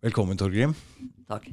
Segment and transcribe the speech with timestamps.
[0.00, 0.70] Velkommen, Torgrim.
[1.28, 1.50] Takk.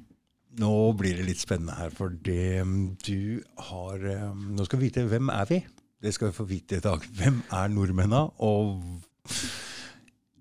[0.61, 2.63] Nå blir det litt spennende her, for det
[3.03, 5.57] du har eh, Nå skal vi vite hvem er vi?
[5.99, 7.03] Det skal vi få vite i dag.
[7.19, 8.21] Hvem er nordmennene?
[8.47, 8.85] Og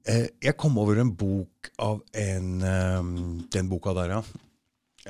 [0.06, 3.08] eh, jeg kom over en bok av en eh,
[3.56, 4.21] Den boka der, ja.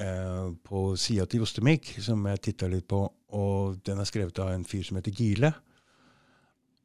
[0.01, 3.03] Eh, på sida til Jostemik, som jeg titta litt på.
[3.37, 5.53] Og den er skrevet av en fyr som heter Gile.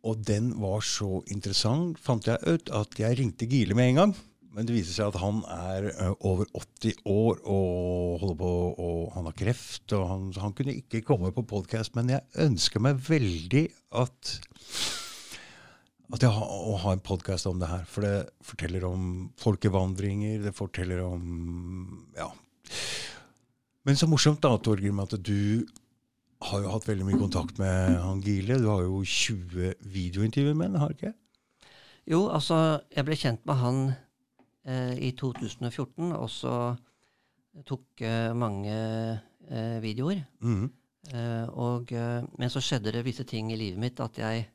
[0.03, 4.15] Og den var så interessant, fant jeg ut, at jeg ringte Gile med en gang.
[4.51, 5.85] Men det viser seg at han er
[6.27, 8.49] over 80 år og holder på,
[8.83, 9.85] og han har kreft.
[9.95, 13.67] og Han, han kunne ikke komme på podkast, men jeg ønsker meg veldig
[14.01, 14.35] at
[16.11, 17.85] at jeg har, å ha en podkast om det her.
[17.87, 19.03] For det forteller om
[19.39, 22.27] folkevandringer, det forteller om Ja.
[23.87, 25.65] Men så morsomt, da, Torgrim, at du
[26.41, 28.59] har jo hatt veldig mye kontakt med han Gile.
[28.61, 31.13] Du har jo 20 videointervjuer med han, har du ikke?
[32.11, 33.81] Jo, altså, jeg ble kjent med han
[34.61, 36.51] i 2014, også
[37.67, 38.75] tok eh, mange
[39.49, 40.23] eh, videoer.
[40.43, 40.67] Mm.
[41.11, 44.45] Eh, og, eh, men så skjedde det visse ting i livet mitt at jeg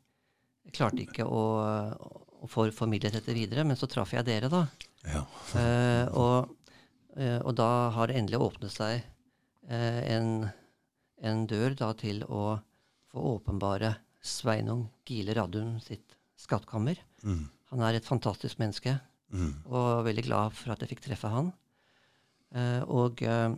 [0.75, 1.43] klarte ikke å,
[2.43, 3.67] å få formidlet dette videre.
[3.67, 4.67] Men så traff jeg dere, da.
[5.07, 5.25] Ja.
[5.57, 6.51] Eh, og,
[7.17, 8.97] eh, og da har det endelig åpnet seg
[9.71, 10.49] eh, en,
[11.23, 12.59] en dør da til å
[13.13, 13.95] få åpenbare
[14.27, 16.99] Sveinung Gile Radum sitt skattkammer.
[17.23, 17.47] Mm.
[17.71, 18.99] Han er et fantastisk menneske,
[19.35, 19.67] Mhm.
[19.67, 21.53] og veldig glad for at jeg fikk treffe han.
[22.55, 23.55] Eh, og eh,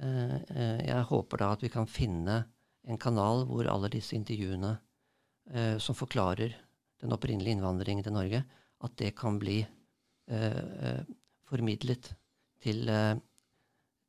[0.00, 2.44] eh, jeg håper da at vi kan finne
[2.86, 4.72] en kanal hvor alle disse intervjuene
[5.52, 6.54] eh, som forklarer
[7.02, 8.44] den opprinnelige innvandringen til Norge,
[8.80, 9.64] at det kan bli
[11.46, 12.08] formidlet
[12.58, 12.88] til,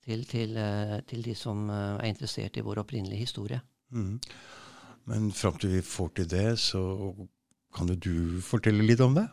[0.01, 0.55] til, til,
[1.05, 3.59] til de som er interessert i vår opprinnelige historie.
[3.93, 4.15] Mm.
[5.11, 6.81] Men fram til vi får til det, så
[7.77, 9.25] kan jo du fortelle litt om det?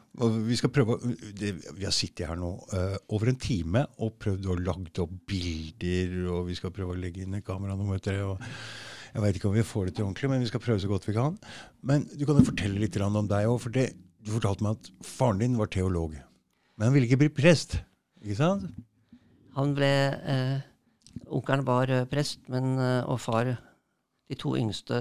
[0.47, 0.99] Vi skal prøve,
[1.37, 5.15] det, vi har sittet her nå uh, over en time og prøvd å lage opp
[5.31, 8.21] bilder, og vi skal prøve å legge inn et kamera vet det.
[8.23, 8.43] og
[9.15, 11.05] jeg vet ikke om vi får det til ordentlig, men vi skal prøve så godt
[11.07, 11.37] vi kan.
[11.87, 13.93] Men du kan jo fortelle litt om deg òg, for det,
[14.25, 16.17] du fortalte meg at faren din var teolog.
[16.75, 17.79] Men han ville ikke bli prest,
[18.25, 18.67] ikke sant?
[19.55, 19.91] Han ble
[20.35, 20.65] eh,
[21.31, 24.99] Onkelen var eh, prest, men, eh, og far De to yngste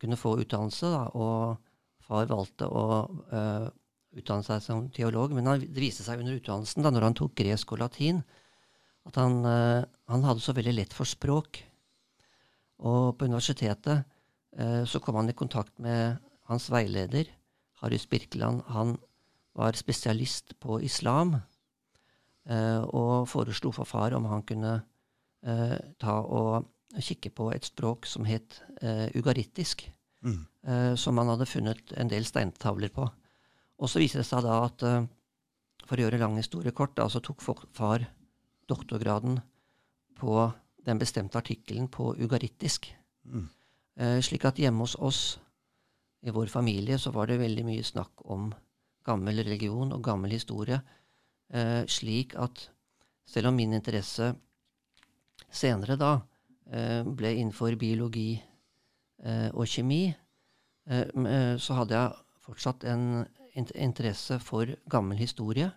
[0.00, 1.65] kunne få utdannelse, da, og
[2.06, 2.84] far valgte å
[3.32, 3.68] uh,
[4.16, 5.34] utdanne seg som teolog.
[5.36, 8.22] Men han, det viste seg under utdannelsen, da når han tok gresk og latin,
[9.06, 11.62] at han, uh, han hadde så veldig lett for språk.
[12.86, 14.04] Og på universitetet
[14.60, 17.30] uh, så kom han i kontakt med hans veileder,
[17.82, 18.62] Harry Spirkeland.
[18.72, 18.94] Han
[19.56, 21.36] var spesialist på islam.
[22.46, 24.76] Og foreslo for far om han kunne
[25.98, 26.68] ta og
[27.02, 28.60] kikke på et språk som het
[29.18, 29.82] ugarittisk,
[30.24, 30.46] Mm.
[30.66, 33.04] eh, som man hadde funnet en del steintavler på.
[33.76, 35.04] Og så viser det seg da at eh,
[35.86, 38.06] for å gjøre lang historie kort, da, så tok far
[38.66, 39.38] doktorgraden
[40.18, 40.38] på
[40.86, 42.88] den bestemte artikkelen på ugarittisk.
[43.24, 43.48] Mm.
[43.96, 45.38] Eh, slik at hjemme hos oss,
[46.26, 48.48] i vår familie, så var det veldig mye snakk om
[49.06, 50.80] gammel religion og gammel historie.
[51.54, 52.64] Eh, slik at
[53.26, 54.32] selv om min interesse
[55.46, 56.12] senere da
[56.72, 58.32] eh, ble innenfor biologi
[59.24, 60.10] og kjemi,
[60.90, 65.70] eh, eh, så hadde jeg fortsatt en interesse for gammel historie.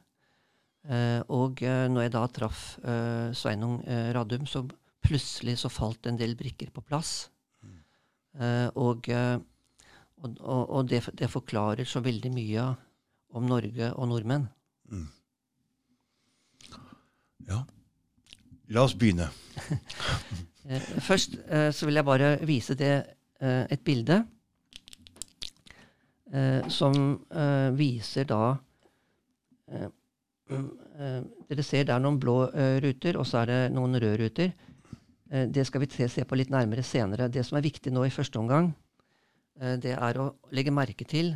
[0.90, 4.64] Eh, og eh, når jeg da traff eh, Sveinung eh, Radum, så
[5.04, 7.30] plutselig så falt en del brikker på plass.
[8.40, 9.40] Eh, og eh,
[10.20, 12.66] og, og, det, det forklarer så veldig mye
[13.40, 14.50] om Norge og nordmenn.
[14.92, 15.08] Mm.
[17.48, 17.62] Ja.
[18.70, 19.32] La oss begynne.
[20.70, 23.06] Eh, først eh, så vil jeg bare vise det eh,
[23.40, 24.20] et bilde
[26.34, 26.96] eh, som
[27.32, 28.44] eh, viser da
[29.72, 29.90] eh,
[30.50, 34.18] eh, Dere ser det er noen blå eh, ruter, og så er det noen røde
[34.22, 34.52] ruter.
[35.32, 37.30] Eh, det skal vi se, på litt nærmere senere.
[37.30, 38.72] Det som er viktig nå i første omgang,
[39.62, 41.34] eh, det er å legge merke til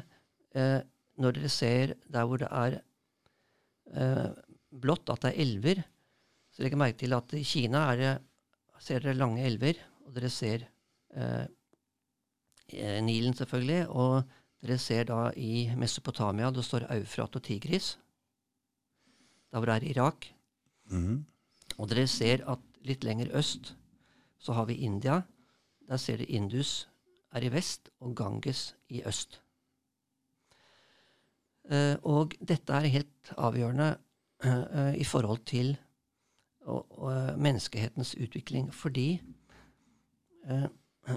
[0.54, 0.82] eh,
[1.22, 2.78] når dere ser der hvor det er
[3.94, 4.30] eh,
[4.84, 5.84] blått, at det er elver.
[6.54, 8.14] Så legg merke til at i Kina det
[8.84, 10.68] ser dere lange elver, og dere ser
[11.16, 11.46] eh, eh,
[13.04, 14.24] Nilen selvfølgelig, og
[14.64, 17.98] dere ser da i Mesopotamia, det står Eufrat og Tigris,
[19.52, 20.28] da hvor det er Irak.
[20.92, 21.26] Mhm.
[21.78, 23.76] Og dere ser at litt lenger øst
[24.44, 25.22] så har vi India.
[25.88, 26.90] Der ser dere Indus
[27.32, 29.42] er i vest, og Ganges i øst.
[31.64, 33.96] Uh, og dette er helt avgjørende
[34.46, 35.78] uh, uh, i forhold til
[36.68, 39.22] eh, menneskehetens utvikling, fordi
[40.48, 40.68] eh,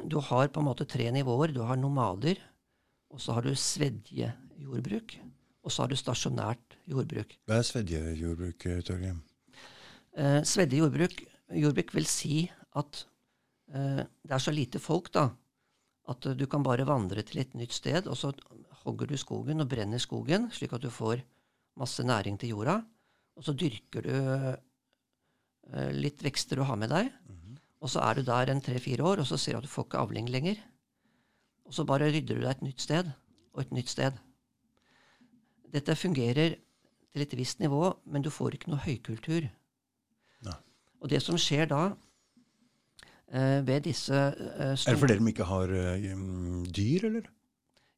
[0.04, 1.54] du har på en måte tre nivåer.
[1.54, 2.40] Du har nomader,
[3.12, 5.16] og så har du svedjejordbruk,
[5.62, 7.36] og så har du stasjonært jordbruk.
[7.46, 9.22] Hva er svedjejordbruk, Torgrim?
[10.16, 11.24] Eh, svedjejordbruk
[11.54, 12.44] jordbruk, vil si
[12.78, 13.02] at
[13.72, 15.28] eh, det er så lite folk da,
[16.10, 18.32] at eh, du kan bare vandre til et nytt sted, og så
[18.84, 21.22] hogger du skogen og brenner skogen, slik at du får
[21.78, 22.80] masse næring til jorda.
[23.36, 27.10] Og så dyrker du eh, litt vekster du har med deg.
[27.84, 29.88] Og så er du der en tre-fire år, og så ser du at du får
[29.88, 30.60] ikke avling lenger.
[31.66, 33.10] Og så bare rydder du deg et nytt sted
[33.52, 34.16] og et nytt sted.
[35.72, 36.56] Dette fungerer
[37.12, 39.48] til et visst nivå, men du får ikke noe høykultur.
[40.46, 40.58] Nei.
[41.00, 41.82] Og det som skjer da
[43.32, 47.30] eh, ved disse eh, Er det fordi de ikke har eh, mm, dyr, eller?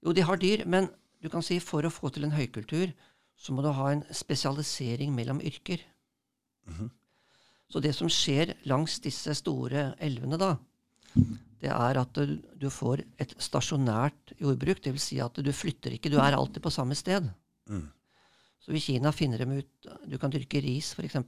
[0.07, 0.89] Jo, de har dyr, men
[1.23, 2.95] du kan si for å få til en høykultur,
[3.39, 5.83] så må du ha en spesialisering mellom yrker.
[6.67, 6.91] Mhm.
[7.69, 10.55] Så det som skjer langs disse store elvene, da,
[11.61, 14.81] det er at du, får et stasjonært jordbruk.
[14.85, 15.09] Dvs.
[15.11, 17.29] Si at du flytter ikke, du er alltid på samme sted.
[17.69, 17.87] Mm.
[18.62, 21.19] Så i Kina finner de ut Du kan dyrke ris, f.eks.,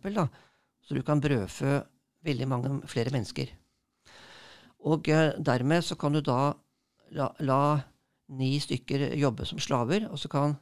[0.80, 1.76] så du kan brødfø
[2.24, 3.50] veldig mange flere mennesker.
[4.88, 6.54] Og eh, dermed så kan du da
[7.16, 7.60] la, la
[8.32, 10.56] ni stykker jobbe som slaver, og så kan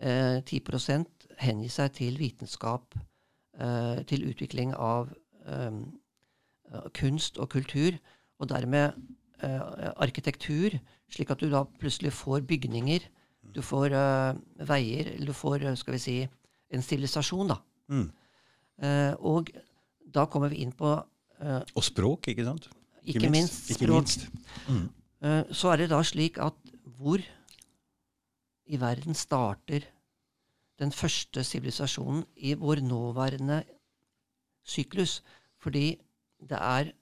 [0.00, 1.06] eh, 10
[1.40, 2.98] hengi seg til vitenskap,
[4.06, 5.08] til utvikling av
[5.46, 5.80] eh,
[6.96, 7.96] kunst og kultur,
[8.40, 8.94] og dermed
[9.42, 10.78] eh, arkitektur,
[11.10, 13.04] slik at du da plutselig får bygninger,
[13.54, 14.38] du får eh,
[14.68, 16.16] veier, eller du får, eh, skal vi si,
[16.70, 17.58] en sivilisasjon, da.
[17.90, 18.06] Mm.
[18.86, 19.50] Eh, og
[20.14, 22.70] da kommer vi inn på eh, Og språk, ikke sant?
[23.04, 24.06] ikke, minst, Ikke språk.
[24.06, 24.26] minst.
[24.68, 24.86] Mm.
[25.26, 26.56] Eh, så er det da slik at
[27.00, 27.20] hvor
[28.70, 29.88] i verden starter
[30.80, 33.62] den første sivilisasjonen i vår nåværende
[34.64, 35.20] syklus?
[35.60, 36.00] Fordi
[36.40, 36.92] det er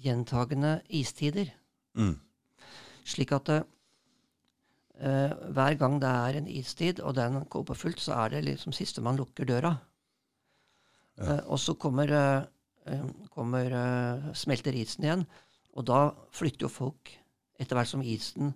[0.00, 1.50] gjentagende istider.
[1.98, 2.16] Mm.
[3.04, 3.62] Slik at uh,
[5.00, 8.72] hver gang det er en istid, og den går på fullt, så er det liksom
[8.76, 9.74] siste man lukker døra.
[11.18, 11.40] Ja.
[11.40, 12.06] Uh, og så kommer,
[12.86, 15.26] eh, kommer smelter isen igjen,
[15.74, 17.16] og da flytter jo folk
[17.60, 18.54] Etter hvert som isen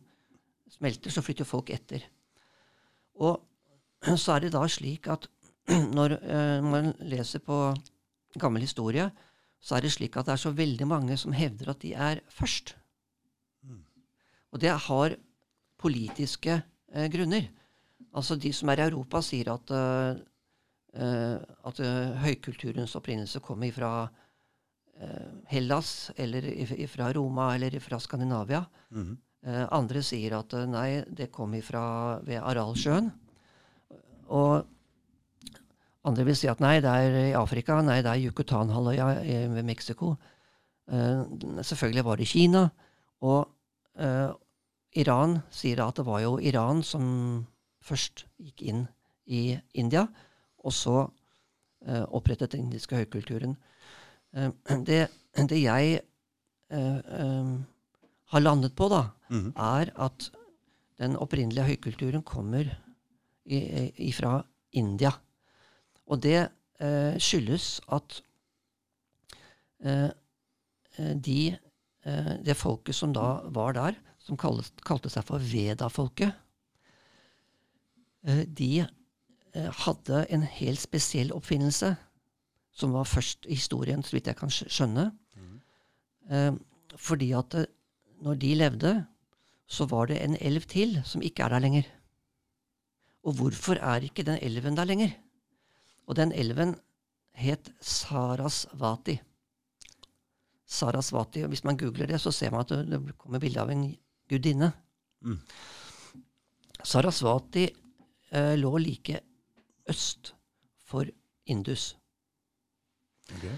[0.72, 2.06] smelter, så flytter folk etter.
[3.20, 3.36] Og
[4.22, 5.28] så er det da slik at
[5.98, 7.58] når eh, man leser på
[8.40, 9.08] gammel historie,
[9.64, 12.20] så er det slik at det er så veldig mange som hevder at de er
[12.28, 12.74] først.
[14.54, 15.16] Og det har
[15.80, 17.48] politiske eh, grunner.
[18.14, 20.14] Altså De som er i Europa, sier at, uh,
[20.94, 23.94] uh, at uh, høykulturens opprinnelse kommer fra
[25.50, 26.44] Hellas, eller
[26.86, 28.60] fra Roma, eller fra Skandinavia.
[28.94, 31.84] Mm Eh, andre sier at nei, det kom ifra
[32.24, 33.10] ved Aralsjøen.
[34.28, 34.64] Og
[36.04, 39.64] andre vil si at nei, det er i Afrika, nei, det er Yucatan-halvøya eh, ved
[39.64, 40.14] Mexico.
[40.84, 41.24] Uh,
[41.64, 42.68] selvfølgelig var det Kina.
[43.24, 43.48] Og
[44.00, 44.34] uh,
[44.92, 47.46] Iran sier at det var jo Iran som
[47.84, 48.86] først gikk inn
[49.26, 50.06] i India,
[50.64, 53.56] og så uh, opprettet den indiske høykulturen.
[54.34, 55.04] Det,
[55.46, 56.00] det jeg
[58.32, 59.52] har landet på, da, Mhm.
[59.56, 60.30] er at
[60.98, 62.64] den opprinnelige høykulturen kommer
[64.16, 64.38] fra
[64.72, 65.12] India.
[66.08, 66.38] Og det
[66.80, 68.20] eh, skyldes at
[69.84, 70.10] eh,
[70.98, 71.38] eh, de,
[72.04, 76.32] eh, det folket som da var der, som kalles, kalte seg for Veda-folket,
[78.26, 81.94] eh, de eh, hadde en helt spesiell oppfinnelse,
[82.74, 85.10] som var først i historien, så vidt jeg kan skj- skjønne.
[86.30, 86.52] Eh,
[86.96, 87.54] fordi at
[88.24, 88.94] når de levde,
[89.68, 91.86] så var det en elv til som ikke er der lenger.
[93.24, 95.14] Og hvorfor er ikke den elven der lenger?
[96.06, 96.74] Og den elven
[97.34, 99.18] het Sarasvati.
[100.66, 103.96] Sarasvati, og Hvis man googler det, så ser man at det, kommer bilde av en
[104.28, 104.72] gudinne.
[105.20, 105.40] Mm.
[106.84, 107.64] Sarasvati
[108.30, 109.20] eh, lå like
[109.88, 110.34] øst
[110.84, 111.04] for
[111.46, 111.96] Indus.
[113.32, 113.56] Okay.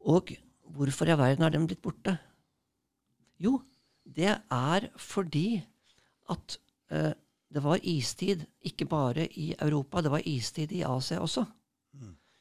[0.00, 0.32] Og
[0.74, 2.18] hvorfor i verden er den blitt borte?
[3.38, 3.60] Jo,
[4.02, 5.62] det er fordi
[6.30, 6.58] at
[6.90, 7.12] eh,
[7.48, 11.46] det var istid ikke bare i Europa, det var istid i Asia også.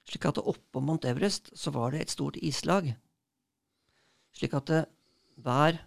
[0.08, 2.94] Slik at oppå Mount Everest så var det et stort islag.
[4.36, 4.84] Slik at det,
[5.44, 5.80] hver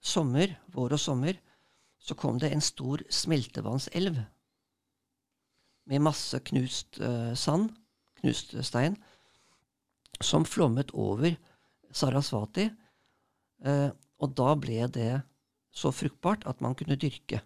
[0.00, 1.38] sommer, vår og sommer,
[1.98, 4.20] så kom det en stor smeltevannselv
[5.88, 7.70] med masse knust uh, sand,
[8.20, 8.96] knust stein,
[10.20, 11.34] som flommet over
[11.92, 12.68] Sarasvati.
[13.64, 13.90] Uh,
[14.20, 15.10] og da ble det
[15.74, 17.40] så fruktbart at man kunne dyrke.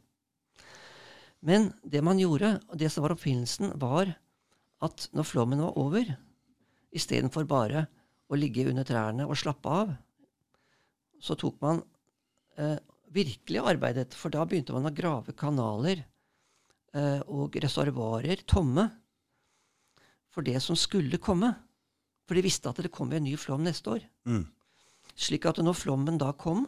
[1.44, 4.10] Men det man gjorde, og det som var oppfinnelsen, var
[4.84, 6.10] at når flommen var over,
[6.94, 7.86] istedenfor bare
[8.28, 9.92] å ligge under trærne og slappe av,
[11.22, 11.82] så tok man
[12.58, 12.78] eh,
[13.14, 16.02] virkelig arbeidet, for da begynte man å grave kanaler
[16.94, 18.86] eh, og reservoarer tomme
[20.32, 21.54] for det som skulle komme.
[22.28, 24.04] For de visste at det kom en ny flom neste år.
[24.28, 24.44] Mm.
[25.18, 26.66] Slik at når flommen da kom,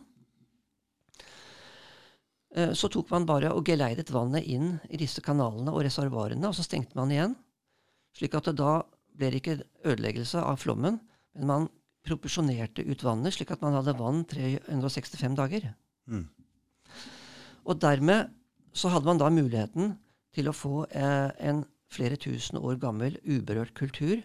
[2.50, 6.64] så tok man bare og geleidet vannet inn i disse kanalene og reservoarene, og så
[6.66, 7.36] stengte man igjen.
[8.18, 8.80] Slik at det da
[9.14, 10.98] ble det ikke ødeleggelse av flommen,
[11.36, 11.68] men man
[12.06, 15.68] proporsjonerte ut vannet, slik at man hadde vann 365 dager.
[16.10, 16.26] Mm.
[17.68, 18.32] Og dermed
[18.72, 19.94] så hadde man da muligheten
[20.34, 24.22] til å få eh, en flere tusen år gammel uberørt kultur.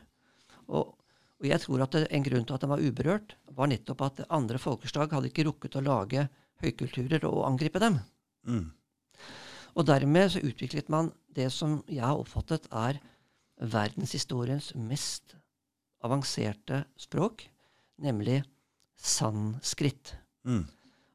[0.69, 0.93] Og,
[1.41, 4.25] og jeg tror at det, en grunn til at den var uberørt, var nettopp at
[4.33, 6.27] andre folkeslag hadde ikke rukket å lage
[6.63, 7.99] høykulturer og angripe dem.
[8.45, 8.69] Mm.
[9.75, 13.01] Og dermed så utviklet man det som jeg har oppfattet er
[13.59, 15.35] verdenshistoriens mest
[16.05, 17.45] avanserte språk,
[18.01, 18.41] nemlig
[18.95, 20.15] sanskrit.
[20.45, 20.65] Mm.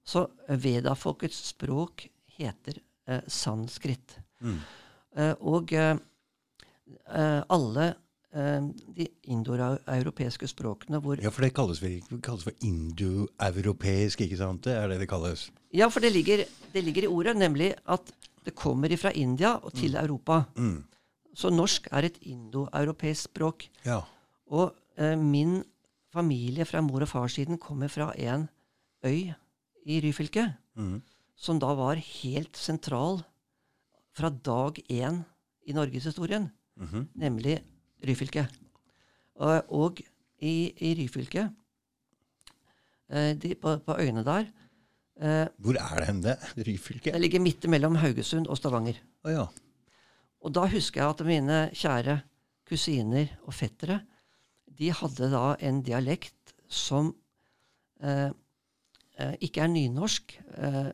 [0.05, 4.17] Så Veda-folkets språk heter eh, sanskrit.
[4.41, 4.59] Mm.
[5.17, 5.97] Eh, og eh,
[7.07, 7.93] eh, alle
[8.33, 11.81] de indoeuropeiske språkene hvor Ja, for det kalles,
[12.23, 14.63] kalles for indoeuropeisk, ikke sant?
[14.65, 15.49] Det er det det kalles.
[15.75, 18.13] Ja, for det ligger, det ligger i ordet, nemlig at
[18.47, 20.45] det kommer fra India og til Europa.
[20.57, 20.85] Mm.
[21.35, 23.67] Så norsk er et indoeuropeisk språk.
[23.85, 24.01] Ja.
[24.51, 25.63] Og eh, min
[26.13, 28.49] familie fra mor- og farssiden kommer fra en
[29.05, 29.33] øy
[29.87, 31.03] i Ryfylke, Mm.
[31.37, 33.23] som da var helt sentral
[34.17, 35.25] fra dag én
[35.67, 37.09] i norgeshistorien, Mhm.
[37.17, 37.61] nemlig
[38.07, 38.47] Ryfylke.
[39.41, 40.01] Og, og
[40.41, 41.49] i, i Ryfylke,
[43.11, 44.47] eh, de, på, på øyene der
[45.21, 46.37] eh, Hvor er det hen, det?
[46.69, 47.13] Ryfylke?
[47.13, 49.01] Det ligger midt mellom Haugesund og Stavanger.
[49.25, 49.47] Oh, ja.
[50.41, 52.21] Og da husker jeg at mine kjære
[52.69, 54.01] kusiner og fettere
[54.81, 57.13] de hadde da en dialekt som
[58.01, 58.31] eh,
[59.21, 60.37] eh, ikke er nynorsk.
[60.57, 60.87] Eh,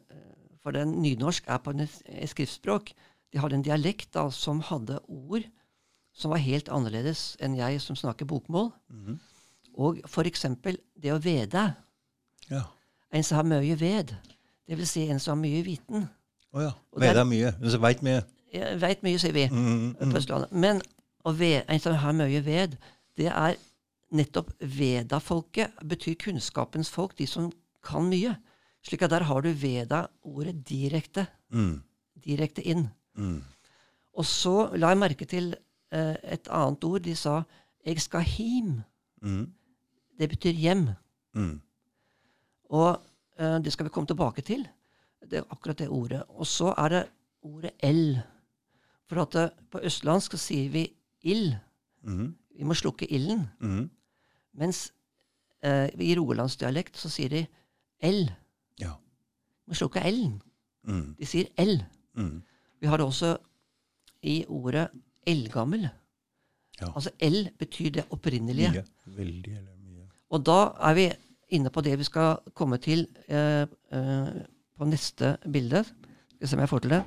[0.62, 2.90] for den nynorsk er på et skriftspråk.
[3.30, 5.46] De hadde en dialekt da som hadde ord
[6.16, 8.70] som var helt annerledes enn jeg som snakker bokmål.
[8.92, 9.18] Mhm.
[9.76, 11.66] Og eksempel det å vede.
[12.48, 12.62] Ja.
[13.12, 14.14] En som har mye ved.
[14.66, 16.08] Det vil si en som har mye viten.
[16.54, 16.72] Å ja.
[16.96, 17.52] Vede er- mye.
[17.60, 18.22] En som veit mye.
[18.54, 19.44] Ja, veit mye, sier vi.
[19.52, 20.10] Mm, mm.
[20.12, 20.52] på Østlandet.
[20.52, 20.80] Men
[21.26, 22.78] å ve, en som har mye ved,
[23.18, 23.56] det er
[24.12, 25.72] nettopp Veda-folket.
[25.84, 28.36] betyr kunnskapens folk, de som kan mye.
[28.82, 31.82] Slik at der har du Veda-ordet direkte, Mm.
[32.24, 32.90] direkte inn.
[33.18, 33.42] Mm.
[34.14, 35.54] Og så la jeg merke til
[35.92, 37.00] et annet ord.
[37.00, 37.42] De sa
[37.86, 38.82] 'jeg skal him'.
[39.22, 39.52] Mm.
[40.18, 40.88] Det betyr hjem.
[41.34, 41.60] Mm.
[42.64, 43.02] Og
[43.38, 44.66] eh, det skal vi komme tilbake til.
[45.30, 46.22] Det er akkurat det ordet.
[46.28, 47.04] Og så er det
[47.42, 48.18] ordet L.
[49.06, 50.86] For at det, på østlandsk så sier vi
[51.22, 51.54] ild.
[52.02, 52.34] Mm.
[52.56, 53.46] Vi må slukke ilden.
[53.60, 53.90] Mm.
[54.54, 54.92] Mens
[55.62, 57.46] eh, i rogalandsdialekt så sier de
[58.02, 58.30] L.
[58.80, 58.96] Ja.
[59.64, 60.40] Vi må slukke L-en.
[60.86, 61.14] Mm.
[61.18, 61.78] De sier L.
[62.16, 62.42] Mm.
[62.80, 63.36] Vi har det også
[64.22, 64.88] i ordet
[65.26, 65.88] eldgammel.
[66.80, 66.90] Ja.
[66.94, 68.70] Altså L betyr det opprinnelige.
[68.72, 68.84] Mye.
[69.16, 70.08] Veldig eller mye.
[70.30, 70.58] Og da
[70.90, 71.06] er vi
[71.56, 74.32] inne på det vi skal komme til eh, eh,
[74.76, 75.84] på neste bilde.
[75.84, 77.02] Skal vi se om jeg får til det.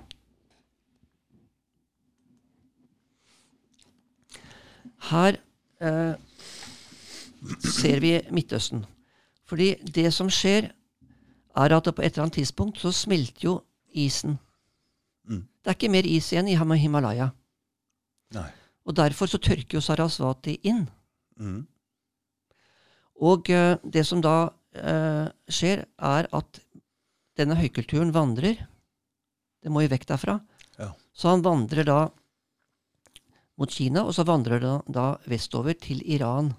[5.10, 5.38] Her
[5.82, 6.16] eh,
[7.64, 8.86] ser vi Midtøsten.
[9.50, 10.70] Fordi det som skjer,
[11.58, 13.54] er at på et eller annet tidspunkt så smelter jo
[13.92, 14.38] isen.
[15.26, 15.42] Mm.
[15.42, 17.30] Det er ikke mer is igjen i Hima- Himalaya.
[18.36, 18.50] Nei.
[18.90, 20.86] Og derfor så tørker jo Sarasvati inn.
[21.40, 21.62] Mm.
[23.20, 26.62] Og uh, det som da uh, skjer, er at
[27.40, 28.64] denne høykulturen vandrer.
[29.60, 30.40] Det må jo vekk derfra.
[30.80, 30.94] Ja.
[31.14, 32.00] Så han vandrer da
[33.60, 36.54] mot Kina, og så vandrer han da vestover til Iran.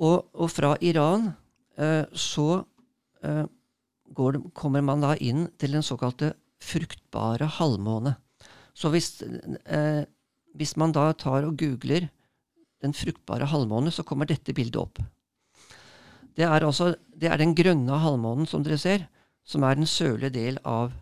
[0.00, 1.32] Og, og fra Iran
[1.78, 2.64] uh, så
[4.16, 6.30] går kommer man da inn til den såkalte
[6.64, 8.14] fruktbare halvmåne.
[8.74, 9.22] Så hvis,
[9.66, 10.04] eh,
[10.54, 12.08] hvis man da tar og googler
[12.80, 15.00] den fruktbare halvmåne, så kommer dette bildet opp.
[16.36, 19.08] Det er, altså, det er den grønne halvmånen som dere ser,
[19.44, 20.92] som er den sørlige del av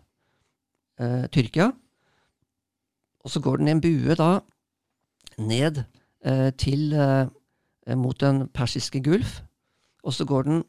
[0.99, 1.71] eh, Tyrkia.
[3.23, 4.39] Og så går den i en bue da
[5.39, 5.83] ned
[6.25, 9.39] eh, til eh, mot den persiske gulf.
[10.03, 10.63] Og så går den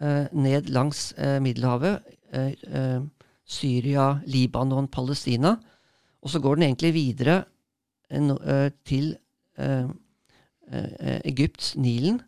[0.00, 2.02] eh, ned langs eh, Middelhavet,
[3.46, 5.52] Syria, Libanon, Palestina.
[6.24, 7.42] Og så går den egentlig videre
[8.10, 9.12] eh, eh, til
[9.60, 9.90] eh,
[11.24, 12.22] Egypts Nilen.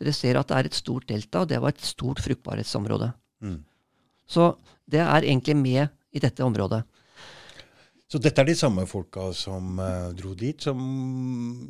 [0.00, 3.10] Dere ser at det er et stort delta, og det var et stort fruktbarhetsområde.
[3.42, 3.58] Mm.
[4.30, 4.54] Så
[4.90, 6.84] det er egentlig med i dette området.
[8.10, 10.78] Så dette er de samme folka som uh, dro dit, som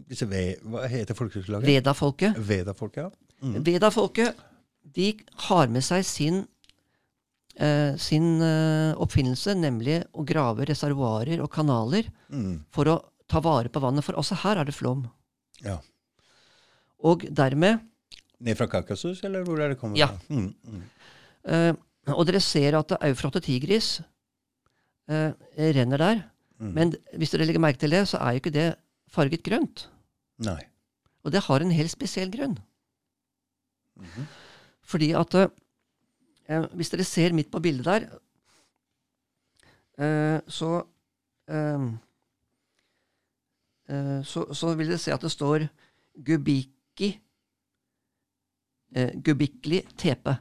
[0.09, 1.67] disse ve Hva heter folkeslaget?
[1.69, 2.39] Veda-folket.
[2.49, 3.11] Veda-folka?
[3.43, 3.59] Mm.
[3.67, 4.39] Veda-folket
[4.97, 5.11] de
[5.49, 6.41] har med seg sin,
[8.01, 12.65] sin eh, oppfinnelse, nemlig å grave reservoarer og kanaler Mm.
[12.71, 12.95] for å
[13.29, 14.05] ta vare på vannet.
[14.05, 15.09] For også her er det flom.
[15.65, 15.79] Ja.
[17.03, 17.81] Og dermed
[18.41, 20.07] Ned fra Kaukasus, eller hvor er det kommet Ja.
[20.07, 20.19] fra?
[20.35, 20.83] Mm, mm.
[21.45, 21.75] eh,
[22.15, 24.01] Og dere ser at Eufrat og Tigris
[25.09, 26.23] eh, renner der.
[26.61, 26.73] Mm.
[26.73, 28.77] Men hvis dere legger merke til det, så er jo ikke det
[29.11, 29.89] farget grønt.
[30.39, 30.63] Nei.
[31.25, 32.59] Og det har en helt spesiell grunn.
[33.99, 34.27] -hmm.
[34.83, 35.35] Fordi at
[36.51, 38.07] eh, Hvis dere ser midt på bildet der,
[40.01, 40.73] eh, så
[41.49, 41.89] eh,
[43.89, 45.69] eh, så, så vil dere se at det står
[46.27, 47.15] Gubiki
[48.97, 50.37] eh, Gubikli tepe.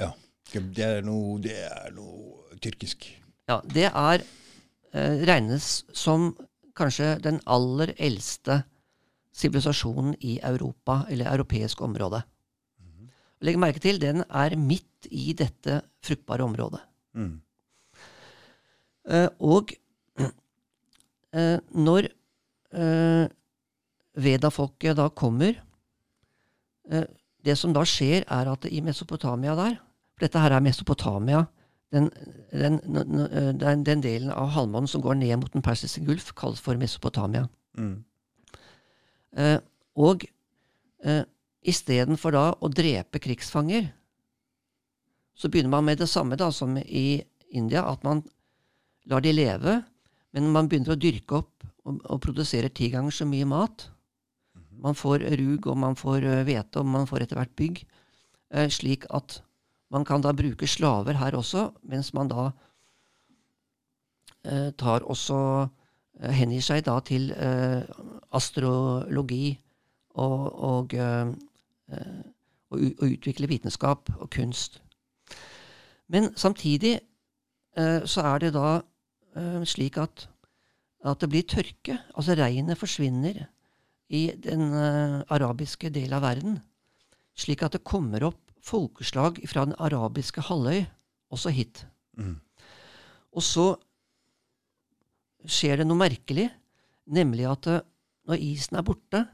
[0.00, 0.12] Ja.
[0.52, 3.06] Det er noe, det er noe tyrkisk.
[3.48, 4.24] Ja, det er
[4.92, 6.32] eh, regnes som
[6.76, 8.62] kanskje den aller eldste
[9.32, 12.22] sivilisasjonen i Europa, eller europeisk område.
[13.42, 16.82] Legg merke til, den er midt i dette fruktbare området.
[17.18, 17.40] Mm.
[19.10, 19.72] Eh, og
[21.34, 23.24] eh, når eh,
[24.12, 25.56] Veda-folket da kommer
[27.42, 29.76] Det som da skjer, er at i Mesopotamia der
[30.12, 31.44] For dette her er Mesopotamia.
[31.92, 32.10] Den,
[32.52, 36.76] den, den, den delen av halvmånen som går ned mot den persiske gulf, kalles for
[36.76, 37.46] Mesopotamia.
[37.78, 38.04] Mm.
[39.96, 40.26] Og
[41.62, 43.90] istedenfor da å drepe krigsfanger,
[45.34, 48.22] så begynner man med det samme da som i India, at man
[49.08, 49.78] lar de leve,
[50.32, 53.86] men man begynner å dyrke opp og, og produsere ti ganger så mye mat.
[54.82, 57.82] Man får rug, og man får eh, hvete, og man får etter hvert bygg,
[58.54, 59.40] eh, slik at
[59.92, 62.48] man kan da bruke slaver her også, mens man da
[64.44, 65.38] eh, tar også
[66.22, 67.82] eh, hengir seg da til eh,
[68.32, 69.58] astrologi
[70.16, 70.40] og,
[70.70, 70.96] og,
[71.92, 72.22] eh, eh,
[72.72, 74.80] og, og utvikle vitenskap og kunst.
[76.12, 77.00] Men samtidig
[77.76, 78.80] eh, så er det da
[79.36, 80.26] eh, slik at,
[81.04, 81.98] at det blir tørke.
[82.16, 83.44] Altså regnet forsvinner
[84.12, 84.74] i den
[85.32, 86.58] arabiske del av verden.
[87.32, 90.84] Slik at det kommer opp folkeslag fra den arabiske halvøy
[91.32, 91.86] også hit.
[92.20, 92.36] Mm.
[93.32, 93.72] Og så
[95.48, 96.50] skjer det noe merkelig,
[97.08, 97.70] nemlig at
[98.28, 99.24] når isen er borte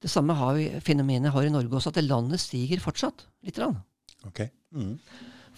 [0.00, 3.26] Det samme har vi, fenomenet har i Norge også, at det landet stiger fortsatt.
[3.44, 3.56] litt.
[3.58, 3.76] Grann.
[4.26, 4.46] Ok.
[4.72, 4.94] Mm.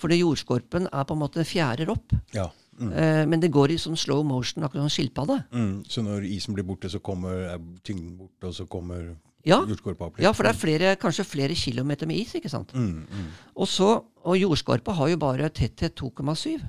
[0.03, 2.15] Fordi jordskorpen er på en måte fjærer opp.
[2.35, 2.49] Ja.
[2.81, 2.93] Mm.
[2.93, 5.37] Eh, men det går i sånn slow motion, akkurat som en skilpadde.
[5.53, 5.75] Mm.
[5.87, 9.13] Så når isen blir borte, så kommer er tyngden borte, og så kommer
[9.45, 10.25] Ja, jordskorpa opp litt?
[10.25, 12.35] ja, for det er flere, kanskje flere kilometer med is.
[12.39, 12.73] ikke sant?
[12.75, 13.29] Mm, mm.
[13.57, 13.91] Og så,
[14.25, 16.63] og jordskorpa har jo bare tetthet 2,7,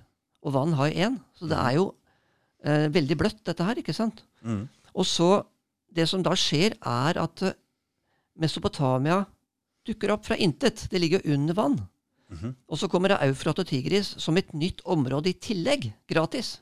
[0.43, 1.19] og vann har jo 1.
[1.39, 1.88] Så det er jo
[2.65, 3.75] eh, veldig bløtt, dette her.
[3.81, 4.23] ikke sant?
[4.43, 4.67] Mm.
[4.93, 5.43] Og så,
[5.93, 7.43] det som da skjer, er at
[8.39, 9.24] Mesopotamia
[9.86, 10.88] dukker opp fra intet.
[10.89, 11.80] Det ligger under vann.
[12.34, 12.56] Mhm.
[12.67, 16.60] Og så kommer det Eufrat og Tigris som et nytt område i tillegg, gratis.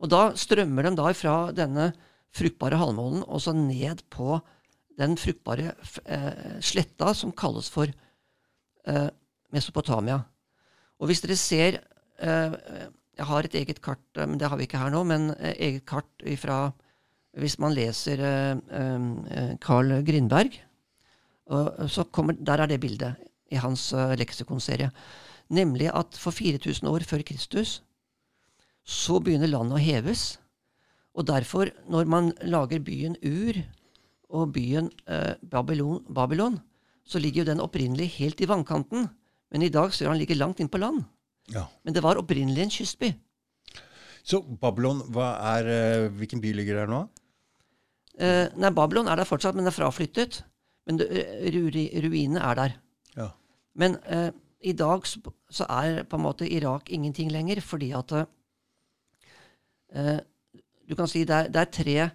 [0.00, 1.92] Og da strømmer de da fra denne
[2.34, 4.40] fruktbare halvmånen og så ned på
[4.98, 9.08] den fruktbare eh, sletta som kalles for eh,
[9.54, 10.20] Mesopotamia.
[11.00, 11.80] Og hvis dere ser
[12.18, 12.54] eh,
[13.14, 15.54] Jeg har et eget kart, eh, men det har vi ikke her nå, men eh,
[15.70, 16.72] eget kart ifra
[17.40, 20.60] Hvis man leser eh, eh, Carl Grindberg,
[21.92, 23.18] så kommer, der er det bildet
[23.52, 24.90] i hans eh, leksikonserie.
[25.54, 27.82] Nemlig at for 4000 år før Kristus
[28.84, 30.24] så begynner landet å heves.
[31.14, 33.60] Og derfor, når man lager byen Ur
[34.34, 36.58] og byen eh, Babylon, Babylon,
[37.04, 39.08] så ligger jo den opprinnelig helt i vannkanten.
[39.52, 41.04] Men i dag ser han ligger langt inn på land.
[41.52, 41.66] Ja.
[41.84, 43.12] Men det var opprinnelig en kystby.
[44.24, 47.04] Så Babylon, er, eh, hvilken by ligger der nå?
[48.20, 50.42] Eh, nei, Babylon er der fortsatt, men det er fraflyttet.
[50.86, 51.50] Men det, eh,
[52.04, 52.76] ruinene er der.
[53.16, 53.28] Ja.
[53.74, 58.12] Men uh, i dag så, så er på en måte Irak ingenting lenger, fordi at
[58.12, 58.24] uh,
[60.84, 62.10] Du kan si det er, det er tre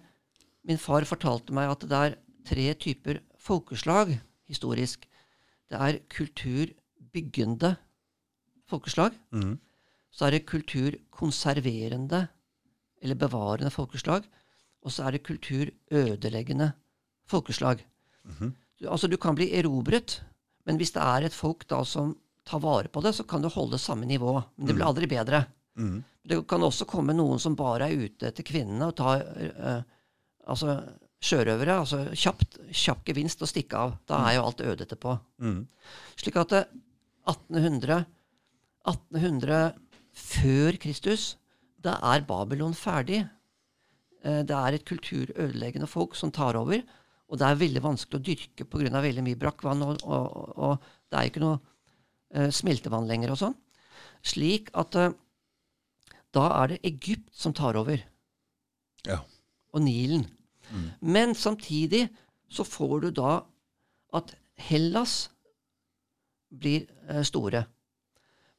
[0.64, 4.12] Min far fortalte meg at det er tre typer folkeslag
[4.50, 5.06] historisk.
[5.70, 7.76] Det er kulturbyggende
[8.68, 9.16] folkeslag.
[9.32, 9.58] Mm.
[10.12, 12.26] Så er det kulturkonserverende
[13.00, 14.26] eller bevarende folkeslag.
[14.84, 16.72] Og så er det kulturødeleggende
[17.28, 17.84] folkeslag.
[18.24, 18.54] Mhm.
[18.80, 20.22] Du, altså Du kan bli erobret,
[20.66, 22.14] men hvis det er et folk da som
[22.46, 24.42] tar vare på det, så kan du holde samme nivå.
[24.56, 25.44] Men det blir aldri bedre.
[25.76, 26.04] Mhm.
[26.30, 29.82] Det kan også komme noen som bare er ute etter kvinnene og tar uh,
[30.46, 30.76] altså
[31.20, 31.78] sjørøvere.
[31.80, 33.94] altså kjapt, Kjapp gevinst og stikke av.
[34.08, 35.18] Da er jo alt øde etterpå.
[35.40, 35.66] Mhm.
[36.16, 36.52] Slik at
[37.28, 38.04] 1800,
[38.86, 39.74] 1800
[40.12, 41.36] før Kristus,
[41.80, 43.22] da er Babylon ferdig.
[44.24, 46.82] Eh, Det er et kulturødeleggende folk som tar over.
[47.30, 49.00] Og det er veldig vanskelig å dyrke pga.
[49.00, 49.82] veldig mye brakkvann.
[49.82, 50.78] Og, og, og
[51.10, 51.58] det er ikke noe
[52.34, 53.56] eh, smeltevann lenger og sånn.
[54.22, 55.14] Slik at eh,
[56.34, 58.02] da er det Egypt som tar over.
[59.06, 59.22] Ja.
[59.72, 60.26] Og Nilen.
[60.70, 60.90] Mm.
[61.00, 62.08] Men samtidig
[62.50, 63.40] så får du da
[64.14, 65.30] at Hellas
[66.50, 67.64] blir eh, store.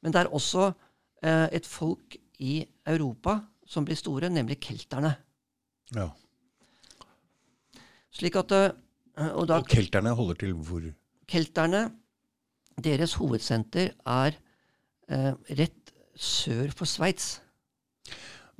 [0.01, 0.71] Men det er også
[1.21, 3.35] et folk i Europa
[3.69, 5.11] som blir store, nemlig kelterne.
[5.95, 6.07] Ja.
[8.15, 8.71] Slik at eh,
[9.35, 10.85] Og da Og kelterne holder til hvor?
[11.31, 11.85] Kelterne,
[12.81, 14.35] deres hovedsenter er
[15.11, 17.39] eh, rett sør for Sveits.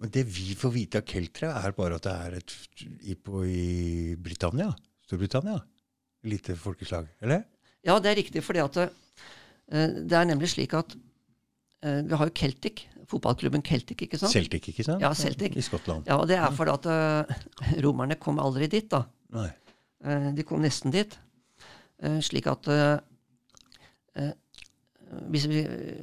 [0.02, 2.54] Men det vi får vite av keltere, er bare at det er et
[3.12, 4.72] i, på, i Britannia.
[5.06, 5.60] Storbritannia.
[6.26, 7.44] Lite folkeslag, eller?
[7.86, 8.90] Ja, det er riktig, fordi at eh,
[10.08, 14.34] det er nemlig slik at eh, vi har jo Celtic, fotballklubben Celtic, ikke sant?
[14.34, 15.04] Celtic, ikke sant?
[15.04, 15.58] Ja, Celtic.
[15.60, 16.08] I Skottland.
[16.10, 19.04] Ja, og det er fordi at eh, romerne kom aldri dit, da.
[19.36, 19.50] Nei.
[20.06, 21.18] Eh, de kom nesten dit.
[22.02, 22.72] Eh, slik at
[25.32, 25.62] hvis, vi,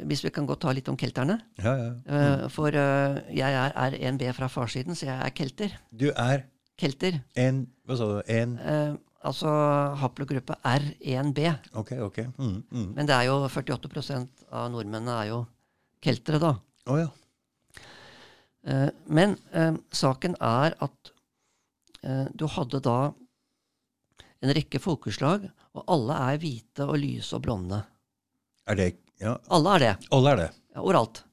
[0.09, 1.39] hvis vi kan godt ta litt om kelterne.
[1.63, 1.91] Ja, ja.
[2.05, 5.77] Eh, for uh, jeg er R1B fra farssiden, så jeg er kelter.
[5.91, 6.47] Du er
[6.79, 7.17] Kelter.
[7.35, 8.19] en Hva sa du?
[8.31, 8.93] En uh,
[9.27, 9.51] altså
[9.99, 11.49] haplogruppe R1B.
[11.75, 12.21] Ok, ok.
[12.37, 12.89] Mm, mm.
[12.95, 15.41] Men det er jo 48% av nordmennene er jo
[16.05, 16.53] keltere, da.
[16.89, 17.09] Å ja.
[18.69, 21.13] Eh, men eh, saken er at
[22.03, 22.97] eh, du hadde da
[24.39, 27.81] en rekke folkeslag, og alle er hvite og lyse og blonde.
[28.71, 29.95] Er det Ja, Alle er det.
[30.15, 30.51] alle er det.
[30.77, 31.25] Ja, overalt.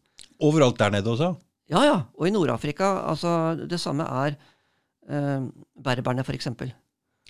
[0.41, 1.35] Overalt der nede også?
[1.69, 1.97] Ja, ja.
[2.17, 4.33] Og i Nord-Afrika, altså det samme er
[5.07, 5.45] eh,
[5.77, 6.47] berberne, f.eks.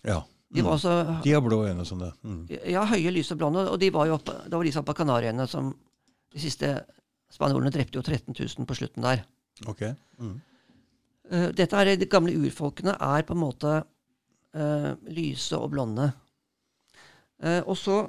[0.06, 0.22] Ja.
[0.56, 0.72] De var Mm.
[0.78, 2.14] altså De har blå øyne og sånn, det.
[2.24, 2.48] Mm.
[2.72, 4.98] ja, høye, lyse, blonde, og de var jo oppe, det var de som var på
[5.02, 5.74] Kanariøyene som
[6.32, 6.70] De siste
[7.34, 9.24] spanjolene drepte jo 13 000 på slutten der.
[9.68, 9.82] Ok.
[10.20, 10.36] Mm.
[11.32, 16.12] Uh, dette er, De gamle urfolkene er på en måte uh, lyse og blonde.
[17.44, 18.06] Uh, og så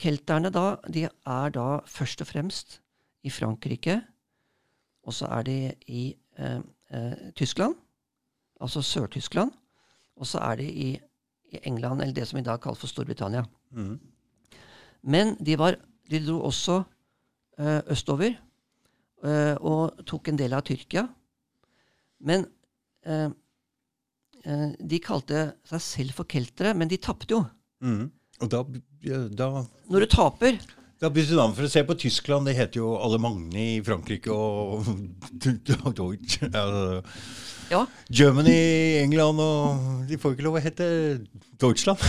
[0.00, 2.74] Kelterne, da, de er da først og fremst
[3.24, 3.94] i Frankrike.
[5.08, 5.54] Og så er de
[5.88, 6.02] i
[7.36, 7.72] Tyskland,
[8.60, 9.54] altså Sør-Tyskland.
[10.20, 10.90] Og så er de i,
[11.52, 13.46] i England, eller det som i dag kalles for Storbritannia.
[13.72, 13.96] Mm.
[15.02, 15.78] Men de, var,
[16.10, 16.82] de dro også
[17.60, 18.34] østover
[19.26, 21.06] eh, og tok en del av Tyrkia.
[22.24, 22.46] Men
[23.06, 23.28] eh,
[24.44, 27.44] eh, de kalte seg selv for keltere, men de tapte jo.
[27.84, 28.10] Mm.
[28.40, 28.62] Og da,
[29.36, 29.48] da
[29.92, 30.58] Når du taper
[31.00, 31.54] Da bytter navn.
[31.56, 34.88] For å se på Tyskland, det heter jo Allemagne i Frankrike og
[36.00, 37.02] Deutsch altså,
[37.70, 37.84] Ja.
[38.08, 40.88] Germany i England og De får ikke lov å hete
[41.60, 42.00] Deutschland.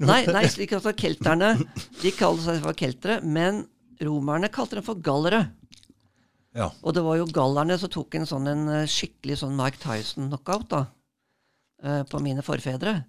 [0.00, 1.54] Nei, nei slik at kelterne
[2.02, 3.64] de kalte seg for keltere, men
[4.04, 5.48] romerne kalte dem for gallere.
[6.56, 6.70] Ja.
[6.82, 10.68] Og det var jo gallerne som tok en sånn en eh, skikkelig sånn Mike Tyson-knockout
[10.72, 10.84] da,
[11.82, 13.04] eh, på mine forfedre.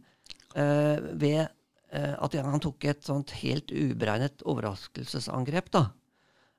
[0.56, 1.48] eh, ved
[1.92, 5.72] eh, at han tok et sånt helt uberegnet overraskelsesangrep.
[5.72, 5.86] da.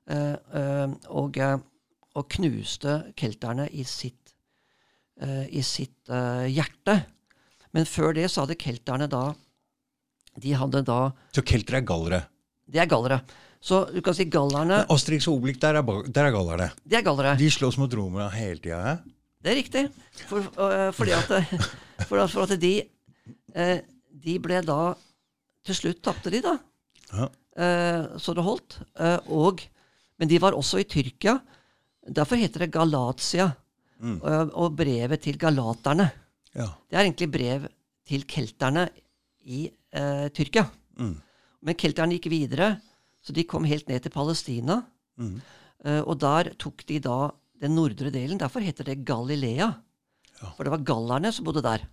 [0.07, 1.37] Eh, eh, og,
[2.15, 4.17] og knuste kelterne i sitt,
[5.21, 6.09] i sitt
[6.49, 6.95] hjerte.
[7.75, 9.35] Men før det så hadde kelterne da
[10.41, 12.23] De hadde da Så keltere er gallere.
[12.65, 13.19] De er gallere.
[13.61, 16.71] Så du kan si gallerne Men Asterix og Obelix, der er, der er gallerne.
[16.81, 17.35] De er gallere.
[17.37, 18.95] De slåss mot romerne hele tida.
[19.41, 19.83] Det er riktig.
[20.29, 21.29] For, uh, fordi at,
[22.07, 22.73] for, at, for at de
[23.53, 23.77] uh,
[24.21, 24.79] De ble da
[25.65, 26.55] Til slutt tapte de, da.
[27.13, 27.29] Ja.
[27.53, 28.79] Uh, så det holdt.
[29.29, 29.61] Og,
[30.17, 31.35] men de var også i Tyrkia.
[32.01, 33.51] Derfor heter det Galatia.
[34.01, 34.15] Mm.
[34.25, 36.07] Og, brevet til galaterne.
[36.57, 36.65] Ja.
[36.89, 37.67] Det er egentlig brev
[38.09, 38.87] til kelterne
[39.45, 39.67] i
[40.33, 40.63] Tyrkia.
[40.97, 41.13] Mm.
[41.61, 42.71] Men kelterne gikk videre,
[43.21, 44.81] så de kom helt ned til Palestina.
[45.21, 45.37] Mm.
[45.85, 47.31] Uh, og der tok de da
[47.61, 48.39] den nordre delen.
[48.41, 49.69] Derfor heter det Galilea.
[50.41, 50.53] Ja.
[50.57, 51.83] For det var gallerne som bodde der.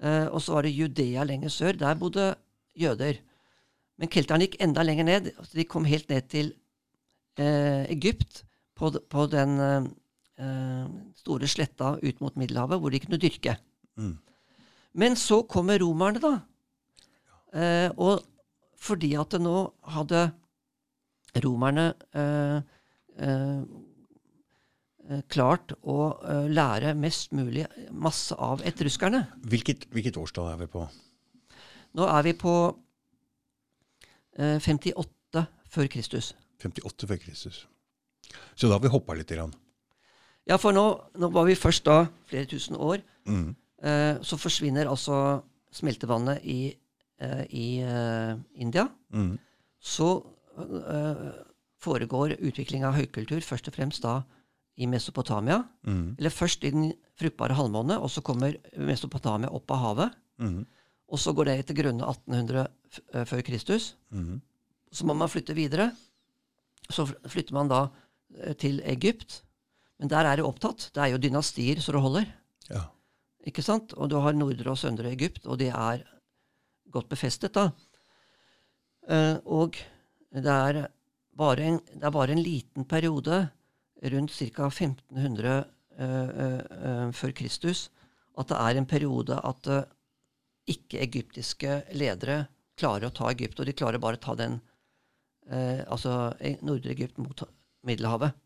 [0.00, 1.74] Eh, og så var det Judea lenger sør.
[1.74, 2.28] Der bodde
[2.78, 3.18] jøder.
[3.98, 5.32] Men kelterne gikk enda lenger ned.
[5.42, 6.52] så De kom helt ned til
[7.40, 8.44] uh, Egypt,
[8.78, 9.58] på, på den
[11.18, 13.58] store sletta ut mot Middelhavet, hvor de kunne dyrke.
[13.98, 14.14] Mm.
[14.94, 16.32] Men så kommer romerne, da.
[17.50, 18.29] Uh, og
[18.80, 19.56] fordi at det nå
[19.94, 20.24] hadde
[21.44, 22.58] romerne eh,
[23.20, 23.62] eh,
[25.10, 29.26] eh, klart å eh, lære mest mulig masse av etterruskerne.
[29.52, 30.86] Hvilket, hvilket årstall er vi på?
[31.98, 32.54] Nå er vi på
[34.38, 36.34] eh, 58 før Kristus.
[36.62, 37.64] 58 før Kristus.
[38.54, 39.30] Så da har vi hoppa litt.
[39.30, 39.54] Grann.
[40.48, 40.84] Ja, for nå,
[41.18, 43.02] nå var vi først da flere tusen år.
[43.28, 43.52] Mm.
[43.82, 45.40] Eh, så forsvinner altså
[45.74, 46.76] smeltevannet i, eh,
[47.50, 48.88] i eh, India.
[49.12, 49.36] Mm.
[49.80, 50.10] Så
[50.56, 51.24] eh,
[51.80, 54.20] foregår utvikling av høykultur først og fremst da
[54.80, 55.62] i Mesopotamia.
[55.86, 56.16] Mm.
[56.18, 60.20] Eller først i den fruktbare halvmåne, og så kommer Mesopotamia opp av havet.
[60.40, 60.62] Mm.
[61.10, 63.94] Og så går det til grunne 1800 f eh, før Kristus.
[64.10, 64.40] Mm.
[64.92, 65.90] Så må man flytte videre.
[66.90, 67.86] Så flytter man da
[68.38, 69.42] eh, til Egypt.
[70.00, 70.88] Men der er det opptatt.
[70.94, 72.30] Det er jo dynastier så det holder.
[72.70, 72.86] Ja.
[73.46, 73.92] Ikke sant?
[73.96, 76.04] Og du har Nordre og Søndre Egypt, og de er
[76.92, 77.70] godt befestet, da.
[79.08, 79.78] Eh, og
[80.30, 83.48] det er, en, det er bare en liten periode,
[84.00, 84.68] rundt ca.
[84.70, 85.56] 1500
[85.98, 87.88] eh, eh, før Kristus,
[88.38, 89.68] at det er en periode at
[90.70, 92.44] ikke-egyptiske ledere
[92.80, 94.58] klarer å ta Egypt, og de klarer bare å ta den
[95.50, 96.32] eh, altså
[96.64, 97.44] Nordre Egypt mot
[97.86, 98.36] Middelhavet.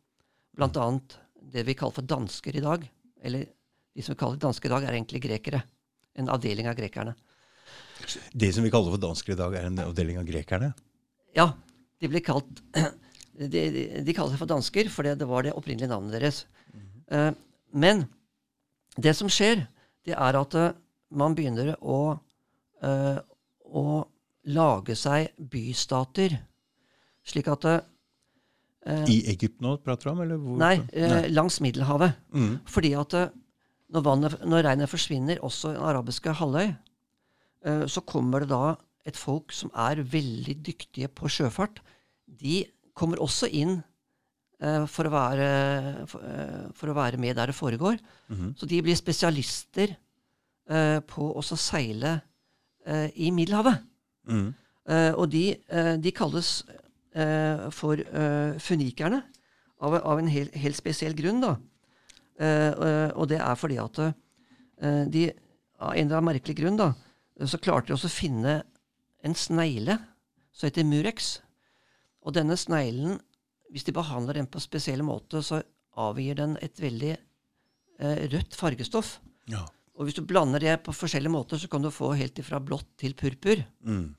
[0.55, 1.19] Blant annet
[1.55, 2.87] det vi kaller for dansker i dag.
[3.25, 3.47] Eller
[3.95, 5.63] de som vi kaller dansker i dag, er egentlig grekere.
[6.19, 7.15] En avdeling av grekerne.
[8.33, 10.73] Det som vi kaller for dansker i dag, er en avdeling av grekerne?
[11.37, 11.51] Ja,
[12.01, 12.63] de ble kalt
[13.35, 16.37] De, de, de kaller seg for dansker, for det, var det opprinnelige navnet deres.
[17.11, 17.33] Eh,
[17.75, 18.05] men
[18.95, 19.65] det som skjer,
[20.07, 20.69] det er at uh,
[21.19, 22.15] man begynner å,
[22.85, 23.19] uh,
[23.67, 23.85] å
[24.55, 26.37] lage seg bystater.
[27.27, 27.67] Slik at
[29.11, 30.23] I Egypt nå, prater du om?
[30.23, 30.59] Eller hvor?
[30.61, 31.25] Nei, nei.
[31.33, 32.15] langs Middelhavet.
[32.37, 32.59] Mm.
[32.71, 36.71] Fordi at når, vannet, når regnet forsvinner, også i den arabiske halvøy,
[37.65, 38.75] så kommer det da
[39.09, 41.81] et folk som er veldig dyktige på sjøfart.
[42.25, 42.63] De
[42.97, 43.79] kommer også inn
[44.63, 45.49] eh, for, å være,
[46.11, 47.99] for, eh, for å være med der det foregår.
[48.33, 48.55] Mhm.
[48.59, 49.97] Så de blir spesialister
[50.69, 52.17] eh, på å seile
[52.87, 53.85] eh, i Middelhavet.
[54.29, 54.49] Mm.
[54.89, 56.57] Eh, og de, eh, de kalles
[57.13, 59.21] eh, for eh, funikerne
[59.85, 61.45] av, av en helt, helt spesiell grunn.
[61.45, 61.57] da.
[62.41, 65.29] Eh, eh, og det er fordi at eh, de
[65.85, 66.93] av en eller annen merkelig grunn da,
[67.43, 68.55] så klarte de også å finne
[69.25, 69.99] en snegle
[70.55, 71.39] som heter murex.
[72.25, 73.19] Og denne sneglen,
[73.75, 75.63] hvis de behandler den på en spesiell måte, så
[76.01, 79.19] avgir den et veldig eh, rødt fargestoff.
[79.51, 79.65] Ja.
[79.95, 82.89] Og hvis du blander det på forskjellige måter, så kan du få helt ifra blått
[83.01, 83.63] til purpur.
[83.87, 84.15] Mm.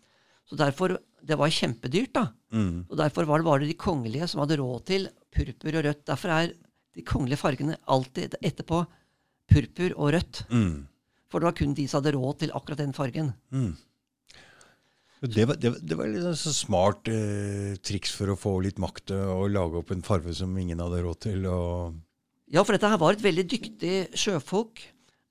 [0.46, 2.28] Så derfor, Det var kjempedyrt, da.
[2.54, 2.86] Mm.
[2.86, 6.04] Og derfor var det bare de kongelige som hadde råd til purpur og rødt.
[6.06, 6.52] Derfor er
[6.94, 8.84] de kongelige fargene alltid etterpå
[9.50, 10.44] purpur og rødt.
[10.52, 10.86] Mm.
[11.36, 13.34] For det var kun de som hadde råd til akkurat den fargen.
[13.52, 13.74] Mm.
[15.36, 19.12] Det var, det, det var litt sånn smart eh, triks for å få litt makt
[19.12, 21.48] eh, og lage opp en farve som ingen hadde råd til.
[22.56, 24.80] Ja, for dette her var et veldig dyktig sjøfolk.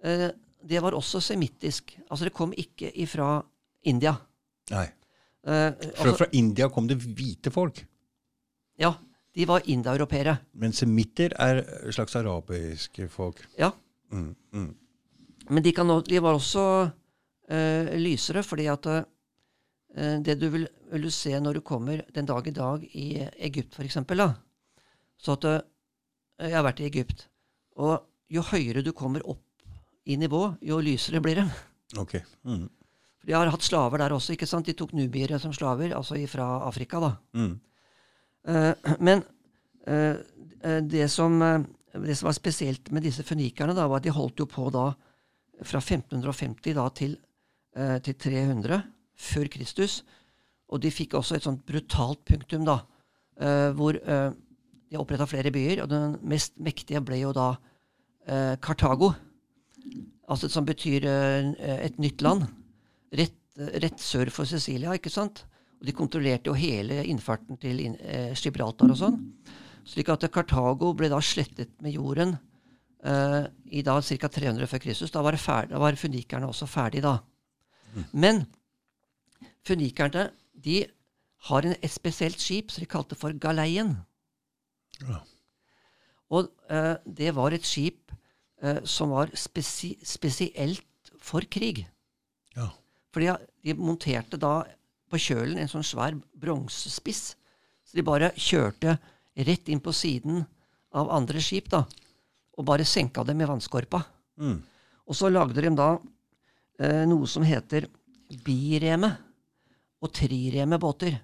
[0.05, 0.27] Eh,
[0.65, 1.95] det var også semittisk.
[2.11, 3.39] Altså, det kom ikke ifra
[3.89, 4.13] India.
[4.75, 4.87] nei.
[5.45, 7.81] Eh, altså, fra India kom det hvite folk.
[8.81, 8.93] ja,
[9.35, 10.37] de var indoeuropeere.
[10.53, 13.41] Men semitter er slags arabiske folk.
[13.59, 13.73] Ja.
[14.13, 14.35] Mm.
[14.53, 14.73] Mm.
[15.51, 16.65] Men de, kan, de var også
[17.51, 19.03] uh, lysere, fordi at uh,
[20.25, 23.09] det du vil, vil se når du kommer den dag i dag i
[23.49, 23.99] Egypt, f.eks.
[25.21, 25.61] Så at uh,
[26.41, 27.29] Jeg har vært i Egypt.
[27.77, 29.43] Og jo høyere du kommer opp
[30.05, 31.45] i nivå, jo lysere blir det.
[32.01, 32.17] Ok.
[32.43, 32.67] Mm.
[33.21, 34.35] For de har hatt slaver der også.
[34.35, 34.67] ikke sant?
[34.67, 37.01] De tok nubiere som slaver, altså fra Afrika.
[37.01, 37.13] da.
[37.33, 37.55] Mm.
[39.01, 39.23] Men
[40.91, 41.39] det, som,
[41.95, 44.91] det som var spesielt med disse fønikerne, da, var at de holdt jo på da
[45.63, 47.17] fra 1550 da til,
[47.77, 48.83] eh, til 300
[49.15, 50.03] før Kristus.
[50.69, 52.81] Og de fikk også et sånt brutalt punktum, da,
[53.39, 54.33] eh, hvor eh,
[54.91, 55.83] de oppretta flere byer.
[55.85, 57.55] Og den mest mektige ble jo da
[58.27, 59.13] eh, Kartago,
[60.29, 61.53] altså som betyr eh,
[61.85, 62.47] et nytt land.
[63.15, 65.45] Rett, rett sør for Sicilia, ikke sant?
[65.81, 69.21] Og de kontrollerte jo hele innfarten til eh, Gibraltar og sånn.
[69.85, 72.39] Slik at Kartago ble da slettet med jorden
[73.05, 73.45] eh,
[73.77, 74.29] i da ca.
[74.29, 75.13] 300 før Kristus.
[75.15, 77.19] Da var, ferdig, da var funikerne også ferdig da.
[78.13, 78.45] Men
[79.67, 80.29] funikerne
[80.65, 80.83] de
[81.49, 83.95] har en, et spesielt skip som de kalte for galeien.
[85.03, 85.21] Ja.
[86.35, 88.13] Og uh, det var et skip
[88.65, 91.85] uh, som var spesi spesielt for krig.
[92.57, 92.71] Ja.
[93.13, 94.63] For de, de monterte da
[95.13, 97.35] på kjølen en sånn svær bronsespiss.
[97.85, 98.97] Så de bare kjørte
[99.47, 100.45] rett inn på siden
[100.95, 101.83] av andre skip da,
[102.55, 104.03] og bare senka dem i vannskorpa.
[104.41, 104.59] Mm.
[105.09, 105.89] Og så lagde de da
[106.79, 107.89] eh, noe som heter
[108.45, 109.11] bireme
[110.05, 111.19] og trireme båter.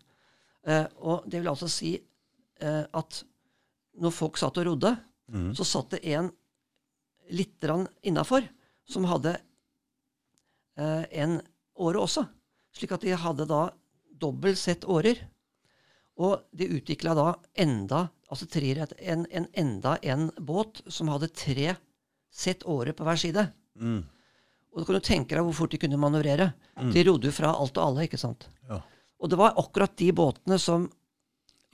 [0.67, 3.23] Eh, og det vil altså si eh, at
[4.01, 4.97] når folk satt og rodde,
[5.31, 5.53] Mm.
[5.55, 6.27] så satt det en
[7.31, 7.63] litt
[8.03, 8.43] innafor
[8.91, 9.37] som hadde
[10.75, 11.37] eh, en
[11.79, 12.25] åre også.
[12.75, 13.69] Slik at de hadde da
[14.11, 15.21] dobbelt sett årer.
[16.21, 17.29] Og de utvikla da
[17.65, 21.75] enda altså tre, en, en enda en båt som hadde tre
[22.31, 23.47] sett årer på hver side.
[23.81, 24.03] Mm.
[24.71, 26.53] Og da kan du tenke deg hvor fort de kunne manøvrere.
[26.95, 28.47] De rodde jo fra alt og alle, ikke sant.
[28.69, 28.79] Ja.
[29.21, 30.87] Og det var akkurat de båtene som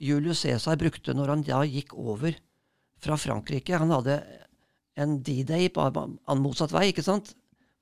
[0.01, 2.35] Julius Cæsar brukte når han da gikk over
[3.01, 3.77] fra Frankrike.
[3.77, 4.17] Han hadde
[4.97, 5.85] en D-day på
[6.41, 7.35] motsatt vei, ikke sant,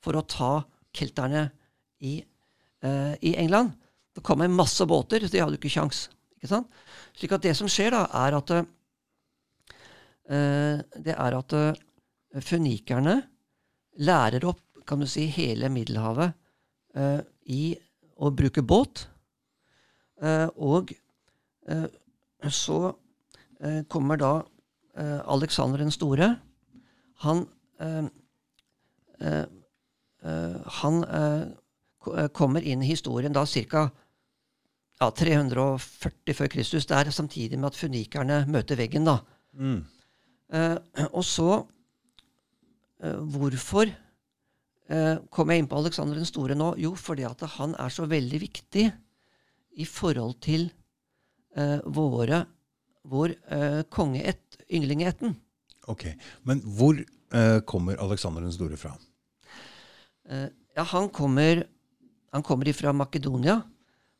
[0.03, 0.51] for å ta
[0.95, 1.47] kelterne
[2.03, 2.19] i,
[2.83, 3.71] eh, i England.
[4.15, 6.09] Det kom en masse båter, så de hadde jo ikke kjangs.
[6.45, 6.69] Ikke sant?
[7.17, 8.61] Slik at det som skjer, da, er at uh,
[10.95, 11.73] Det er at uh,
[12.45, 13.17] fønikerne
[14.05, 16.35] lærer opp kan du si, hele Middelhavet
[16.97, 17.73] uh, i
[18.15, 19.07] å bruke båt.
[20.23, 20.93] Eh, og
[21.67, 21.87] eh,
[22.47, 22.79] så
[23.59, 24.33] eh, kommer da
[24.95, 26.35] eh, Alexander den store.
[27.25, 27.45] Han
[27.79, 28.05] eh,
[30.75, 30.97] Han
[32.35, 33.85] kommer inn i historien da ca.
[35.01, 36.87] Ja, 340 før Kristus.
[36.87, 39.05] Det er samtidig med at funikerne møter veggen.
[39.05, 39.19] da.
[39.55, 39.83] Mm.
[41.11, 41.65] og så
[43.05, 46.71] Hvorfor eh, kom jeg inn på Alexander den store nå?
[46.81, 48.85] Jo, fordi at han er så veldig viktig
[49.75, 50.69] i forhold til
[51.57, 52.45] eh, våre,
[53.03, 55.35] vår eh, kongeett, ynglingeætten.
[55.91, 56.07] Ok,
[56.43, 58.95] Men hvor eh, kommer Aleksander den store fra?
[60.29, 61.65] Eh, ja, han kommer,
[62.33, 63.61] han kommer ifra Makedonia.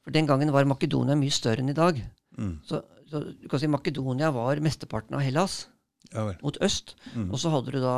[0.06, 1.98] For den gangen var Makedonia mye større enn i dag.
[2.38, 2.60] Mm.
[2.68, 5.66] Så, så du kan si Makedonia var mesteparten av Hellas
[6.14, 6.94] Ja mot øst.
[7.16, 7.32] Mm.
[7.32, 7.96] Og så hadde du da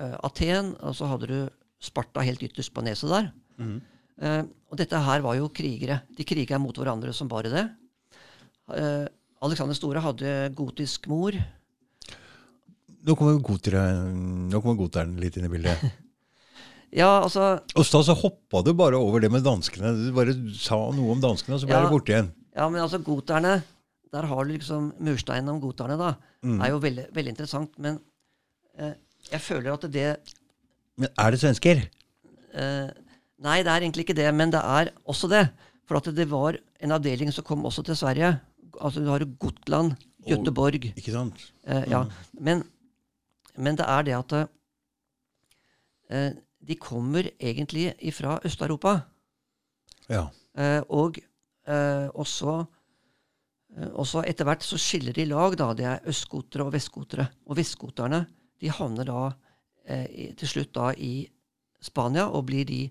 [0.00, 1.38] uh, Aten, og så hadde du
[1.82, 3.28] Sparta helt ytterst på neset der.
[3.60, 3.80] Mm.
[4.22, 6.00] Uh, og dette her var jo krigere.
[6.16, 7.66] De kriga mot hverandre som bare det.
[8.70, 9.04] Uh,
[9.42, 11.36] Alexander Store hadde gotisk mor.
[13.02, 15.82] Nå kommer goterne litt inn i bildet.
[16.92, 19.94] Ja, altså Og så, så hoppa du bare over det med danskene.
[19.96, 21.84] Du bare sa noe om danskene, og så ble Ja.
[21.86, 22.32] det borte igjen.
[22.56, 23.62] Ja, men altså goterne
[24.12, 26.10] Der har du liksom mursteinen om goterne, da.
[26.44, 26.58] Mm.
[26.60, 27.70] er jo veldig, veldig interessant.
[27.80, 27.98] Men
[28.78, 28.92] eh,
[29.30, 30.16] jeg føler at det
[30.98, 31.80] Men er det svensker?
[32.52, 32.90] eh,
[33.42, 35.46] Nei, det er egentlig ikke det, men det er også det.
[35.88, 38.34] For at det var en avdeling som kom også til Sverige.
[38.80, 39.96] Altså Du har Gotland,
[40.28, 41.40] Göteborg Ikke sant?
[41.66, 42.04] eh, ja.
[42.38, 42.62] men,
[43.56, 44.32] men det er det at
[46.10, 46.30] eh,
[46.62, 49.00] de kommer egentlig ifra Øst-Europa.
[50.08, 50.28] Ja.
[50.58, 51.18] Eh, og
[51.66, 52.64] eh, også,
[53.76, 55.56] eh, også etter hvert så skiller de lag.
[55.58, 57.26] da, Det er østskotere og vestskotere.
[57.46, 58.26] Og vestgoterne
[58.60, 59.32] de havner da
[59.86, 61.28] eh, i, til slutt da i
[61.82, 62.86] Spania, og blir de,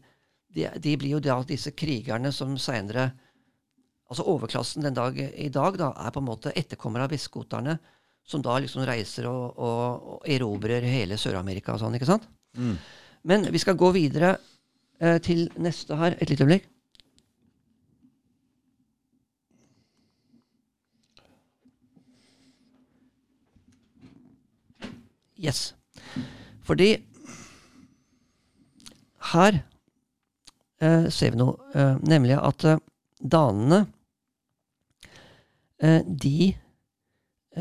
[0.51, 3.11] de, de blir jo da disse krigerne som seinere
[4.11, 7.77] Altså overklassen den dag i dag da, er på en måte etterkommere av vestgoterne,
[8.27, 12.25] som da liksom reiser og, og, og erobrer hele Sør-Amerika og sånn, ikke sant?
[12.59, 12.73] Mm.
[13.23, 14.35] Men vi skal gå videre
[14.99, 16.17] eh, til neste her.
[16.19, 16.67] Et lite øyeblikk.
[25.41, 25.73] Yes.
[26.61, 26.89] Fordi
[29.31, 29.57] her
[30.81, 32.81] eh, ser vi noe, eh, nemlig at eh,
[33.21, 33.79] danene
[35.81, 36.53] eh, de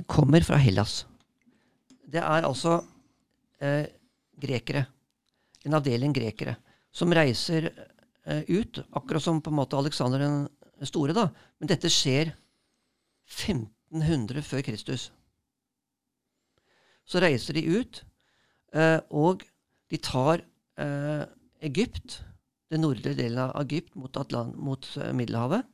[0.06, 1.06] kommer fra Hellas.
[2.10, 2.80] Det er altså
[3.64, 3.86] eh,
[4.40, 4.84] grekere
[5.66, 6.56] en avdeling grekere
[6.92, 7.70] som reiser
[8.24, 10.48] eh, ut, akkurat som på en måte Alexander den
[10.86, 11.14] store.
[11.16, 11.28] da.
[11.60, 12.32] Men dette skjer
[13.30, 15.10] 1500 før Kristus.
[17.06, 18.02] Så reiser de ut,
[18.74, 19.44] eh, og
[19.90, 20.44] de tar
[20.78, 21.22] eh,
[21.66, 22.20] Egypt,
[22.70, 25.66] den nordlige delen av Egypt, mot, Atlant mot Middelhavet.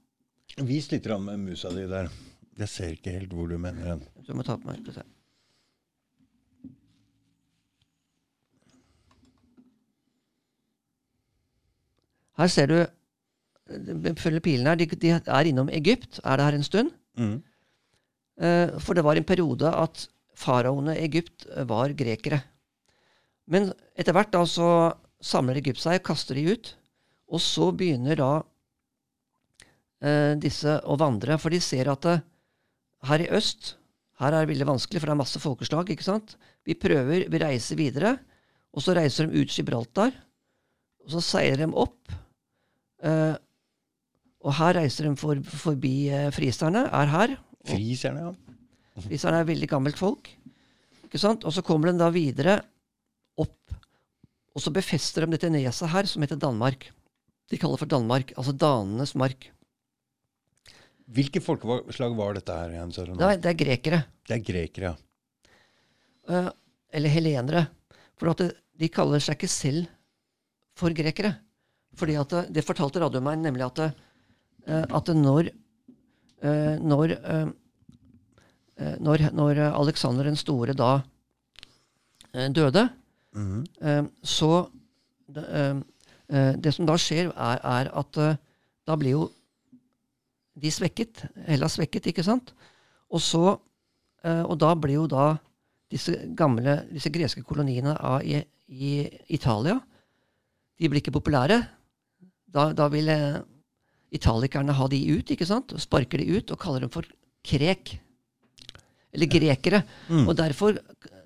[0.65, 2.09] Vis litt om musa di der.
[2.57, 4.07] Jeg ser ikke helt hvor du mener den.
[4.25, 5.05] Jeg må ta på meg, skal vi se.
[12.37, 14.81] Her ser du eh, Følger pilene her.
[14.81, 16.21] De, de er innom Egypt.
[16.25, 16.93] Er det her en stund.
[17.19, 17.39] Mm.
[18.41, 22.43] Eh, For det var en periode at faraoene i Egypt eh, var grekere.
[23.49, 24.69] Men etter hvert da så
[25.23, 26.75] samler Egypt seg, kaster de ut.
[27.33, 28.31] Og så begynner da
[30.03, 32.21] eh, disse å vandre, for de ser at det,
[33.07, 33.75] her i øst
[34.21, 35.91] her er det veldig vanskelig, for det er masse folkeslag.
[35.93, 36.37] ikke sant?
[36.65, 38.15] Vi prøver, vi reiser videre,
[38.73, 40.15] og så reiser de ut Gibraltar.
[41.05, 42.15] Og så seiler de opp.
[43.05, 43.35] Eh,
[44.47, 47.35] og her reiser de for, forbi uh, friserne, er her.
[47.67, 48.61] Friserne, ja.
[49.09, 50.31] Friserne er veldig gammelt folk.
[51.05, 51.45] ikke sant?
[51.45, 52.61] Og så kommer de da videre
[53.43, 53.75] opp.
[54.55, 56.89] Og så befester de dette neset her, som heter Danmark.
[57.51, 59.49] De kaller for Danmark, altså danenes mark.
[61.07, 62.95] Hvilke folkeslag var dette her igjen?
[62.95, 63.19] Søren?
[63.19, 64.01] Det er, det er grekere.
[64.27, 64.95] Det er grekere, ja.
[66.27, 66.49] Uh,
[66.95, 67.67] eller helenere.
[68.19, 69.91] For det, de kaller seg ikke selv
[70.77, 71.37] for grekere.
[71.97, 73.81] Fordi at det, det fortalte radioen meg, nemlig at,
[74.67, 75.51] eh, at når
[76.43, 77.47] eh, når, eh,
[78.79, 81.03] eh, når når Aleksander den store da
[82.53, 82.89] døde,
[83.81, 84.69] eh, så
[85.27, 85.85] det,
[86.63, 88.19] det som da skjer, er, er at
[88.87, 89.25] da blir jo
[90.57, 91.25] de svekket.
[91.47, 92.53] Hellas svekket, ikke sant?
[93.11, 93.59] Og så
[94.27, 95.37] Og da blir jo da
[95.91, 97.93] disse gamle, disse greske koloniene
[98.25, 99.77] i, i Italia
[100.81, 101.61] De blir ikke populære.
[102.57, 103.39] Da, da vil eh,
[104.17, 105.75] italikerne ha de ut, ikke sant?
[105.77, 107.09] Og sparker de ut og kaller dem for
[107.47, 107.97] krek.
[109.15, 109.83] Eller grekere.
[110.09, 110.27] Mm.
[110.27, 110.79] Og derfor,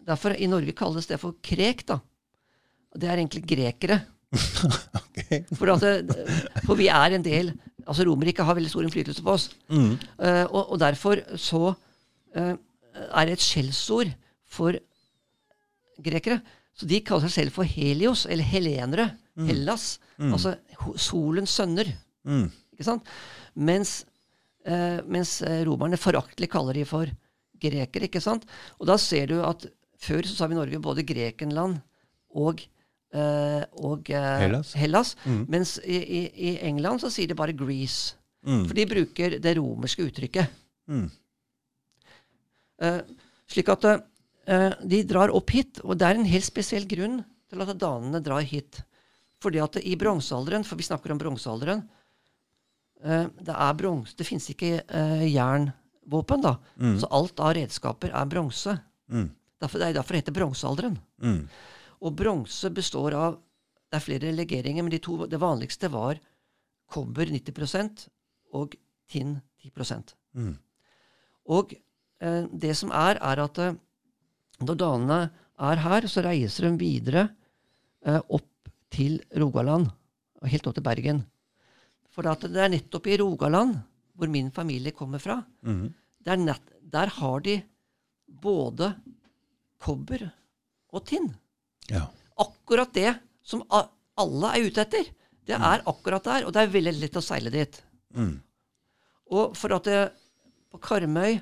[0.07, 2.01] derfor i Norge kalles det for krek, da.
[2.99, 4.01] Det er egentlig grekere.
[5.03, 5.45] okay.
[5.55, 6.25] For, at det,
[6.67, 7.49] for vi er en del
[7.91, 9.49] Altså Romerriket har veldig stor innflytelse på oss.
[9.73, 9.95] Mm.
[10.21, 14.13] Uh, og, og derfor så uh, er det et skjellsord
[14.47, 14.77] for
[16.05, 16.37] grekere.
[16.77, 19.09] Så de kaller seg selv for Helios, eller helenere.
[19.49, 19.97] Hellas.
[20.21, 21.89] Altså ho- solens sønner.
[22.29, 22.51] Mm.
[22.75, 23.07] Ikke sant?
[23.57, 24.05] Mens,
[24.69, 27.09] eh, mens eh, romerne foraktelig kaller de for
[27.61, 28.05] grekere.
[28.09, 28.45] ikke sant?
[28.79, 29.65] Og da ser du at
[30.01, 31.81] før så sa vi i Norge både Grekenland
[32.37, 32.61] og
[33.13, 34.39] eh, og eh,
[34.79, 35.17] Hellas.
[35.49, 38.15] Mens i, i, i England så sier de bare Greece.
[38.47, 38.63] Mm.
[38.69, 40.49] For de bruker det romerske uttrykket.
[40.89, 41.09] Mm.
[42.81, 43.01] Eh,
[43.51, 47.65] slik at eh, de drar opp hit, og det er en helt spesiell grunn til
[47.65, 48.81] at danene drar hit.
[49.41, 51.83] Fordi at i bronsealderen, for vi snakker om bronsealderen
[53.03, 56.57] eh, Det er bronse, det fins ikke eh, jernvåpen, da.
[57.01, 58.77] Så alt av redskaper er bronse.
[59.11, 59.31] Mm.
[59.61, 60.99] Derfor, det er derfor det heter bronsealderen.
[61.23, 61.45] Mm.
[62.01, 63.39] Og bronse består av
[63.91, 66.21] Det er flere legeringer, men de to, det vanligste var
[66.91, 68.07] kobber 90%
[68.55, 68.77] og
[69.11, 70.55] tinn 10 Mm.
[71.51, 71.73] Og
[72.23, 73.75] eh, det som er, er at eh,
[74.63, 75.19] når danene
[75.59, 77.25] er her, så reiser de videre
[78.07, 78.50] eh, opp
[78.91, 79.89] til Rogaland,
[80.41, 81.23] og helt opp til Bergen.
[82.11, 83.77] For at det er nettopp i Rogaland,
[84.19, 85.93] hvor min familie kommer fra, Mm.
[86.25, 87.63] der, nett, der har de
[88.29, 88.95] både
[89.81, 90.27] kobber
[90.93, 91.31] og tinn.
[91.91, 92.09] Ja.
[92.39, 95.05] Akkurat det som alle er ute etter.
[95.47, 97.81] Det er akkurat der, og det er veldig lett å seile dit.
[98.15, 98.41] Mm.
[99.33, 100.01] Og for at det,
[100.71, 101.41] på Karmøy,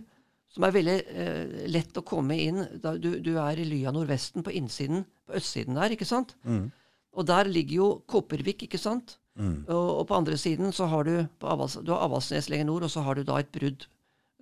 [0.48, 4.44] som er veldig eh, lett å komme inn da, du, du er i Lya nordvesten
[4.46, 6.34] på innsiden, på østsiden der, ikke sant?
[6.44, 6.70] Mm.
[7.16, 9.18] Og der ligger jo Kopervik, ikke sant?
[9.38, 9.64] Mm.
[9.70, 12.86] Og, og på andre siden så har du på Avals, du har Avaldsnes lenger nord,
[12.88, 13.86] og så har du da et brudd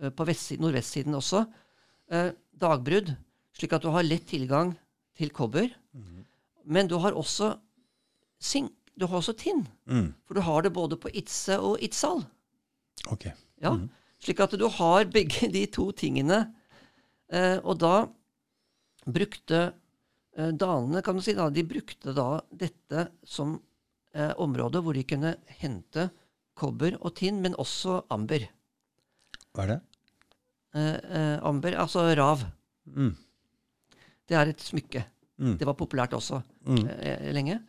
[0.01, 0.27] eh, på
[0.63, 1.45] nordvestsiden også.
[2.13, 3.13] Eh, dagbrudd,
[3.57, 4.75] slik at du har lett tilgang
[5.17, 5.69] til kobber.
[6.67, 7.55] Men du har også
[8.43, 9.67] sink, du har også tinn.
[9.87, 10.15] Mm.
[10.27, 12.25] For du har det både på Itse og Itzal.
[13.13, 13.29] Ok.
[13.63, 13.77] Ja,
[14.21, 16.47] Slik at du har begge de to tingene.
[17.29, 18.07] Eh, og da
[19.07, 19.71] brukte
[20.37, 23.55] danene kan du si da, de brukte da dette som
[24.15, 26.11] eh, område hvor de kunne hente
[26.57, 28.45] kobber og tinn, men også amber.
[29.57, 29.79] Hva er det?
[30.77, 32.45] Eh, eh, amber, altså rav.
[32.89, 33.15] Mm.
[34.29, 35.05] Det er et smykke.
[35.41, 35.57] Mm.
[35.61, 36.87] Det var populært også Mm.
[36.89, 37.61] eh, lenge.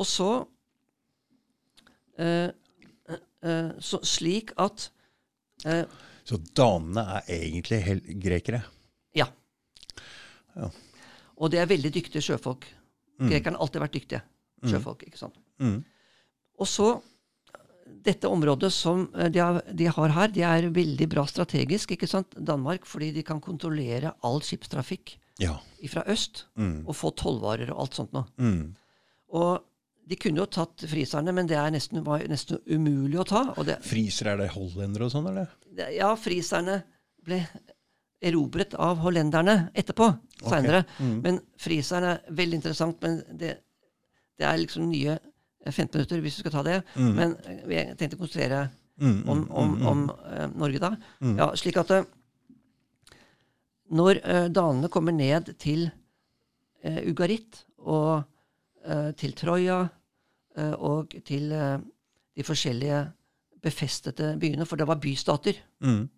[0.00, 0.28] Og så,
[2.18, 2.48] eh,
[3.42, 4.88] eh, så Slik at
[5.66, 5.84] eh,
[6.24, 7.82] Så danene er egentlig
[8.22, 8.62] grekere?
[9.18, 9.26] Ja.
[10.56, 10.70] Ja.
[11.42, 12.68] Og det er veldig dyktige sjøfolk.
[13.22, 14.22] Grekerne har alltid vært dyktige
[14.70, 15.02] sjøfolk.
[15.08, 15.36] ikke sant?
[15.62, 15.80] Mm.
[16.62, 16.86] Og så
[18.02, 22.08] dette området som eh, de har, de har her, det er veldig bra strategisk, ikke
[22.10, 22.32] sant?
[22.38, 25.56] Danmark, fordi de kan kontrollere all skipstrafikk Ja.
[25.90, 26.84] fra øst Mm.
[26.86, 28.26] og få tollvarer og alt sånt noe.
[28.38, 28.74] Mm.
[29.32, 29.62] Og
[30.08, 33.54] de kunne jo tatt friserne, men det er nesten, var nesten umulig å ta.
[33.56, 35.48] Og det, Friser, er det hollendere og sånn, eller?
[35.94, 36.82] ja, friserne
[37.24, 37.46] ble
[38.22, 40.08] erobret av hollenderne etterpå,
[40.46, 40.84] seinere.
[41.24, 43.56] Men friserne er veldig interessant, men det,
[44.38, 45.18] det er liksom nye
[45.66, 46.78] 15 minutter hvis vi skal ta det.
[46.96, 48.68] Men eh, jeg tenkte å konsentrere
[49.02, 50.90] Mm, om, om, om uh, Norge da.
[51.24, 52.02] Ja, slik at uh,
[53.96, 55.86] når uh, danene kommer ned til
[56.84, 58.22] eh, Ugarit og
[58.84, 59.78] eh, til Troja
[60.56, 61.78] eh, og til eh,
[62.36, 63.00] de forskjellige
[63.64, 66.08] befestede byene, for det var bystater, Mm.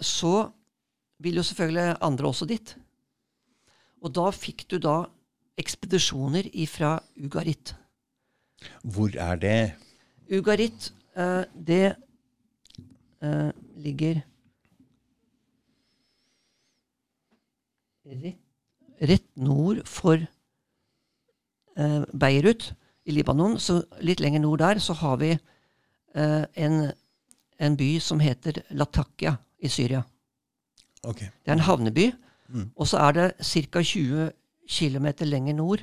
[0.00, 0.50] Så
[1.22, 2.76] vil jo selvfølgelig andre også dit.
[4.02, 5.04] Og da fikk du da
[5.60, 7.74] ekspedisjoner ifra Ugarit.
[8.82, 9.74] Hvor er det?
[10.32, 11.96] Ugarit, eh, det
[13.22, 14.22] eh, ligger
[18.04, 18.40] rett,
[19.00, 20.18] rett nord for
[21.76, 22.72] eh, Beirut
[23.04, 23.58] i Libanon.
[23.60, 26.92] Så litt lenger nord der så har vi eh, en,
[27.58, 30.02] en by som heter Latakia i Syria.
[31.04, 31.30] Okay.
[31.42, 32.10] Det er en havneby.
[32.48, 32.70] Mm.
[32.76, 33.82] Og så er det ca.
[33.82, 34.30] 20
[34.68, 35.82] km lenger nord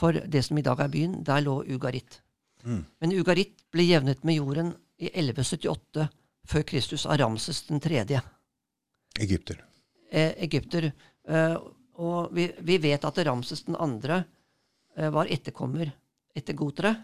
[0.00, 1.18] for det som i dag er byen.
[1.24, 2.20] Der lå Ugarit.
[2.64, 2.84] Mm.
[3.00, 6.08] Men Ugarit ble jevnet med jorden i 1178
[6.50, 8.20] før Kristus av Ramses den tredje,
[9.20, 9.60] Egypter.
[10.10, 10.90] eh, egypter.
[11.28, 11.56] Eh,
[12.00, 14.22] og vi, vi vet at Ramses den andre
[14.96, 15.92] eh, var etterkommer
[16.36, 16.94] etter gotere.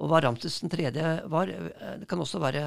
[0.00, 2.64] Og hva Ramses den tredje var, eh, det kan også være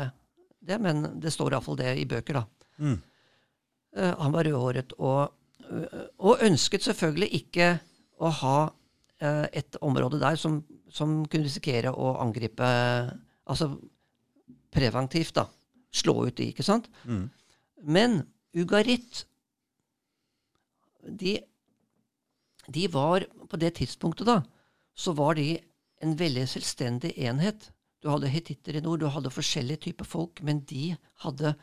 [0.59, 2.71] det, men det står iallfall det i bøker, da.
[2.77, 2.97] Mm.
[3.97, 5.33] Uh, han var rødhåret og,
[5.69, 7.69] øh, og ønsket selvfølgelig ikke
[8.21, 12.67] å ha uh, et område der som, som kunne risikere å angripe
[13.47, 13.69] Altså
[14.75, 15.45] preventivt, da.
[15.95, 16.89] Slå ut de, ikke sant?
[17.07, 17.29] Mm.
[17.87, 18.17] Men
[18.51, 19.21] Ugarit
[21.07, 21.37] de
[22.67, 24.41] de var på det tidspunktet da,
[24.95, 25.57] så var de
[26.03, 27.69] en veldig selvstendig enhet.
[28.01, 31.55] Du hadde hetitter i nord, du hadde forskjellige typer folk, men de hadde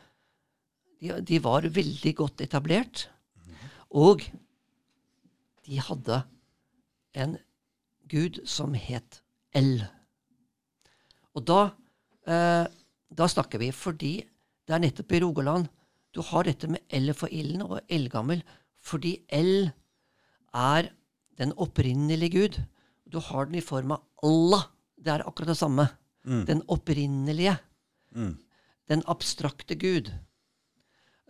[0.95, 3.09] De, de var veldig godt etablert.
[3.91, 4.23] Og
[5.67, 6.21] de hadde
[7.13, 7.35] en
[8.09, 9.19] gud som het
[9.53, 9.83] El.
[11.35, 11.59] Og da,
[12.25, 12.63] eh,
[13.11, 14.13] da snakker vi fordi
[14.65, 15.67] det er nettopp i Rogaland
[16.15, 18.39] du har dette med L for ilden og eldgammel,
[18.79, 19.67] fordi L
[20.55, 20.87] er
[21.35, 22.59] den opprinnelige Gud.
[23.11, 24.69] Du har den i form av Allah.
[24.95, 25.89] Det er akkurat det samme.
[26.25, 27.57] Den opprinnelige.
[28.89, 30.11] Den abstrakte Gud.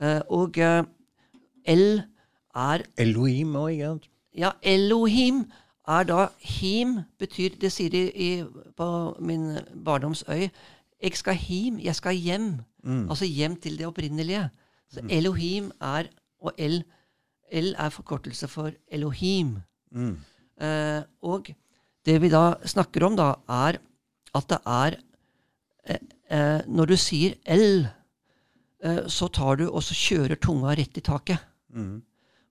[0.01, 0.83] Uh, og uh,
[1.67, 2.01] L
[2.55, 4.09] er Elohim òg, ikke sant?
[4.35, 5.45] Ja, Elohim
[5.87, 8.29] er da Him betyr Det sier de i,
[8.75, 8.87] på
[9.19, 10.49] min barndoms øy.
[11.01, 12.49] Jeg skal him, jeg skal hjem.
[12.85, 14.49] Altså hjem til det opprinnelige.
[14.89, 16.83] Så Elohim er Og El,
[17.51, 19.57] El er forkortelse for Elohim.
[20.61, 21.49] Eh, og
[22.05, 23.79] det vi da snakker om, da, er
[24.35, 24.97] at det er
[25.87, 27.85] eh, eh, Når du sier L,
[28.83, 31.39] eh, så tar du og så kjører tunga rett i taket.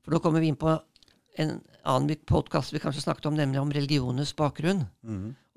[0.04, 0.74] For da kommer vi inn på
[1.40, 4.84] en annen podkast vi kanskje snakket om, nemlig om religionens bakgrunn.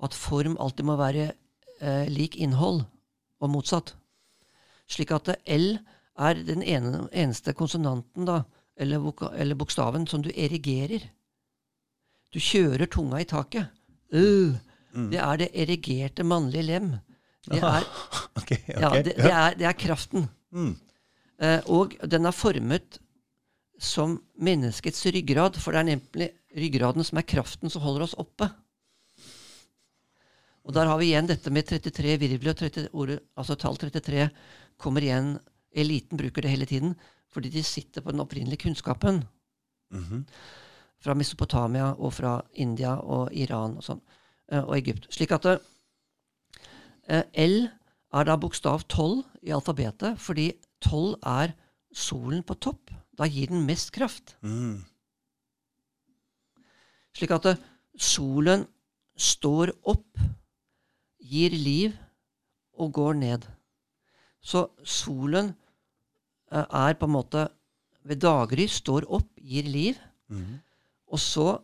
[0.02, 1.30] At form alltid må være
[1.80, 2.84] eh, lik innhold,
[3.38, 3.94] og motsatt.
[4.90, 5.76] Slik at L
[6.18, 8.42] er den ene, eneste konsonanten, da,
[8.76, 9.04] eller,
[9.36, 11.04] eller bokstaven, som du erigerer.
[12.34, 13.70] Du kjører tunga i taket.
[14.94, 16.90] Øh, Det er det erigerte mannlige lem.
[17.48, 17.84] Det er,
[18.36, 18.80] okay, okay.
[18.80, 20.28] ja, det, det, er, det er kraften.
[20.52, 20.76] Mm.
[21.40, 22.98] Eh, og den er formet
[23.78, 28.50] som menneskets ryggrad, for det er nemlig ryggraden som er kraften som holder oss oppe.
[30.68, 32.52] Og der har vi igjen dette med 33 virvler.
[32.58, 34.28] 30, ordet, altså tall 33
[34.76, 35.38] kommer igjen.
[35.72, 36.96] Eliten bruker det hele tiden
[37.32, 39.22] fordi de sitter på den opprinnelige kunnskapen.
[39.92, 40.24] Mhm.
[40.98, 44.00] Fra Mesopotamia og fra India og Iran og sånn.
[44.52, 45.08] Eh, Og Egypt.
[45.14, 45.46] Slik at
[47.08, 47.68] eh, L
[48.12, 50.52] er da bokstav 12 i alfabetet, fordi
[50.84, 51.54] 12 er
[51.92, 52.92] solen på topp.
[53.18, 54.36] Da gir den mest kraft.
[54.42, 54.84] Mm.
[57.16, 57.62] Slik at eh,
[57.98, 58.66] solen
[59.18, 60.18] står opp,
[61.18, 61.96] gir liv
[62.78, 63.46] og går ned.
[64.40, 65.50] Så solen
[66.48, 67.42] er på en måte
[68.08, 69.98] ved daggry står opp, gir liv.
[70.32, 70.60] Mm.
[71.12, 71.58] Og så,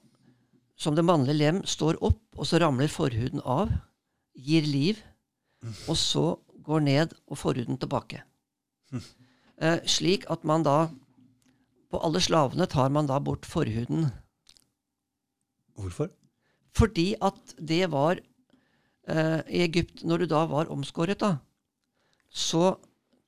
[0.76, 3.72] som det mannlige lem, står opp, og så ramler forhuden av,
[4.34, 5.00] gir liv.
[5.88, 6.24] Og så
[6.64, 8.22] går ned og forhuden tilbake.
[8.94, 10.90] Eh, slik at man da
[11.94, 14.08] På alle slavene tar man da bort forhuden.
[15.78, 16.08] Hvorfor?
[16.74, 21.36] Fordi at det var eh, I Egypt, når du da var omskåret, da,
[22.34, 22.74] så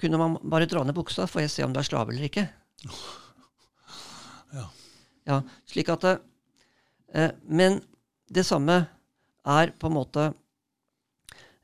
[0.02, 2.48] kunne man bare dra ned buksa, får jeg se om du er slave eller ikke.
[4.50, 4.66] Ja.
[5.26, 5.40] Ja,
[5.70, 6.24] slik at det, eh,
[7.14, 7.78] Men
[8.28, 8.80] det samme
[9.46, 10.26] er på en måte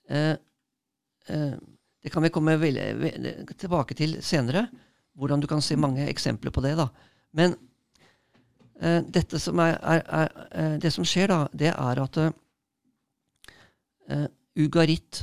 [0.08, 0.36] eh,
[1.26, 1.54] eh,
[2.02, 2.56] Det kan vi komme
[3.58, 4.66] tilbake til senere,
[5.14, 6.74] hvordan du kan se mange eksempler på det.
[6.76, 6.88] da.
[7.32, 7.54] Men
[8.80, 12.32] eh, dette som er, er, er, eh, det som skjer, da, det er at eh,
[14.10, 14.26] eh,
[14.58, 15.22] Ugarit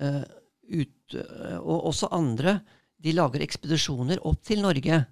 [0.00, 0.22] uh,
[0.72, 2.54] ut, uh, og også andre
[2.96, 5.02] de lager ekspedisjoner opp til Norge.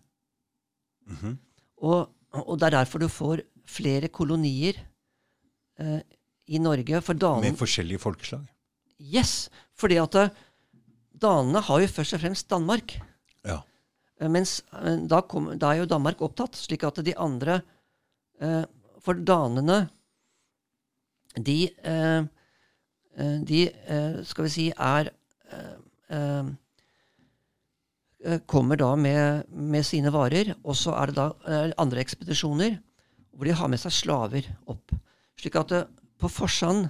[1.11, 1.35] Mhm.
[1.85, 4.79] Og, og det er derfor du får flere kolonier
[5.79, 6.01] eh,
[6.53, 7.01] i Norge.
[7.05, 8.47] For danene Med forskjellige folkeslag.
[9.03, 9.51] Yes!
[9.79, 10.35] Fordi at eh,
[11.23, 12.97] danene har jo først og fremst Danmark.
[13.47, 13.61] Ja.
[14.21, 17.63] Eh, Mens eh, da, kom, da er jo Danmark opptatt, slik at de andre
[18.41, 18.63] eh,
[19.03, 19.89] For danene,
[21.37, 22.23] de eh,
[23.45, 23.59] De,
[24.25, 25.11] skal vi si, er
[28.49, 32.79] Kommer da med, med sine varer, og så er det da eh, andre ekspedisjoner
[33.33, 34.95] hvor de har med seg slaver opp.
[35.41, 35.83] Slik at det,
[36.21, 36.89] på Forsand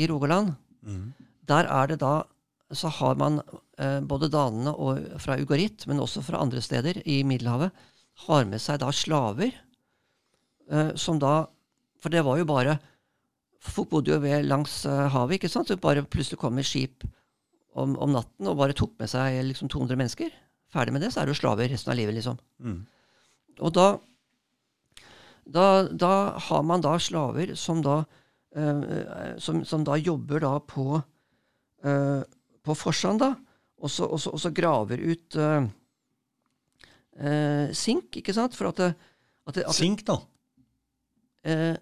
[0.00, 1.12] i Rogaland, mm.
[1.48, 2.22] der er det da
[2.72, 3.40] så har man
[3.78, 7.72] eh, både danene og, fra Ugarit, men også fra andre steder i Middelhavet,
[8.26, 9.52] har med seg da slaver
[10.70, 11.46] eh, som da
[12.02, 12.78] For det var jo bare
[13.62, 15.68] Folk bodde jo ved langs eh, havet, ikke sant?
[15.70, 17.04] Så bare plutselig kom et skip
[17.78, 20.32] om, om natten og bare tok med seg liksom 200 mennesker.
[20.72, 22.40] Ferdig med det, så er du slaver resten av livet, liksom.
[22.58, 22.80] Mm.
[23.62, 23.86] Og da,
[25.44, 28.02] da, da har man da slaver som da,
[28.56, 31.00] eh, som, som da jobber da på,
[31.84, 32.22] eh,
[32.62, 33.32] på Forsand, da,
[33.82, 35.64] og så, og så, og så graver ut eh,
[37.18, 38.54] eh, sink, ikke sant?
[38.54, 38.90] For at det,
[39.50, 40.20] at det, at Sink, da.
[41.44, 41.74] eh,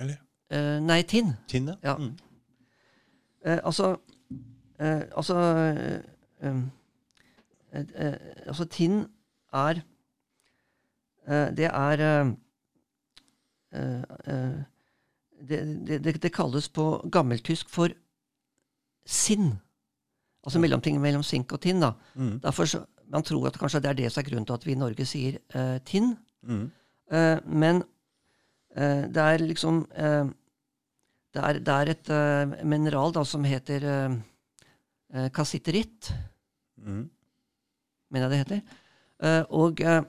[0.00, 0.16] Eller
[0.48, 1.34] eh, Nei, tinn.
[1.48, 1.96] tinn, ja.
[2.00, 2.14] Mm.
[3.60, 3.96] Altså
[4.84, 5.36] Altså
[8.48, 9.02] Altså, tinn
[9.52, 9.80] er
[11.26, 12.32] Det er eh,
[13.72, 14.56] eh, eh,
[15.40, 17.92] det, det, det, kalles på gammeltysk for
[19.04, 19.54] sinn.
[20.44, 21.80] Altså mellomting mellom sink og tinn.
[21.80, 21.94] da.
[22.14, 22.38] Mm.
[22.44, 24.72] Derfor så, Man tror at kanskje det er det som er grunnen til at vi
[24.72, 26.14] i Norge sier uh, tinn.
[26.42, 26.70] Mm.
[27.12, 27.82] Uh, men
[28.76, 30.24] uh, det er liksom eh,
[31.34, 36.12] det, er, det er et eh, mineral da som heter uh, kassitteritt,
[36.84, 37.10] Mm.
[38.10, 38.80] mener jeg det heter.
[39.24, 40.02] Eh, og eh,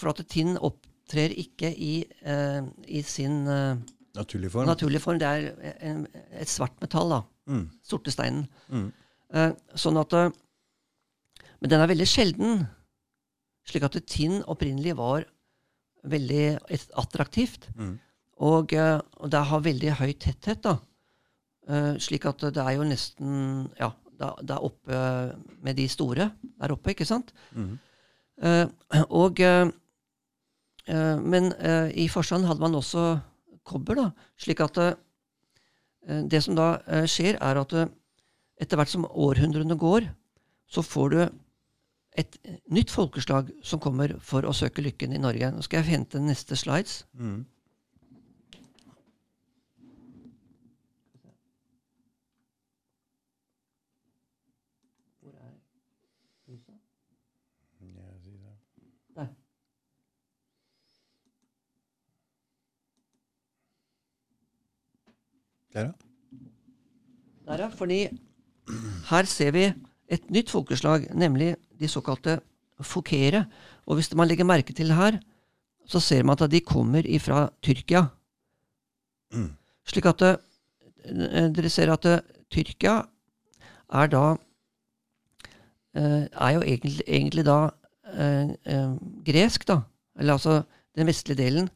[0.00, 1.94] for at tinn opptrer ikke i,
[2.24, 3.76] eh, i sin eh,
[4.16, 4.68] naturlige, form.
[4.70, 5.20] naturlige form.
[5.20, 7.20] Det er en, et svart metall, da.
[7.50, 7.64] Mm.
[7.86, 8.44] Sortesteinen.
[8.72, 8.86] Mm.
[9.34, 10.30] Eh, sånn at eh,
[11.60, 12.62] Men den er veldig sjelden.
[13.68, 15.26] Slik at tinn opprinnelig var
[16.08, 16.44] veldig
[16.96, 17.68] attraktivt.
[17.76, 17.98] Mm.
[18.40, 20.78] Og, eh, og det har veldig høy tetthet, da.
[21.68, 24.96] Eh, slik at det er jo nesten Ja, det er- oppe
[25.62, 26.30] med de store
[26.60, 27.32] der oppe, ikke sant?
[27.54, 27.78] Mm.
[28.40, 28.66] Uh,
[29.10, 29.68] og eh,
[30.88, 33.18] Men eh, i Forsand hadde man også
[33.68, 34.06] kobber, da.
[34.40, 34.94] Slik at eh,
[36.30, 37.92] det som da eh, skjer, er at eh,
[38.60, 40.08] etter hvert som århundrene går,
[40.70, 41.20] så får du
[42.18, 42.36] et
[42.72, 45.52] nytt folkeslag som kommer for å søke lykken i Norge.
[45.54, 47.04] Nå skal jeg hente neste slides.
[47.14, 47.44] Mm.
[57.80, 58.56] Ja, si det.
[59.16, 59.28] Der.
[65.74, 65.92] Der,
[67.48, 67.68] ja.
[67.74, 68.08] Fordi
[69.10, 69.64] her ser vi
[70.10, 72.40] et nytt folkeslag, nemlig de såkalte
[72.80, 73.44] fokere.
[73.86, 75.18] Og hvis man legger merke til her,
[75.86, 78.06] så ser man at de kommer ifra Tyrkia.
[79.32, 79.50] Mm.
[79.86, 80.36] Slik at det,
[81.56, 83.02] dere ser at det, Tyrkia
[83.90, 84.24] er da
[85.94, 87.70] eh, Er jo egentlig, egentlig da
[88.14, 88.96] eh, eh,
[89.26, 89.80] gresk, da.
[90.18, 90.62] Eller altså
[90.96, 91.70] den vestlige delen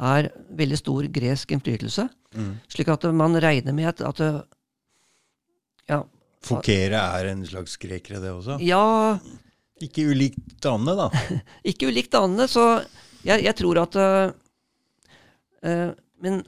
[0.00, 2.08] er veldig stor gresk innflytelse.
[2.36, 2.54] Mm.
[2.70, 4.20] Slik at man regner med at, at
[5.90, 6.02] ja,
[6.46, 8.56] Fokere er en slags grekere, det også?
[8.64, 9.18] ja,
[9.84, 11.08] Ikke ulikt danene, da.
[11.70, 12.84] ikke ulikt danene, så
[13.26, 15.90] jeg, jeg tror at uh,
[16.24, 16.40] Men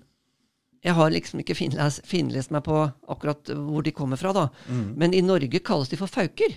[0.83, 2.79] jeg har liksom ikke finlest, finlest meg på
[3.13, 4.49] akkurat hvor de kommer fra, da.
[4.67, 4.89] Mm.
[4.99, 6.57] Men i Norge kalles de for fauker.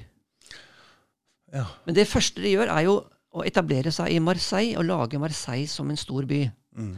[1.53, 1.67] Ja.
[1.85, 2.95] Men det første de gjør, er jo
[3.35, 6.41] å etablere seg i Marseille og lage Marseille som en stor by.
[6.79, 6.95] Mm.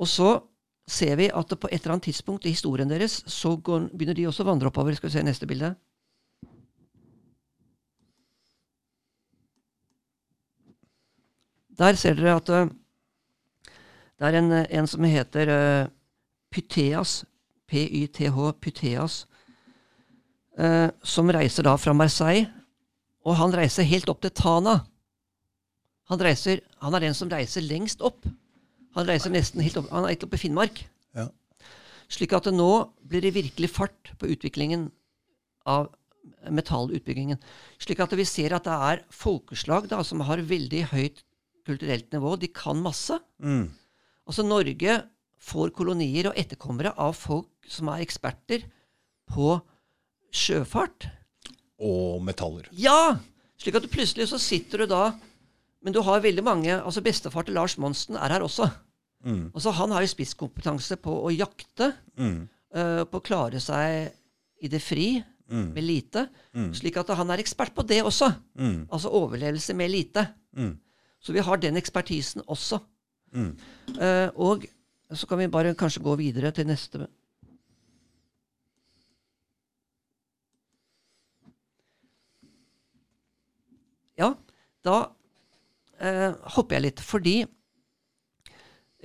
[0.00, 0.30] Og så
[0.86, 4.26] ser vi at på et eller annet tidspunkt i historien deres så går, begynner de
[4.30, 4.94] også å vandre oppover.
[4.94, 5.74] Skal vi se neste bilde.
[11.76, 12.68] Der ser dere at eh,
[14.16, 15.88] det er en, eh, en som heter eh,
[16.54, 17.24] Pytheas,
[17.68, 19.24] P-Y-T-H, Pytheas,
[21.04, 22.46] som reiser da fra Marseille.
[23.26, 24.78] Og han reiser helt opp til Tana.
[26.08, 28.24] Han, reiser, han er den som reiser lengst opp.
[28.96, 30.82] Han reiser nesten helt opp, han er helt oppe i Finnmark.
[31.16, 31.28] Ja.
[32.12, 32.70] Slik at det nå
[33.04, 34.88] blir det virkelig fart på utviklingen
[35.68, 35.90] av
[36.50, 37.40] metallutbyggingen.
[37.82, 41.22] Slik at vi ser at det er folkeslag da, som har veldig høyt
[41.66, 42.36] kulturelt nivå.
[42.38, 43.18] De kan masse.
[43.42, 43.68] Mm.
[44.26, 45.00] Altså Norge
[45.46, 48.64] får kolonier og etterkommere av folk som er eksperter
[49.30, 49.56] på
[50.34, 51.08] sjøfart.
[51.82, 52.68] Og metaller.
[52.72, 53.18] Ja!
[53.60, 55.14] Slik at du plutselig så sitter du da
[55.80, 58.66] Men du har veldig mange altså Bestefar til Lars Monsen er her også.
[59.24, 59.50] Mm.
[59.54, 62.48] Altså Han har jo spisskompetanse på å jakte, Mm.
[62.74, 64.12] uh, på å klare seg
[64.62, 65.72] i det fri Mm.
[65.74, 66.28] med lite.
[66.54, 66.72] Mm.
[66.74, 68.34] Slik at han er ekspert på det også.
[68.58, 68.88] Mm.
[68.90, 70.26] Altså overlevelse med lite.
[70.56, 70.76] Mm.
[71.20, 72.80] Så vi har den ekspertisen også.
[73.32, 73.56] Mm.
[74.00, 74.66] Eh, og
[75.14, 77.06] så kan vi bare kanskje gå videre til neste
[84.16, 84.30] Ja,
[84.86, 84.96] da
[86.00, 87.36] uh, hopper jeg litt, fordi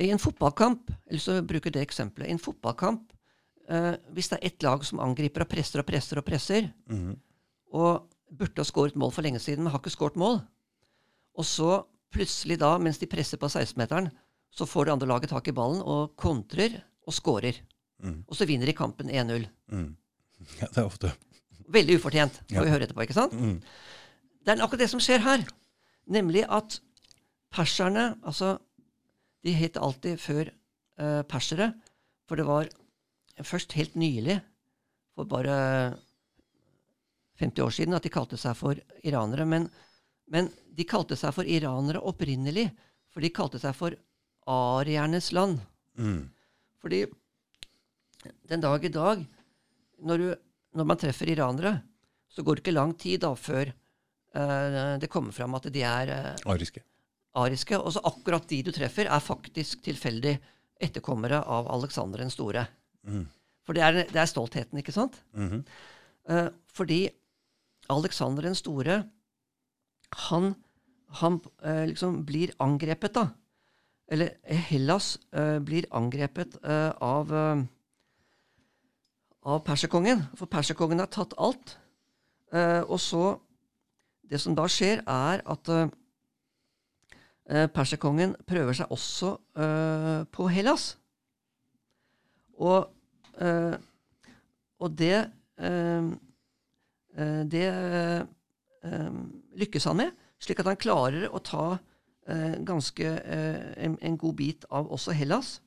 [0.02, 3.12] i en fotballkamp eller så bruker det eksempelet, I en fotballkamp,
[3.70, 7.16] eh, hvis det er ett lag som angriper og presser og presser og presser, Mm.
[7.74, 10.41] og burde ha skåret mål for lenge siden, men har ikke skåret mål.
[11.38, 14.10] Og så plutselig da, mens de presser på 16-meteren,
[14.52, 17.56] så får det andre laget tak i ballen og kontrer og skårer.
[18.04, 18.24] Mm.
[18.28, 19.47] Og så vinner de kampen 1-0.
[19.72, 19.95] Mm.
[20.62, 21.12] Ja, det er ofte.
[21.70, 22.64] Veldig ufortjent, får Ja.
[22.64, 23.02] vi høre etterpå.
[23.06, 23.34] ikke sant?
[23.34, 23.62] Mm.
[24.43, 25.43] Det er akkurat det som skjer her.
[26.10, 26.80] Nemlig at
[27.52, 28.58] perserne altså,
[29.42, 31.72] De het alltid før eh, persere,
[32.30, 32.70] for det var
[33.42, 34.38] først helt nylig,
[35.16, 35.56] for bare
[37.42, 39.48] 50 år siden, at de kalte seg for iranere.
[39.50, 39.68] Men,
[40.32, 42.70] men de kalte seg for iranere opprinnelig,
[43.12, 43.98] for de kalte seg for
[44.52, 45.60] ariernes land.
[45.98, 46.30] Mm.
[46.82, 47.04] Fordi
[48.50, 49.26] den dag i dag,
[50.02, 50.30] når, du,
[50.78, 51.80] når man treffer iranere,
[52.32, 56.14] så går det ikke lang tid da før eh, det kommer fram at de er
[56.14, 56.84] eh, Ariske.
[57.38, 57.77] Ariske.
[57.79, 60.36] Og så akkurat de du treffer, er faktisk tilfeldig
[60.82, 62.65] etterkommere av Aleksander den store.
[63.07, 63.25] Mm.
[63.65, 65.19] For det er, det er stoltheten, ikke sant?
[65.38, 65.65] Mhm.
[66.29, 67.09] Eh, fordi
[67.89, 69.03] Aleksander den store,
[70.29, 70.55] han,
[71.21, 73.27] han eh, liksom blir angrepet, da.
[74.11, 77.63] Eller eh, Hellas eh, blir angrepet eh, av eh,
[79.41, 80.25] av perserkongen.
[80.38, 81.77] For perserkongen har tatt alt.
[82.53, 83.39] Eh, og så
[84.32, 85.69] Det som da skjer, er at
[87.74, 90.93] perserkongen prøver seg også eh, på Hellas.
[92.62, 92.91] Og,
[93.41, 93.76] eh,
[94.80, 95.16] og det
[95.58, 96.12] eh,
[97.18, 99.16] eh, Det eh,
[99.62, 101.66] lykkes han med, slik at han klarer å ta
[102.28, 105.60] eh, ganske eh, en, en god bit av også Hellas.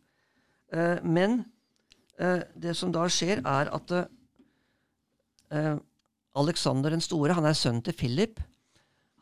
[0.72, 1.44] Eh, men
[2.18, 3.96] eh, det som da skjer, er at
[5.50, 5.76] eh,
[6.34, 8.40] Alexander den store, han er sønnen til Philip,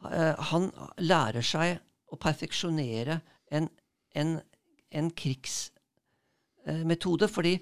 [0.08, 1.80] eh, han lærer seg
[2.12, 3.20] å perfeksjonere
[3.52, 3.68] en,
[4.14, 4.40] en,
[4.92, 7.28] en krigsmetode.
[7.28, 7.58] fordi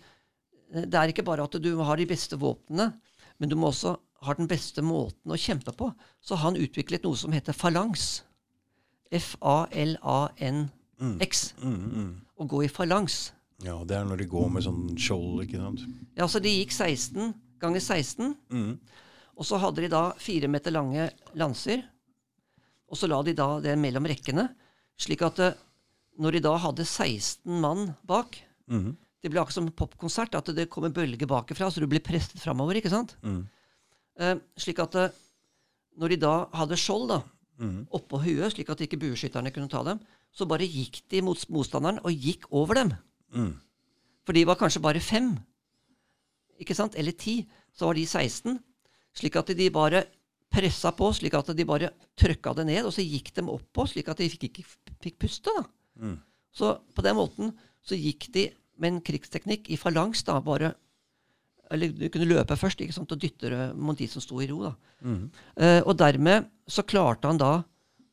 [0.71, 2.93] det er ikke bare at du har de beste våpnene,
[3.39, 3.97] men du må også
[4.27, 5.93] ha den beste måten å kjempe på.
[6.21, 8.25] Så han utviklet noe som heter falangs.
[9.11, 9.85] F-a-l-a-n-x.
[11.65, 12.21] Mm, mm.
[12.37, 13.33] Å gå i falangs.
[13.65, 15.81] Ja, det er når de går med sånn skjold, ikke sant?
[16.17, 18.35] Ja, så de gikk 16 ganger 16.
[18.53, 18.79] Mm.
[19.41, 21.83] Og så hadde de da fire meter lange lanser.
[22.91, 24.49] Og så la de da det mellom rekkene,
[25.01, 25.59] slik at eh,
[26.21, 28.97] når de da hadde 16 mann bak Mhm.
[29.21, 32.79] Det ble akkurat som popkonsert, at det kommer bølger bakfra, så du blir presset framover.
[32.79, 33.17] ikke sant?
[33.23, 33.43] Mm.
[34.17, 35.11] Eh, slik at eh,
[36.01, 37.19] når de da hadde skjold da,
[37.61, 37.83] mm.
[37.93, 40.01] oppå huet, slik at ikke bueskytterne kunne ta dem,
[40.33, 42.95] så bare gikk de mot motstanderen og gikk over dem.
[43.35, 43.53] Mm.
[44.25, 45.35] For de var kanskje bare fem,
[46.57, 46.97] ikke sant?
[46.97, 47.43] eller ti.
[47.77, 48.57] Så var de 16.
[49.13, 50.07] Slik at de bare
[50.61, 53.89] pressa på, slik at de bare trøkka det ned, og så gikk de opp på,
[53.89, 54.65] slik at de ikke
[55.01, 55.53] fikk puste.
[55.57, 55.65] da.
[56.01, 56.19] Mm.
[56.53, 57.53] Så på den måten
[57.87, 58.51] så gikk de
[58.81, 60.75] med en krigsteknikk i falangs, da, bare
[61.71, 64.57] Eller du kunne løpe først ikke sant, og dytte mot de som sto i ro.
[64.65, 64.73] da.
[65.07, 65.31] Mm.
[65.55, 67.63] Eh, og dermed så klarte han da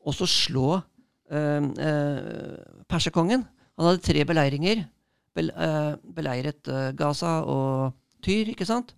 [0.05, 3.47] også å slå eh, eh, perserkongen.
[3.77, 4.83] Han hadde tre beleiringer.
[5.33, 8.93] Bel, eh, beleiret Gaza og Tyr, ikke sant?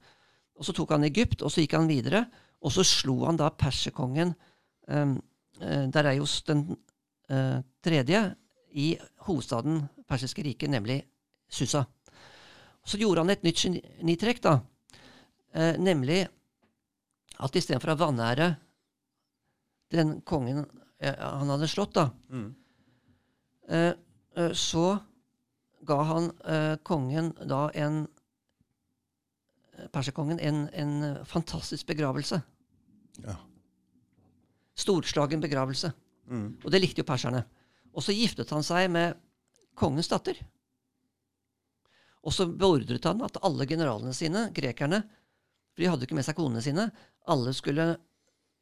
[0.59, 2.25] Og så tok han Egypt, og så gikk han videre.
[2.61, 4.33] Og så slo han da perserkongen
[4.87, 5.15] eh,
[5.61, 6.65] eh, Dareios den
[7.29, 8.23] eh, tredje
[8.75, 8.91] i
[9.27, 11.03] hovedstaden Persiske riket, nemlig
[11.49, 11.83] Susa.
[12.85, 14.55] Så gjorde han et nytt genitrekk, da.
[15.53, 16.23] Eh, nemlig
[17.39, 18.49] at istedenfor å vanære
[19.93, 20.63] den kongen
[20.99, 22.55] eh, han hadde slått, da, Mm.
[23.69, 23.93] eh,
[24.35, 24.99] eh, så
[25.87, 26.25] ga han
[26.83, 28.03] kongen da en
[29.93, 32.41] Perserkongen en, en fantastisk begravelse.
[33.23, 33.35] Ja.
[34.79, 35.91] Storslagen begravelse.
[36.29, 36.59] Mm.
[36.63, 37.43] Og det likte jo perserne.
[37.95, 39.17] Og så giftet han seg med
[39.79, 40.37] kongens datter.
[42.27, 45.01] Og så beordret han at alle generalene sine, grekerne,
[45.73, 46.89] for de hadde ikke med seg konene sine,
[47.31, 47.93] alle skulle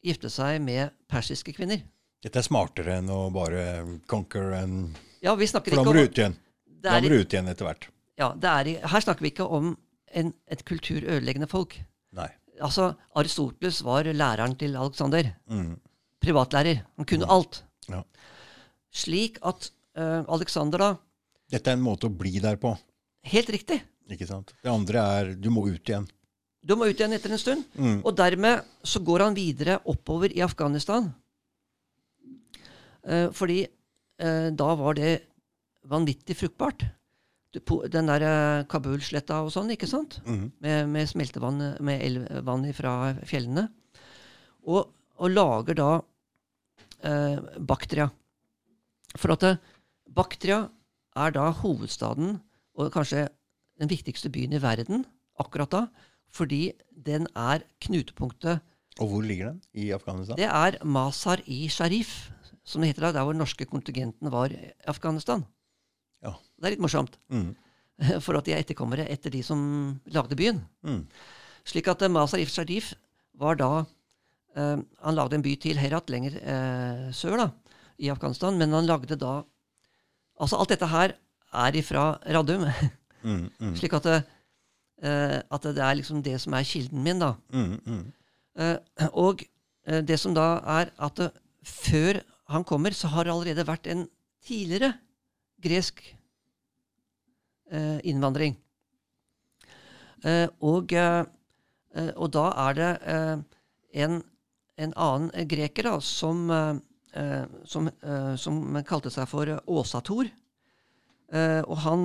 [0.06, 1.82] gifte seg med persiske kvinner.
[2.24, 3.64] Dette er smartere enn å bare
[4.10, 4.78] conquer en
[5.22, 6.38] Ja, vi snakker For da må du ut igjen.
[6.82, 7.90] Da må du ut igjen etter hvert.
[8.18, 9.76] ja, det er, Her snakker vi ikke om
[10.16, 11.78] en, et kulturødeleggende folk.
[12.18, 12.30] Nei.
[12.64, 15.34] Altså, Aristoteles var læreren til Alexander.
[15.50, 15.76] Mm.
[16.24, 16.84] Privatlærer.
[16.98, 17.62] Han kunne alt.
[17.90, 18.02] Ja.
[18.94, 20.94] Slik at uh, Alexander da
[21.48, 22.74] Dette er en måte å bli der på.
[23.28, 23.78] Helt riktig.
[24.12, 24.52] ikke sant?
[24.64, 26.08] Det andre er du må ut igjen.
[26.60, 27.64] Du må ut igjen etter en stund.
[27.80, 28.02] Mm.
[28.04, 31.08] Og dermed så går han videre oppover i Afghanistan.
[33.08, 35.14] Eh, fordi eh, da var det
[35.88, 36.84] vanvittig fruktbart.
[37.66, 40.20] Den der Kabulsletta Kabul-sletta og sånn, ikke sant?
[40.28, 40.52] Mm.
[40.64, 43.68] Med, med smeltevann, med elvvann fra fjellene.
[44.68, 45.90] Og, og lager da
[47.08, 48.10] eh, Baktria.
[49.18, 49.62] For at eh,
[50.08, 50.66] Baktria
[51.18, 52.38] er da hovedstaden,
[52.78, 53.28] og kanskje
[53.82, 55.06] den viktigste byen i verden
[55.42, 55.84] akkurat da,
[56.34, 58.60] fordi den er knutepunktet
[59.00, 59.62] Og hvor ligger den?
[59.74, 60.38] I Afghanistan?
[60.38, 62.32] Det er Mazar i Sharif,
[62.66, 65.46] som det heter da, der hvor den norske kontingenten var i Afghanistan.
[66.26, 66.34] Ja.
[66.58, 67.56] Det er litt morsomt, Mm.
[68.26, 69.60] for at de er etterkommere etter de som
[70.14, 70.60] lagde byen.
[70.86, 71.04] Mm.
[71.68, 72.94] Slik at Masarif Sharif
[73.38, 73.70] var da
[74.56, 77.48] eh, Han lagde en by til, Herat, lenger eh, sør da,
[78.00, 79.40] i Afghanistan, men han lagde da
[80.40, 81.16] Altså, alt dette her
[81.58, 82.68] er ifra Radum,
[83.26, 83.48] Mm.
[83.60, 83.72] Mm.
[83.76, 84.06] slik at,
[85.02, 87.32] eh, at det er liksom det som er kilden min, da.
[87.52, 87.80] Mm.
[87.86, 88.04] Mm.
[88.62, 89.42] Eh, og
[89.88, 91.34] eh, det som da er at eh,
[91.66, 92.22] før
[92.54, 94.06] han kommer, så har det allerede vært en
[94.46, 94.94] tidligere
[95.64, 96.02] gresk
[97.72, 98.56] eh, innvandring.
[100.26, 101.24] Eh, og, eh,
[101.96, 103.36] eh, og da er det eh,
[104.04, 104.20] en,
[104.78, 106.50] en annen greker da, som,
[107.66, 107.88] som,
[108.38, 110.28] som kalte seg for Åsator.
[111.32, 112.04] Og han,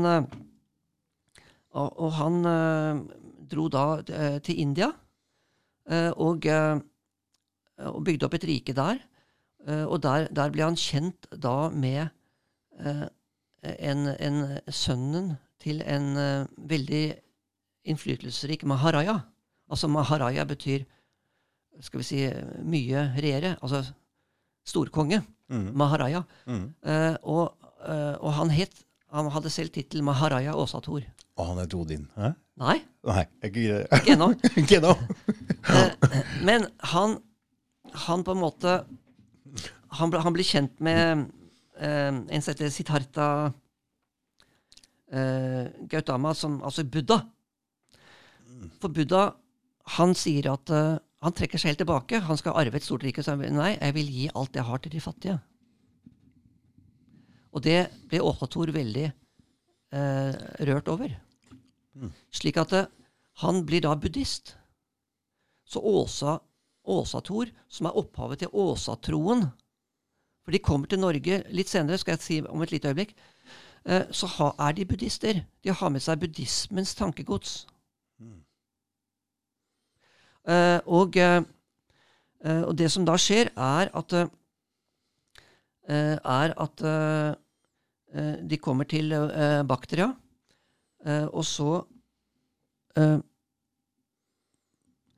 [1.77, 2.39] og, han
[3.51, 3.85] dro da
[4.41, 4.89] til India
[6.17, 9.03] og, og bygde opp et rike der.
[9.85, 12.09] Og der, der ble han kjent da med
[13.63, 14.39] en, en
[14.69, 17.05] sønnen til en uh, veldig
[17.87, 19.21] innflytelsesrik maharaja.
[19.71, 20.85] Altså maharaja betyr
[21.81, 22.23] skal vi si,
[22.69, 23.57] mye regjere.
[23.63, 23.83] Altså
[24.67, 25.23] storkonge.
[25.53, 25.73] Mm.
[25.77, 26.23] Maharaja.
[26.47, 26.65] Mm.
[26.87, 31.03] Uh, og, uh, og han het Han hadde selv tittel Maharaja Åsator.
[31.37, 32.07] Og han het Odin.
[32.17, 32.31] Hæ?
[32.57, 34.31] Nei, Nei, ikke ennå.
[34.61, 34.95] ikke ennå.
[35.63, 35.93] Eh,
[36.43, 37.13] men han,
[37.95, 38.73] han på en måte
[40.01, 41.29] Han ble, han ble kjent med
[41.81, 43.29] en som heter Siddhartha
[45.13, 47.23] eh, Gautama, som, altså Buddha.
[48.81, 49.31] For Buddha
[49.99, 52.23] han sier at eh, han trekker seg helt tilbake.
[52.27, 53.23] Han skal arve et stort rike.
[53.23, 55.39] Så han nei, jeg vil gi alt jeg har, til de fattige.
[57.53, 61.13] Og det ble Åsator veldig eh, rørt over.
[62.33, 62.91] Slik at eh,
[63.45, 64.57] han blir da buddhist.
[65.69, 66.39] Så Åsa,
[66.83, 69.47] Åsator, som er opphavet til Åsatroen
[70.43, 73.15] For de kommer til Norge litt senere, skal jeg si om et lite øyeblikk.
[73.87, 75.43] Eh, så er de buddhister.
[75.65, 77.67] De har med seg buddhismens tankegods.
[78.23, 78.39] Mm.
[80.87, 81.43] og, eh,
[82.67, 84.15] og det som da skjer, er at
[85.93, 86.83] er at
[88.51, 89.11] de kommer til
[89.67, 90.13] Bakteria,
[91.33, 91.83] og så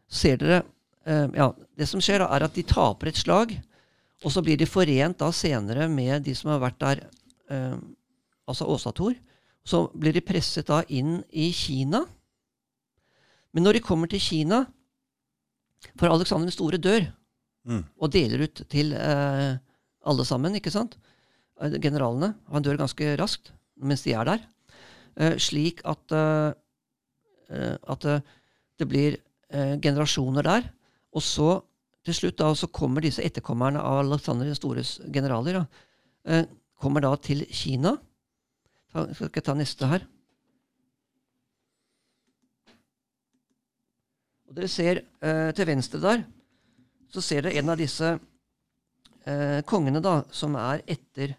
[0.08, 0.62] ser dere
[1.06, 3.60] Ja, det som skjer, er at de taper et slag,
[4.24, 7.02] og så blir de forent da senere med de som har vært der,
[7.52, 7.76] eh,
[8.48, 9.14] altså Åsator.
[9.64, 12.04] Så blir de presset da inn i Kina.
[13.52, 14.64] Men når de kommer til Kina
[16.00, 17.10] For Alexander den store dør
[17.64, 17.80] Mm.
[17.96, 19.56] og deler ut til eh,
[20.04, 20.98] alle sammen, ikke sant?
[21.60, 22.34] Eh, Generalene.
[22.52, 24.42] Han dør ganske raskt mens de er der.
[25.16, 26.52] Eh, slik at, eh,
[27.48, 28.20] eh, at eh,
[28.78, 29.16] det blir
[29.48, 30.68] eh, generasjoner der.
[31.16, 31.62] Og så
[32.04, 35.64] til slutt da, så kommer disse etterkommerne av Alexander den stores generaler da,
[36.28, 36.44] eh,
[36.76, 37.96] kommer da til Kina.
[38.92, 40.04] Ta, skal ikke ta neste her?
[44.48, 46.26] Og dere ser eh, til venstre der,
[47.08, 48.12] så ser dere en av disse
[49.24, 51.32] eh, kongene da, som er etter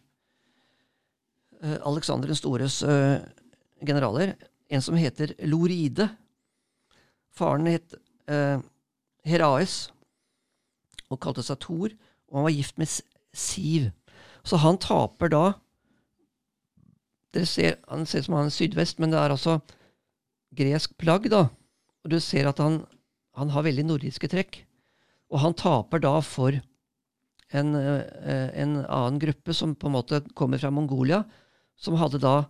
[1.61, 3.22] eh, Alexander den stores eh,
[3.86, 4.34] generaler.
[4.72, 6.09] En som heter Loride.
[7.36, 7.93] Faren het
[9.28, 9.91] Heraes
[11.12, 11.93] og kalte seg Thor,
[12.30, 12.91] og han var gift med
[13.36, 13.89] Siv.
[14.45, 15.45] Så han taper da
[17.36, 19.58] dere ser, Han ser ut som han er sydvest, men det er altså
[20.56, 21.49] gresk plagg, da.
[22.06, 22.80] Og du ser at han,
[23.36, 24.62] han har veldig nordiske trekk.
[25.34, 26.56] Og han taper da for
[27.51, 31.24] en, eh, en annen gruppe som på en måte kommer fra Mongolia,
[31.76, 32.45] som hadde da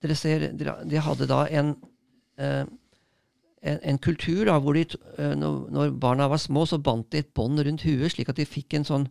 [0.00, 1.74] Dere ser, de hadde da en,
[2.40, 2.62] eh,
[3.60, 4.86] en, en kultur da, hvor de,
[5.18, 8.40] eh, når, når barna var små, så bandt de et bånd rundt huet, slik at
[8.40, 9.06] de fikk en sånn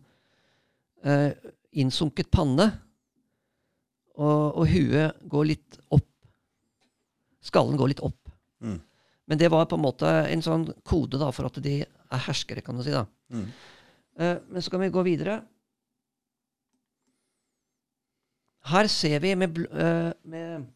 [1.06, 1.30] eh,
[1.78, 2.70] innsunket panne.
[4.20, 6.08] Og, og huet går litt opp.
[7.40, 8.18] Skallen går litt opp.
[8.60, 8.80] Mm.
[9.30, 12.64] Men det var på en måte en sånn kode da, for at de er herskere,
[12.66, 12.92] kan du si.
[12.92, 13.06] da.
[13.32, 13.46] Mm.
[14.20, 15.38] Eh, men så kan vi gå videre.
[18.70, 20.66] Her ser vi med, bl eh, med,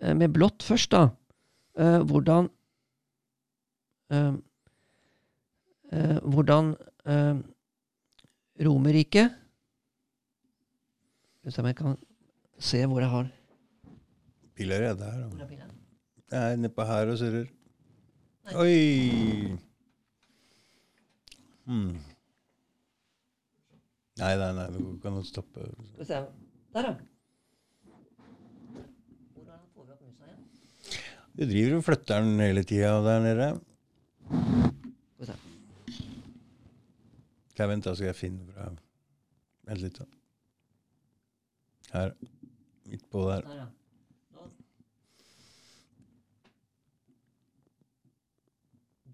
[0.00, 1.12] eh, med blått først, da,
[1.78, 2.50] eh, hvordan
[4.14, 4.34] uh,
[5.92, 6.74] uh, Hvordan
[7.06, 7.36] uh,
[8.66, 9.34] Romerriket
[11.38, 11.98] Skal vi se om jeg kan
[12.58, 13.28] se hvor jeg har
[14.58, 15.28] Piller er der.
[15.28, 15.44] Hvor da.
[15.44, 15.70] er bilen?
[16.30, 17.44] Jeg er nedpå her og surrer.
[18.58, 19.58] Oi!
[21.68, 21.98] Mm.
[24.18, 25.68] Nei, nei, nei, du kan stoppe.
[25.92, 26.18] Skal vi se.
[26.74, 26.94] Der, ja.
[29.34, 30.42] Hvor har han fått opp musa igjen?
[31.38, 33.60] Du driver og flytter den hele tida der nede.
[35.18, 35.36] Vi se.
[37.52, 38.72] Skal jeg vente, så skal jeg finne fra
[39.68, 40.06] Vent litt, da.
[41.92, 42.10] Her.
[42.90, 43.46] Midt på der.
[43.46, 43.66] Der, ja.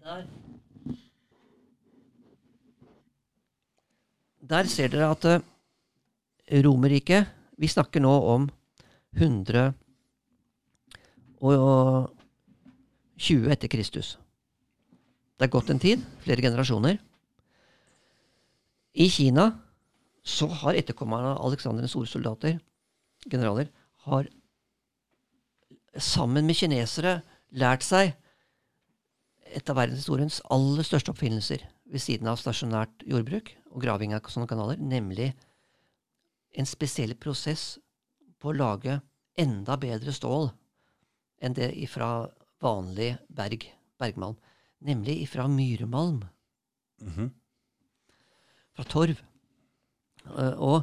[0.01, 0.25] Der.
[4.49, 8.49] Der ser dere at eh, Romerriket Vi snakker nå om
[13.15, 14.17] 120 etter Kristus.
[15.35, 16.99] Det er gått en tid, flere generasjoner.
[18.95, 19.51] I Kina
[20.23, 22.59] så har etterkommerne av Aleksander den store soldater,
[23.29, 23.69] generaler,
[24.07, 24.27] har
[25.95, 27.21] sammen med kinesere
[27.55, 28.13] lært seg
[29.55, 34.49] et av verdenshistoriens aller største oppfinnelser ved siden av stasjonært jordbruk og graving av sånne
[34.49, 35.33] kanaler, nemlig
[36.55, 37.77] en spesiell prosess
[38.39, 38.99] på å lage
[39.39, 40.49] enda bedre stål
[41.43, 42.27] enn det ifra
[42.65, 43.69] vanlig berg,
[44.01, 44.35] bergmalm.
[44.85, 46.25] Nemlig ifra myremalm.
[47.01, 47.29] -hmm.
[48.75, 49.21] Fra torv.
[50.25, 50.81] Eh, og,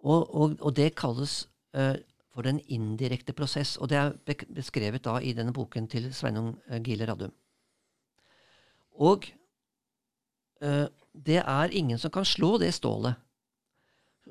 [0.00, 1.40] og, og, og det kalles
[1.74, 1.96] eh,
[2.34, 3.76] for den indirekte prosess.
[3.76, 7.34] Og det er beskrevet da i denne boken til Sveinung eh, Gile Radum.
[8.98, 9.30] Og
[10.58, 13.14] det er ingen som kan slå det stålet.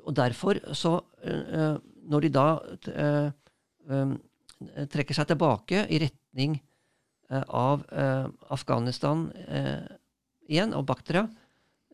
[0.04, 1.00] Og derfor så
[2.04, 2.58] Når de da
[4.92, 6.58] trekker seg tilbake i retning
[7.48, 9.84] av eh, Afghanistan eh,
[10.48, 11.26] igjen, og Baktra,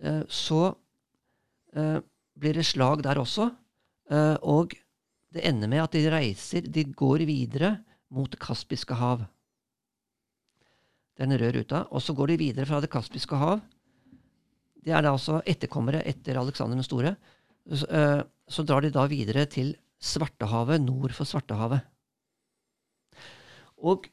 [0.03, 0.75] eh, så
[1.75, 1.99] eh,
[2.39, 3.51] blir det slag der også.
[4.11, 4.75] eh, og
[5.35, 7.81] det ender med at de reiser De går videre
[8.15, 9.25] mot Det kaspiske hav.
[11.19, 11.87] Den røde ruta.
[11.91, 13.61] Og så går de videre fra Det kaspiske hav.
[14.85, 17.17] De er da altså etterkommere etter Aleksander den store.
[17.67, 21.81] Så, eh, så drar de da videre til Svartehavet, nord for Svartehavet.
[23.81, 24.07] Og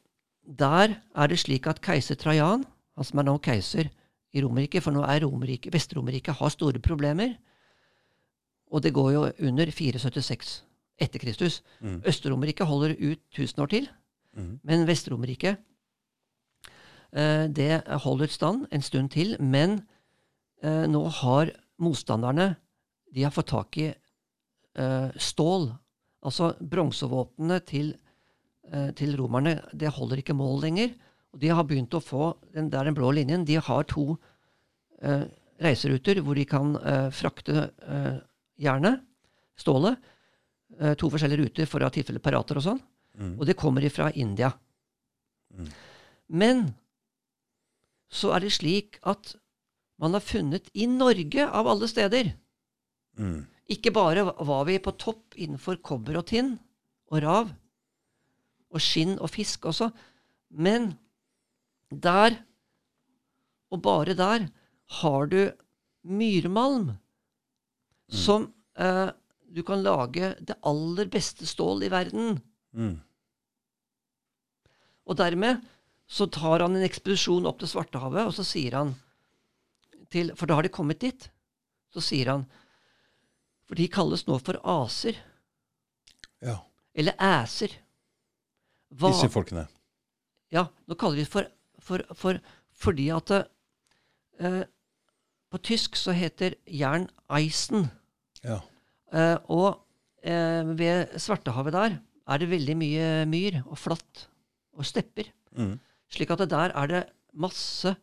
[0.59, 3.89] der er det slik at keiser Trajan, han som er nå keiser
[4.33, 7.35] i Romerike, for nå er Romerike, Vest-Romerike har store problemer,
[8.71, 10.63] og det går jo under 476
[11.01, 11.61] etter Kristus.
[11.79, 12.01] Mm.
[12.07, 13.89] Øst-Romerike holder ut 1000 år til,
[14.33, 14.59] mm.
[14.63, 15.55] men Vest-Romerike
[17.13, 19.81] eh, det holder stand en stund til, men
[20.63, 22.55] eh, nå har motstanderne
[23.15, 25.71] de har fått tak i eh, stål.
[26.21, 28.11] Altså bronsevåpnene til, eh,
[28.95, 30.93] til romerne det holder ikke mål lenger.
[31.32, 33.45] Og de har begynt å få den, Det er den blå linjen.
[33.47, 34.18] De har to
[35.01, 35.26] eh,
[35.62, 38.18] reiseruter hvor de kan eh, frakte eh,
[38.62, 39.01] jernet,
[39.59, 39.99] stålet.
[40.80, 42.82] Eh, to forskjellige ruter for å ha tilfelle pirater og sånn.
[43.20, 43.34] Mm.
[43.39, 44.51] Og det kommer ifra India.
[45.55, 45.72] Mm.
[46.32, 46.66] Men
[48.12, 49.36] så er det slik at
[50.01, 52.36] man har funnet i Norge, av alle steder
[53.20, 53.41] Mm.
[53.68, 56.53] Ikke bare var vi på topp innenfor kobber og tinn
[57.12, 57.49] og rav,
[58.72, 59.89] og skinn og fisk også,
[60.51, 60.93] men
[61.91, 62.38] der,
[63.72, 64.47] og bare der,
[65.01, 65.51] har du
[66.03, 66.91] myrmalm,
[68.11, 69.11] som eh,
[69.51, 72.39] du kan lage det aller beste stål i verden.
[72.72, 72.97] Mm.
[75.07, 75.61] Og dermed
[76.11, 78.95] så tar han en ekspedisjon opp til Svartehavet, og så sier han
[80.11, 81.30] til For da har de kommet dit.
[81.91, 82.41] Så sier han
[83.67, 85.15] For de kalles nå for aser.
[86.43, 86.57] Ja.
[86.91, 87.78] Eller æser.
[88.91, 89.67] Hva, Disse folkene.
[90.51, 91.47] ja, nå kaller de det for,
[91.79, 92.39] for, for
[92.81, 94.63] fordi at eh,
[95.51, 97.89] På tysk så heter jern Eisen.
[98.43, 98.61] Ja.
[99.11, 99.81] Eh, og
[100.23, 101.97] eh, ved Svartehavet der
[102.31, 104.27] er det veldig mye myr og flatt
[104.77, 105.27] og stepper.
[105.51, 105.75] Mm.
[106.11, 107.01] Slik at det der er det
[107.35, 107.95] masse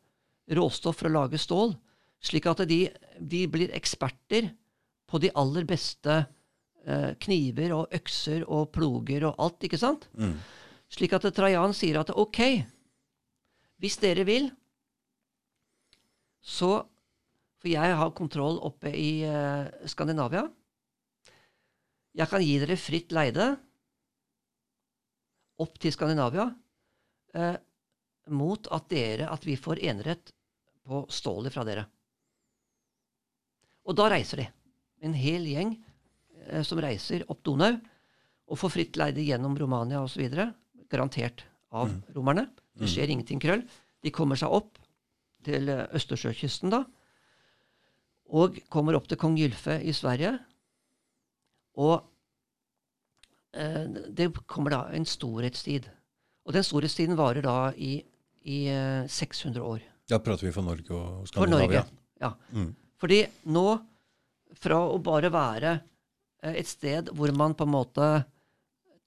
[0.53, 1.75] råstoff for å lage stål.
[2.21, 2.83] Slik at de,
[3.21, 4.51] de blir eksperter
[5.09, 6.19] på de aller beste
[6.85, 10.09] eh, kniver og økser og ploger og alt, ikke sant?
[10.19, 10.37] Mm.
[10.89, 12.41] Slik at Trajan sier at ok,
[13.79, 14.49] hvis dere vil,
[16.49, 16.87] så
[17.59, 20.45] For jeg har kontroll oppe i uh, Skandinavia.
[22.15, 23.49] Jeg kan gi dere fritt leide
[25.59, 27.57] opp til Skandinavia uh,
[28.31, 30.31] mot at dere at vi får enerett
[30.87, 31.83] på stålet fra dere.
[33.91, 34.49] Og da reiser de.
[35.03, 37.75] En hel gjeng uh, som reiser opp Donau
[38.49, 40.31] og får fritt leide gjennom Romania osv.
[40.91, 42.47] Garantert av romerne.
[42.79, 43.65] Det skjer ingenting krøll.
[44.05, 44.79] De kommer seg opp
[45.45, 46.85] til eh, Østersjøkysten da,
[48.29, 50.35] og kommer opp til kong Gylfe i Sverige.
[51.81, 52.03] Og
[53.57, 53.85] eh,
[54.15, 55.89] det kommer da en storhetstid.
[56.49, 57.99] Og den storhetstiden varer da i,
[58.49, 59.85] i eh, 600 år.
[60.09, 61.85] Da prater vi for Norge og For Norge.
[62.23, 62.33] Ja.
[62.55, 62.73] Mm.
[62.99, 63.21] Fordi
[63.53, 63.67] nå,
[64.59, 68.09] fra å bare være eh, et sted hvor man på en måte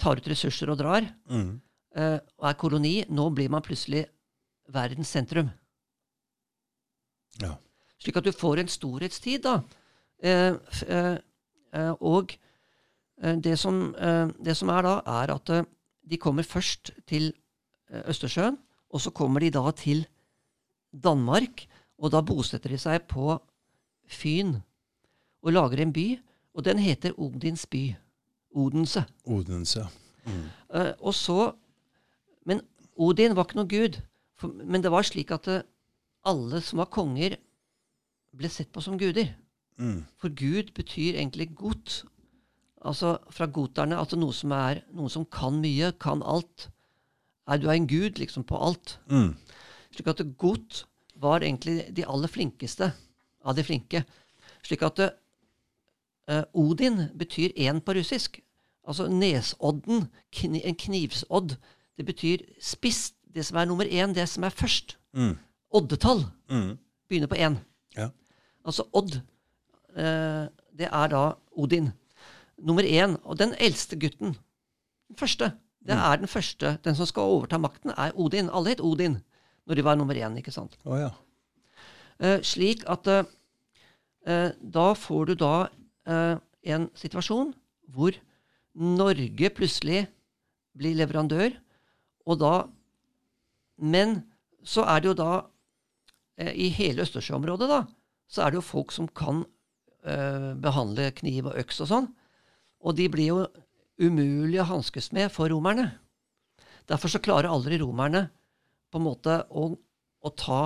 [0.02, 1.60] tar ut ressurser og drar, Mm.
[1.96, 4.06] Eh, og er koloni, nå blir man plutselig
[4.72, 5.50] verdens sentrum.
[7.42, 7.56] Ja.
[8.02, 9.60] Slik at du får en storhetstid, da.
[10.22, 10.56] Eh,
[10.88, 12.34] eh, og
[13.22, 15.54] det, som, eh, det som er da, er at
[16.10, 17.32] de kommer først til
[17.92, 18.58] Østersjøen,
[18.92, 20.06] og så kommer de da til
[20.92, 21.66] Danmark,
[22.00, 23.36] og da bosetter de seg på
[24.12, 24.56] Fyn
[25.42, 26.06] og lager en by,
[26.54, 27.96] og den heter Odins by.
[28.56, 29.04] Odense.
[29.26, 29.86] Odense.
[30.28, 31.52] Eh, og så
[32.98, 34.02] Odin var ikke noen gud.
[34.40, 35.62] For, men det var slik at det,
[36.28, 37.38] alle som var konger,
[38.38, 39.34] ble sett på som guder.
[39.82, 40.04] Mm.
[40.22, 42.04] For Gud betyr egentlig godt.
[42.82, 46.70] Altså fra goterne, altså noe som er noen som kan mye, kan alt.
[47.50, 48.98] Nei, du er en gud liksom på alt.
[49.12, 49.34] Mm.
[49.94, 50.86] Slik at godt
[51.22, 52.92] var egentlig de aller flinkeste
[53.46, 54.04] av de flinke.
[54.66, 58.40] Slik at uh, Odin betyr én på russisk.
[58.88, 61.58] Altså nesodden, kni, en knivsodd,
[61.98, 63.14] det betyr spiss.
[63.32, 64.98] Det som er nummer én, det som er først.
[65.14, 65.38] Mm.
[65.72, 66.78] Oddetall Mm.
[67.10, 67.56] begynner på én.
[67.98, 68.10] Ja.
[68.66, 69.16] Altså Odd,
[69.96, 71.92] eh, det er da Odin.
[72.60, 73.18] Nummer én.
[73.24, 74.36] Og den eldste gutten,
[75.08, 75.52] den første,
[75.86, 76.78] det er den første.
[76.84, 78.50] Den som skal overta makten, er Odin.
[78.50, 79.22] Alle het Odin
[79.68, 80.38] når de var nummer én.
[80.38, 80.78] ikke sant?
[80.86, 81.10] Oh, ja.
[82.20, 83.24] Eh, slik at eh,
[84.28, 85.68] eh, da får du da
[86.08, 87.54] eh, en situasjon
[87.90, 88.12] hvor
[88.76, 90.08] Norge plutselig
[90.78, 91.52] blir leverandør,
[92.26, 92.54] og da
[93.82, 94.20] Men
[94.64, 95.32] så er det jo da
[96.38, 97.80] eh, I hele Østersjøområdet, da,
[98.30, 99.42] så er det jo folk som kan
[100.06, 102.10] eh, behandle kniv og øks og sånn.
[102.86, 103.40] Og de blir jo
[104.02, 105.88] umulig å hanskes med for romerne.
[106.90, 108.28] Derfor så klarer aldri romerne
[108.92, 110.62] på en måte å, å ta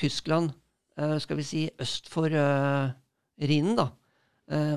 [0.00, 0.52] Tyskland
[0.98, 2.92] eh, skal vi si, øst for uh,
[3.36, 3.90] Rhinen, da.
[4.52, 4.76] Eh,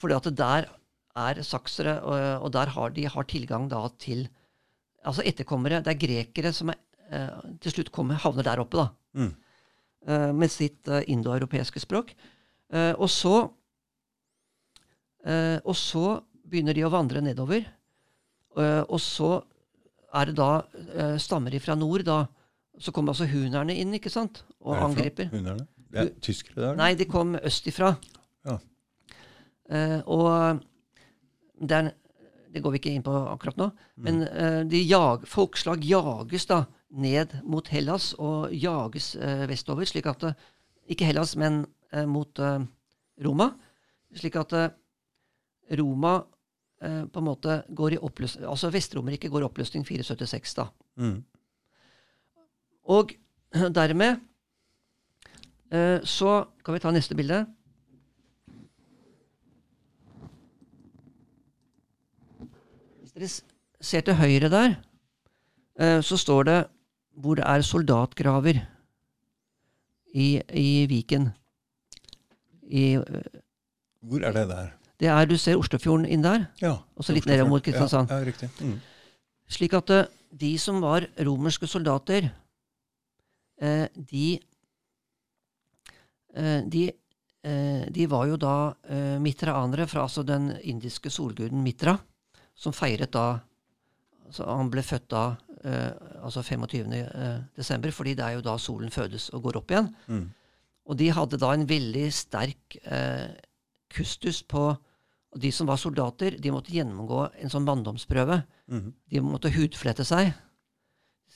[0.00, 0.68] fordi at der
[1.16, 4.26] er saksere, og, og der har de har tilgang da til
[5.06, 5.82] Altså etterkommere.
[5.84, 6.78] Det er grekere som er,
[7.10, 8.88] eh, til slutt kommer, havner der oppe, da.
[9.16, 9.32] Mm.
[10.06, 12.12] Eh, med sitt uh, indoeuropeiske språk.
[12.74, 13.36] Eh, og så
[15.26, 17.66] eh, Og så begynner de å vandre nedover.
[18.56, 19.40] Eh, og så
[20.16, 20.50] er det da
[20.94, 22.24] eh, stammer de fra nord, da.
[22.78, 24.42] Så kommer altså hunerne inn, ikke sant?
[24.60, 24.90] Og Herfra?
[24.90, 25.30] angriper.
[25.32, 25.66] Hunerne?
[25.90, 26.78] Det er tyskere der?
[26.78, 27.94] Nei, de kom østifra.
[28.46, 28.58] Ja.
[29.70, 30.60] Eh, og
[31.62, 31.90] det, er,
[32.56, 33.68] det går vi ikke inn på akkurat nå.
[34.00, 36.62] Men uh, de jag, folkeslag jages da
[36.96, 40.38] ned mot Hellas og jages uh, vestover, slik at eh,
[40.94, 42.40] Ikke Hellas, men uh, mot
[43.20, 43.50] Roma.
[44.16, 44.54] Slik at
[45.76, 46.14] Roma
[46.76, 50.66] på en måte går i oppløsning Altså Vest-Romerriket går i oppløsning 476, da.
[51.00, 51.16] Mm.
[52.92, 53.14] Og
[53.80, 54.20] dermed
[56.04, 56.32] så
[56.62, 57.40] kan vi ta neste bilde.
[63.16, 63.28] Dere
[63.80, 64.76] ser til høyre der,
[65.80, 66.56] eh, så står det
[67.16, 68.58] hvor det er soldatgraver
[70.12, 71.30] i, i Viken.
[72.68, 73.30] I, eh,
[74.02, 74.74] Hvor er det der?
[75.00, 76.76] det er, Du ser Oslofjorden inn der, Ja.
[76.96, 78.10] og så litt nedover mot Kristiansand.
[78.10, 78.50] Ja, ja riktig.
[78.60, 78.80] Mm.
[79.48, 82.30] Slik at eh, de som var romerske soldater,
[83.56, 84.38] de
[86.68, 86.92] de,
[87.88, 88.74] de var jo da
[89.18, 91.94] mitraanere fra altså den indiske solguden Mitra,
[92.56, 93.26] som feiret da
[94.26, 95.20] altså Han ble født da
[95.62, 95.92] eh,
[96.24, 96.94] altså 25.
[96.98, 99.92] Eh, desember, fordi det er jo da solen fødes og går opp igjen.
[100.10, 100.24] Mm.
[100.90, 103.30] Og de hadde da en veldig sterk eh,
[103.94, 104.72] kustus på
[105.36, 108.38] og De som var soldater, de måtte gjennomgå en sånn manndomsprøve.
[108.72, 108.86] Mm.
[109.12, 110.30] De måtte hudflette seg.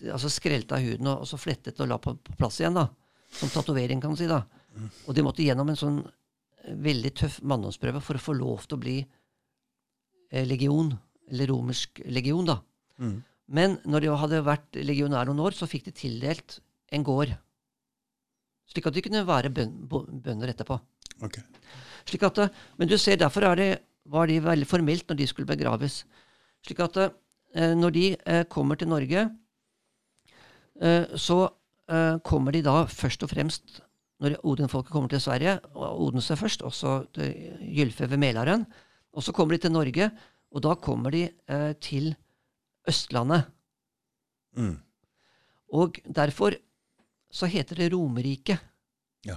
[0.08, 2.78] Altså skrelte av huden og, og så flettet og la på, på plass igjen.
[2.78, 2.86] da.
[3.36, 4.30] Som tatovering, kan du si.
[4.30, 4.40] da.
[5.04, 8.78] Og de måtte gjennom en sånn eh, veldig tøff manndomsprøve for å få lov til
[8.78, 10.94] å bli eh, legion,
[11.30, 12.46] eller romersk legion.
[12.46, 12.60] da.
[12.98, 13.20] Mm.
[13.50, 16.60] Men når de hadde vært legionær noen år, så fikk de tildelt
[16.94, 17.32] en gård.
[18.70, 20.78] Slik at de kunne være bøn, bønder etterpå.
[21.26, 21.40] Ok.
[22.06, 22.44] Slik at,
[22.78, 23.70] men du ser, derfor er det,
[24.10, 26.04] var de veldig formelt når de skulle begraves.
[26.66, 29.28] Slik at eh, når de eh, kommer til Norge,
[30.80, 31.46] eh, så
[32.22, 33.80] kommer de da først og fremst
[34.22, 37.32] Når Odin-folket kommer til Sverige, og Odense først, også til
[37.74, 38.66] Gylfe ved Mælaren,
[39.12, 40.10] og så kommer de til Norge,
[40.50, 42.12] og da kommer de eh, til
[42.88, 43.46] Østlandet.
[44.58, 44.76] Mm.
[45.78, 46.56] Og derfor
[47.30, 48.56] så heter det Romerike.
[49.26, 49.36] Ja.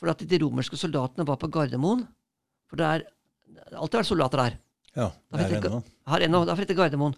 [0.00, 2.06] For at de romerske soldatene var på Gardermoen.
[2.70, 3.04] For det er
[3.76, 4.56] alltid vært soldater der.
[4.96, 5.10] ja.
[5.10, 5.82] Det er jeg det ikke- nå.
[6.08, 6.44] Her ennå.
[6.46, 7.14] Derfor heter Gardermoen.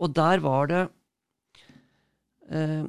[0.00, 0.88] Og der var det
[2.50, 2.84] eh,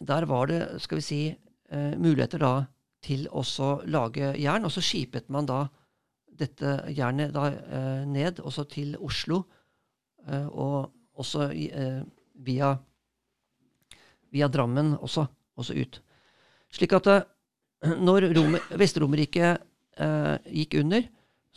[0.00, 1.36] Der var det, skal vi si,
[1.70, 2.66] eh, muligheter da
[3.02, 4.64] til også lage jern.
[4.64, 5.68] Og så skipet man da
[6.38, 9.42] dette jernet da eh, ned også til Oslo.
[10.28, 12.02] Eh, og også i, eh,
[12.46, 12.72] via,
[14.34, 15.26] via Drammen også,
[15.58, 16.00] også ut.
[16.74, 17.26] Slik at eh,
[17.98, 19.64] når Rome, Vest-Romerriket
[19.98, 21.06] eh, gikk under,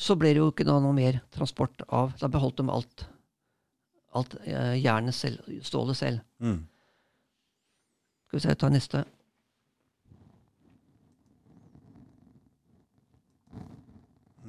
[0.02, 3.06] så ble det jo ikke noe mer transport av Da beholdt de alt,
[4.18, 6.24] alt eh, jernet selv, stålet selv.
[6.42, 6.64] Mm.
[8.28, 9.04] Skal vi se, ta neste.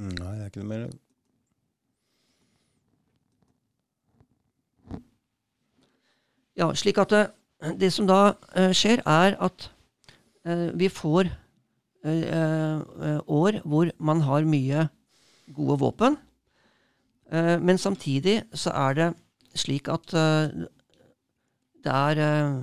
[0.03, 0.89] Nei, det er ikke noe mer.
[6.59, 7.23] Ja, slik at det,
[7.81, 9.69] det som da uh, skjer, er at
[10.49, 14.89] uh, vi får uh, eh, år hvor man har mye
[15.55, 16.19] gode våpen.
[17.33, 19.09] Eh, men samtidig så er det
[19.57, 20.53] slik at eh,
[21.83, 22.59] det er eh,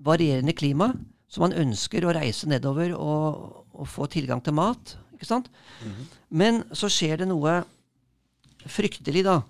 [0.00, 0.92] varierende klima,
[1.28, 4.96] så man ønsker å reise nedover og, og få tilgang til mat.
[5.20, 5.50] Ikke sant?
[6.32, 7.58] Men så skjer det noe
[8.64, 9.42] fryktelig, da,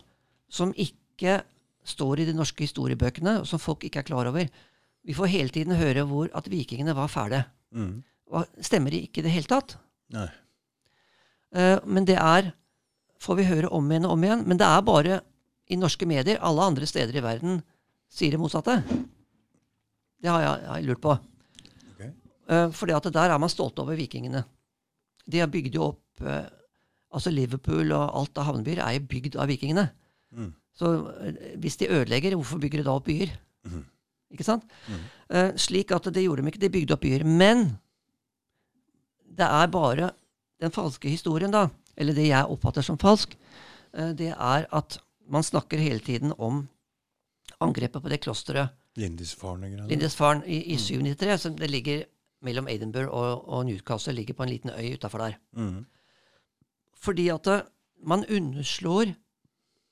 [0.51, 1.41] som ikke
[1.87, 4.51] står i de norske historiebøkene, og som folk ikke er klar over.
[5.07, 7.45] Vi får hele tiden høre hvor at vikingene var fæle.
[7.71, 8.03] Mm.
[8.35, 9.77] Og stemmer ikke i det hele tatt.
[10.15, 10.27] Nei.
[11.55, 12.51] Uh, men det er
[13.21, 14.45] får vi høre om igjen og om igjen.
[14.49, 15.21] Men det er bare
[15.71, 16.41] i norske medier.
[16.43, 17.61] Alle andre steder i verden
[18.11, 18.81] sier det motsatte.
[20.21, 21.17] Det har jeg, har jeg lurt på.
[21.95, 22.11] Okay.
[22.51, 24.45] Uh, fordi at der er man stolt over vikingene.
[25.27, 26.49] De har bygd jo opp eh,
[27.11, 29.83] Altså Liverpool og alt av havnebyer er jo bygd av vikingene.
[30.31, 30.53] Mm.
[30.79, 30.93] Så
[31.27, 33.33] eh, hvis de ødelegger, hvorfor bygger de da opp byer?
[33.67, 33.81] Mm.
[34.31, 34.63] Ikke sant?
[34.87, 35.01] Mm.
[35.27, 36.63] Uh, slik at det gjorde de ikke.
[36.63, 37.25] De bygde opp byer.
[37.27, 37.65] Men
[39.27, 40.13] det er bare
[40.63, 41.67] den falske historien, da,
[41.99, 43.35] eller det jeg oppfatter som falsk,
[43.99, 46.69] uh, det er at man snakker hele tiden om
[47.59, 49.87] angrepet på det klosteret Lindisfarne greier.
[49.91, 51.37] Lindisfarne i, i 793.
[51.39, 52.05] som det ligger
[52.45, 55.37] mellom Edinburgh og, og Newcastle, ligger på en liten øy utafor der.
[55.57, 55.85] Mm.
[57.01, 57.59] Fordi at det,
[58.07, 59.13] man underslår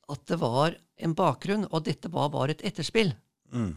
[0.08, 3.12] at det var en bakgrunn, og dette var bare et etterspill.
[3.52, 3.74] Mm.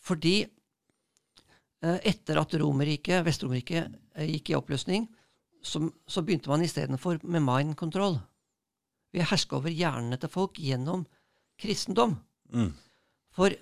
[0.00, 5.06] Fordi eh, etter at Romerriket, Vest-Romerriket eh, gikk i oppløsning,
[5.62, 8.18] så, så begynte man istedenfor med mind control.
[9.12, 11.04] Vi hersker over hjernene til folk gjennom
[11.60, 12.16] kristendom.
[12.54, 12.72] Mm.
[13.34, 13.54] For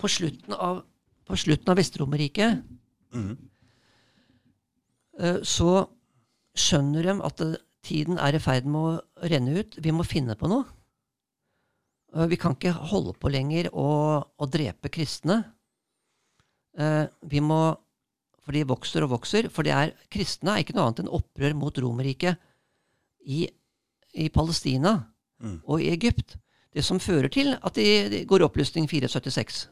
[0.00, 0.84] på slutten av,
[1.28, 2.62] på slutten av Vest-Romerriket
[3.10, 3.32] Mm.
[5.44, 5.72] så
[6.56, 7.40] skjønner de at
[7.84, 9.76] tiden er i ferd med å renne ut.
[9.82, 10.64] Vi må finne på noe.
[12.14, 13.88] Eh, vi kan ikke holde på lenger å,
[14.24, 15.42] å drepe kristne.
[16.78, 17.76] Eh, vi må
[18.40, 19.50] For de vokser og vokser.
[19.52, 22.40] For det er, kristne er ikke noe annet enn opprør mot Romerriket
[23.28, 23.44] i,
[24.16, 24.98] i Palestina
[25.40, 25.54] Mm.
[25.64, 26.34] og i Egypt.
[26.68, 29.62] Det som fører til at de, de går i oppløsning 476.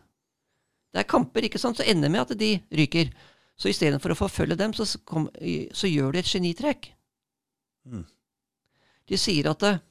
[0.93, 3.11] Det er kamper ikke sant, så ender med at de ryker.
[3.59, 5.27] Så istedenfor å forfølge dem, så, kom,
[5.75, 6.93] så gjør de et genitrekk.
[7.89, 8.05] Mm.
[9.09, 9.83] De sier at eh,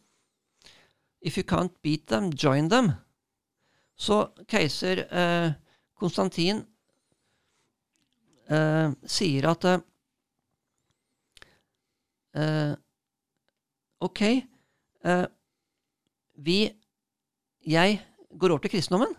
[1.21, 2.91] If you can't beat them, join them.
[3.97, 5.51] Så keiser eh,
[5.97, 6.61] Konstantin
[8.47, 9.85] eh, sier at eh,
[12.37, 12.73] eh,
[14.05, 14.21] Ok,
[15.01, 15.25] eh,
[16.37, 16.59] vi
[17.65, 17.97] Jeg
[18.29, 19.17] går over til kristendommen.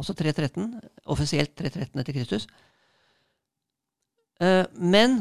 [0.00, 0.80] Altså 313.
[1.12, 2.46] Offisielt 313 etter Kristus.
[4.40, 5.20] Eh, men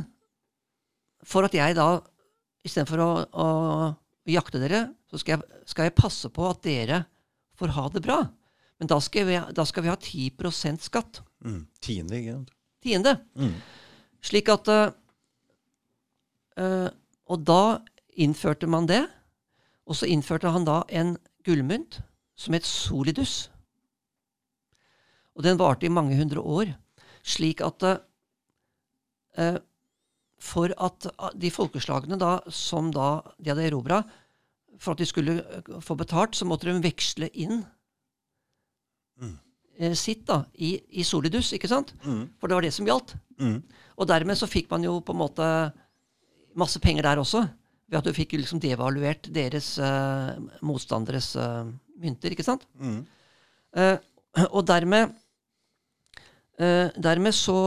[1.27, 1.89] for at jeg da,
[2.63, 3.47] istedenfor å, å
[4.29, 7.03] jakte dere, så skal jeg, skal jeg passe på at dere
[7.59, 8.21] får ha det bra.
[8.79, 11.21] Men da skal vi, da skal vi ha 10 skatt.
[11.43, 11.67] Mm.
[11.83, 12.51] Tiende, ikke sant?
[12.79, 13.13] Tiende.
[13.35, 13.55] Mm.
[14.23, 14.89] Slik at eh,
[17.27, 17.79] Og da
[18.15, 19.03] innførte man det.
[19.89, 21.99] Og så innførte han da en gullmynt
[22.39, 23.49] som het solidus.
[25.39, 26.73] Og den varte i mange hundre år.
[27.23, 27.99] Slik at eh,
[29.39, 29.57] eh,
[30.39, 34.01] For at ah, de folkeslagene da, som da de hadde erobra,
[34.79, 37.61] for at de skulle eh, få betalt, så måtte de veksle inn
[39.19, 39.33] Mm.
[39.79, 41.89] eh, sitt da, i, i solidus, ikke sant?
[42.05, 42.21] Mm.
[42.39, 43.17] For det var det som gjaldt.
[43.35, 43.57] Mm.
[43.99, 45.47] Og dermed så fikk man jo på en måte
[46.55, 47.41] masse penger der også.
[47.89, 51.67] Ved at du fikk liksom devaluert deres eh, motstanderes eh,
[51.99, 52.63] mynter, ikke sant?
[52.79, 53.01] Mm.
[53.75, 53.97] Eh,
[54.47, 55.11] og dermed
[56.59, 57.59] eh, Dermed så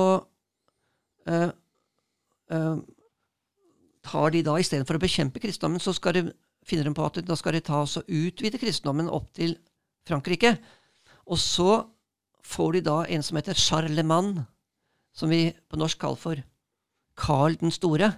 [1.26, 1.50] eh,
[2.52, 2.76] eh,
[4.02, 6.24] tar de da istedenfor å bekjempe kristendommen, så skal de,
[6.66, 9.56] finner de på at da skal de ta og utvide kristendommen opp til
[10.08, 10.56] Frankrike.
[11.30, 11.82] Og så
[12.42, 14.46] får de da en som heter Charlemagne,
[15.14, 16.42] som vi på norsk kaller for
[17.18, 18.12] Karl den store.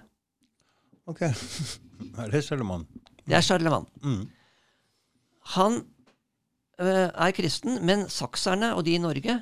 [1.05, 1.27] Ok.
[2.19, 2.87] Er det Charlemagne?
[3.25, 3.87] Det er Charlemagne.
[4.03, 4.25] Mm.
[5.55, 5.77] Han
[6.79, 9.37] øh, er kristen, men sakserne og de i Norge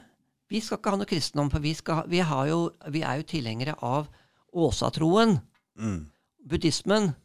[0.54, 1.50] vi skal ikke ha noe kristendom.
[1.50, 2.60] For vi, skal, vi, har jo,
[2.94, 4.12] vi er jo tilhengere av
[4.54, 5.40] åsatroen,
[5.74, 6.04] Mm.
[6.46, 7.16] buddhismen.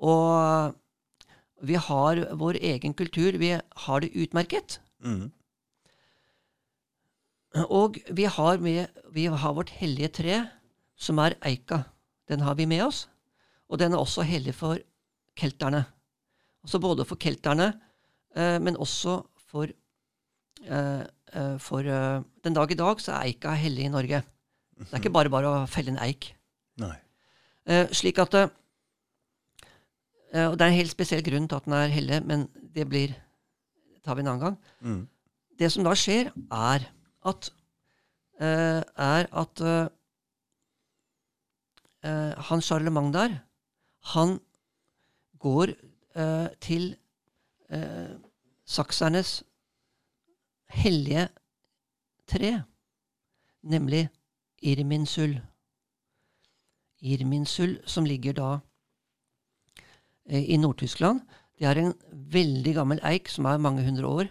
[0.00, 0.72] Og
[1.60, 3.36] vi har vår egen kultur.
[3.36, 4.78] Vi har det utmerket.
[5.04, 5.28] Mm.
[7.68, 10.38] Og vi har, med, vi har vårt hellige tre,
[10.96, 11.84] som er eika.
[12.28, 13.04] Den har vi med oss.
[13.68, 14.80] Og den er også hellig for
[15.36, 15.84] kelterne.
[16.64, 17.74] Altså både for kelterne,
[18.34, 19.20] eh, men også
[19.50, 19.68] for,
[21.60, 24.22] for eh, Den dag i dag så er eika hellig i Norge.
[24.78, 26.32] Det er ikke bare bare å felle en eik.
[26.82, 26.94] Nei.
[27.66, 28.48] Eh, slik at eh,
[30.34, 32.88] eh, Og det er en helt spesiell grunn til at den er hellig, men det
[32.90, 33.14] blir
[34.04, 34.56] tar vi en annen gang.
[34.84, 35.02] Mm.
[35.58, 36.88] Det som da skjer, er
[37.24, 37.50] at
[38.40, 39.86] eh, er at eh,
[42.04, 43.38] eh, han Charlemagne der,
[44.14, 44.36] han
[45.40, 46.90] går eh, til
[47.70, 48.12] eh,
[48.66, 49.38] saksernes
[50.72, 51.28] hellige
[52.30, 52.62] tre,
[53.62, 54.08] nemlig
[54.62, 55.38] Irminsul.
[57.04, 58.50] Irminsul, som ligger da
[60.28, 61.20] eh, i Nord-Tyskland.
[61.58, 64.30] Det er en veldig gammel eik som er mange hundre år,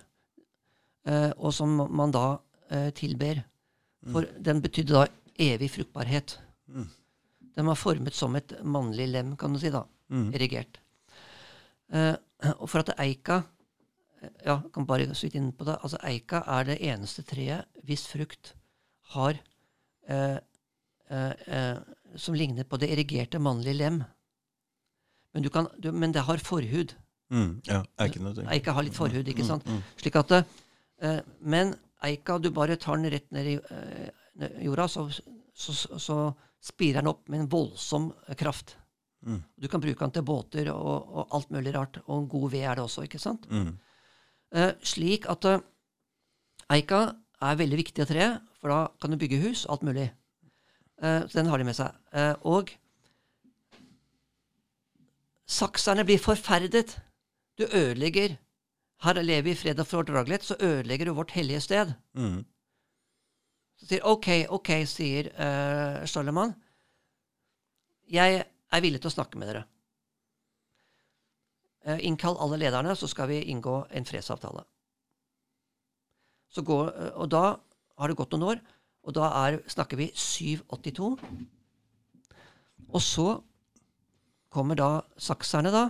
[1.08, 2.40] eh, og som man da
[2.70, 3.44] eh, tilber.
[4.12, 5.06] For den betydde da
[5.40, 6.36] evig fruktbarhet.
[6.68, 6.90] Mm.
[7.56, 9.86] Den var formet som et mannlig lem, kan du si, da.
[10.12, 10.34] Mm.
[10.36, 10.82] Erigert.
[11.94, 12.16] Eh,
[12.58, 13.44] og for at eika
[14.46, 15.78] Ja, kan bare så vidt inn på det.
[15.84, 18.54] Altså, eika er det eneste treet hvis frukt
[19.14, 19.38] har
[20.08, 20.38] eh,
[21.10, 21.78] eh, eh,
[22.16, 24.04] Som ligner på det erigerte mannlige lem.
[25.34, 26.94] Men, du kan, du, men det har forhud.
[27.34, 27.62] Mm.
[27.66, 28.28] Ja, eiken.
[28.54, 29.66] Eika har litt forhud, ikke sant?
[29.66, 29.82] Mm.
[29.98, 31.74] Slik at eh, Men
[32.06, 35.08] eika, du bare tar den rett ned i eh, jorda, så,
[35.54, 36.18] så, så,
[36.64, 38.06] spirer den opp med en voldsom
[38.40, 38.78] kraft.
[39.26, 39.42] Mm.
[39.60, 41.98] Du kan bruke den til båter og, og alt mulig rart.
[42.06, 43.50] Og en god ved er det også, ikke sant?
[43.52, 43.74] Mm.
[44.54, 45.64] Eh, slik at eh,
[46.76, 47.02] eika
[47.42, 48.28] er veldig viktig tre,
[48.62, 50.12] for da kan du bygge hus, alt mulig.
[51.02, 51.98] Eh, så den har de med seg.
[52.46, 52.70] Og
[55.50, 57.00] sakserne blir forferdet.
[57.58, 58.38] Du ødelegger.
[59.04, 61.92] Her lever vi i fred og fordragelighet, så ødelegger du vårt hellige sted.
[62.14, 62.46] Mm.
[63.78, 66.54] Så sier OK, OK, sier uh, Stollemann.
[68.08, 69.66] Jeg er villig til å snakke med dere.
[71.86, 74.64] Eh, innkall alle lederne, så skal vi inngå en fredsavtale.
[76.54, 77.58] Så går, eh, og da
[78.00, 78.62] har det gått noen år,
[79.04, 81.18] og da er, snakker vi 782.
[82.94, 83.42] Og så
[84.54, 85.90] kommer da sakserne, da,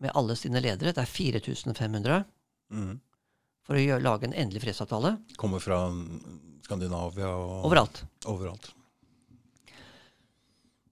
[0.00, 0.94] med alle sine ledere.
[0.94, 2.24] Det er 4500
[2.70, 3.00] Mm.
[3.66, 5.18] for å gjøre, lage en endelig fredsavtale.
[5.36, 5.90] Kommer fra
[6.62, 8.04] Skandinavia og Overalt.
[8.24, 8.70] overalt.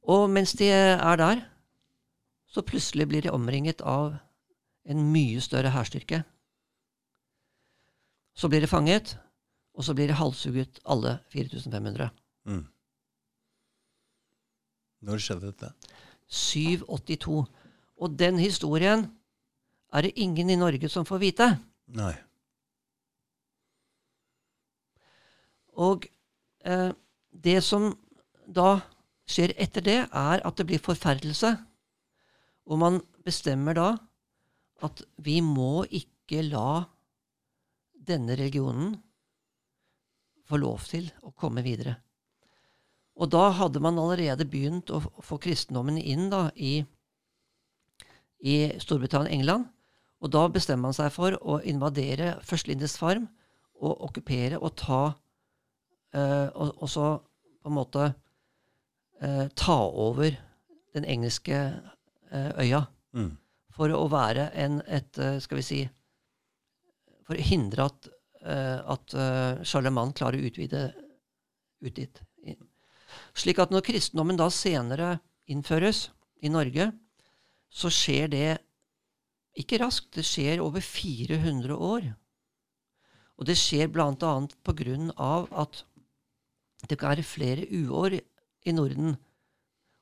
[0.08, 1.44] Og mens de er der,
[2.48, 4.16] så plutselig blir de omringet av
[4.88, 6.22] en mye større hærstyrke.
[8.34, 9.18] Så blir de fanget,
[9.74, 12.10] og så blir de halshugget alle 4500.
[12.48, 12.64] Mm.
[15.00, 15.72] Når skjedde dette?
[16.28, 17.44] 782.
[17.98, 19.06] Og den historien
[19.92, 21.48] er det ingen i Norge som får vite.
[21.86, 22.14] Nei.
[25.78, 26.08] Og
[26.66, 26.90] eh,
[27.30, 27.92] det som
[28.46, 28.80] da
[29.28, 31.54] skjer etter det, er at det blir forferdelse.
[32.68, 33.88] Og man bestemmer da
[34.84, 36.84] at vi må ikke la
[38.08, 38.94] denne religionen
[40.48, 41.98] få lov til å komme videre.
[43.18, 46.84] Og da hadde man allerede begynt å få kristendommen inn da, i,
[48.46, 49.66] i Storbritannia England.
[50.22, 53.28] Og da bestemmer man seg for å invadere først farm
[53.78, 55.02] og okkupere og ta
[56.14, 57.10] eh, og, og så
[57.62, 58.06] på en måte
[59.22, 60.34] eh, ta over
[60.94, 61.60] den engelske
[62.32, 62.82] øya.
[63.16, 63.32] Mm.
[63.78, 65.80] For å være en, et eh, Skal vi si
[67.28, 68.08] For å hindre at,
[68.42, 70.88] eh, at eh, Charlemagne klarer å utvide
[71.84, 72.22] ut dit.
[73.38, 75.18] Slik at når kristendommen da senere
[75.48, 76.08] innføres
[76.42, 76.88] i Norge,
[77.70, 78.48] så skjer det
[79.58, 80.10] ikke raskt.
[80.16, 82.08] Det skjer over 400 år.
[83.38, 84.10] Og det skjer bl.a.
[84.66, 85.30] pga.
[85.62, 85.84] at
[86.90, 89.14] det kan være flere uår i Norden.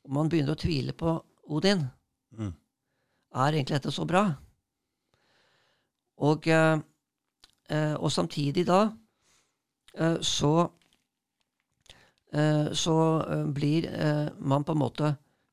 [0.06, 1.18] Og man begynner å tvile på
[1.52, 1.84] Odin.
[2.32, 2.52] Mm.
[3.36, 4.24] Er egentlig dette så bra?
[6.16, 6.78] Og, eh,
[7.70, 8.80] eh, og samtidig da
[9.94, 10.72] eh, så
[12.76, 12.94] så
[13.54, 13.86] blir
[14.44, 15.12] man på en måte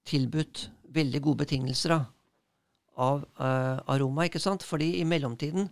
[0.10, 1.94] tilbudt veldig gode betingelser
[2.96, 4.66] av eh, aroma, ikke sant?
[4.66, 5.70] Fordi i mellomtiden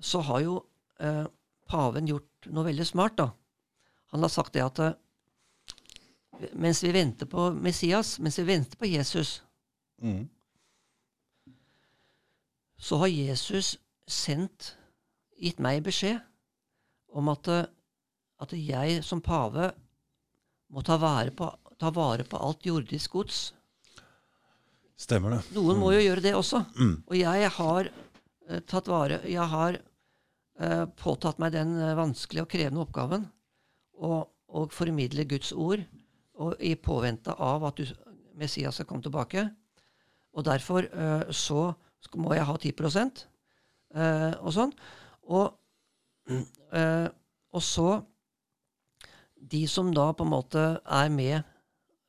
[0.00, 0.58] så har jo
[1.00, 1.24] eh,
[1.70, 3.30] paven gjort noe veldig smart, da.
[4.14, 4.80] Han har sagt det at
[6.58, 9.40] mens vi venter på Messias, mens vi venter på Jesus,
[10.04, 10.26] Mm.
[12.76, 14.74] så har Jesus sendt,
[15.40, 16.20] gitt meg beskjed
[17.16, 17.48] om at,
[18.44, 19.70] at jeg som pave
[20.68, 21.48] må ta vare, på,
[21.80, 23.38] ta vare på alt jordisk gods.
[25.00, 25.40] Stemmer det.
[25.56, 26.60] Noen må jo gjøre det også.
[26.76, 26.94] Mm.
[27.08, 32.52] Og jeg har uh, tatt vare Jeg har uh, påtatt meg den uh, vanskelige og
[32.52, 33.26] krevende oppgaven
[34.04, 35.82] å formidle Guds ord
[36.42, 37.90] og i påvente av at du,
[38.38, 39.46] Messias skal komme tilbake.
[40.34, 41.72] Og derfor eh, så
[42.18, 42.72] må jeg ha 10
[43.94, 44.72] eh, og sånn.
[45.30, 45.54] Og,
[46.78, 47.08] eh,
[47.54, 48.02] og så
[49.44, 51.42] De som da på en måte er med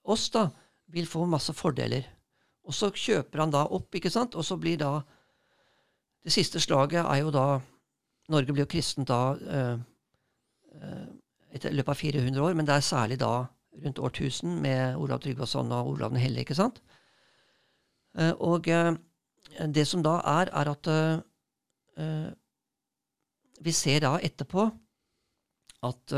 [0.07, 0.47] oss, da,
[0.87, 2.05] vil få masse fordeler.
[2.63, 4.37] Og så kjøper han da opp, ikke sant?
[4.39, 5.01] Og så blir da
[6.23, 7.59] Det siste slaget er jo da
[8.31, 9.35] Norge blir jo kristent da
[11.53, 13.45] i løpet av 400 år, men det er særlig da
[13.83, 16.81] rundt årtusen med Olav Tryggvason og Olav den hellige, ikke sant?
[18.15, 18.93] Eh, og eh,
[19.71, 22.31] det som da er, er at eh,
[23.63, 24.65] vi ser da etterpå
[25.85, 26.13] at,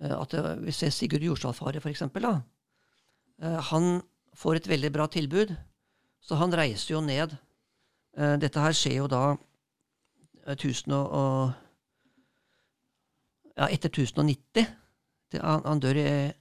[0.00, 0.34] at
[0.64, 1.78] Vi ser Sigurd Jordsalfare.
[1.84, 4.02] Eh, han
[4.34, 5.54] får et veldig bra tilbud
[6.20, 7.36] Så han reiser jo ned.
[8.16, 9.36] Dette her skjer jo da
[10.46, 11.52] 1000 og,
[13.56, 14.66] Ja, etter 1090.
[15.30, 16.32] Det, han, han dør i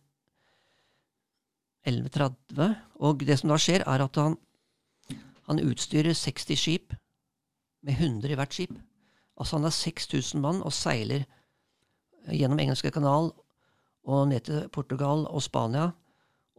[1.88, 2.76] 1130.
[3.04, 4.38] Og det som da skjer, er at han,
[5.50, 6.96] han utstyrer 60 skip
[7.84, 8.76] med 100 i hvert skip.
[9.38, 13.32] Altså han har 6000 mann og seiler eh, gjennom Engelske kanal
[14.04, 15.90] og ned til Portugal og Spania.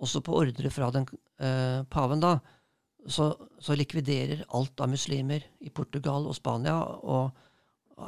[0.01, 1.07] Også på ordre fra den
[1.39, 2.39] eh, paven, da,
[3.07, 3.31] så,
[3.61, 6.77] så, likviderer alt av muslimer i Portugal og Spania.
[7.05, 7.31] Og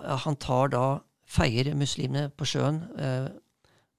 [0.03, 0.85] ja, han tar da
[1.27, 3.29] feier muslimene på sjøen, eh,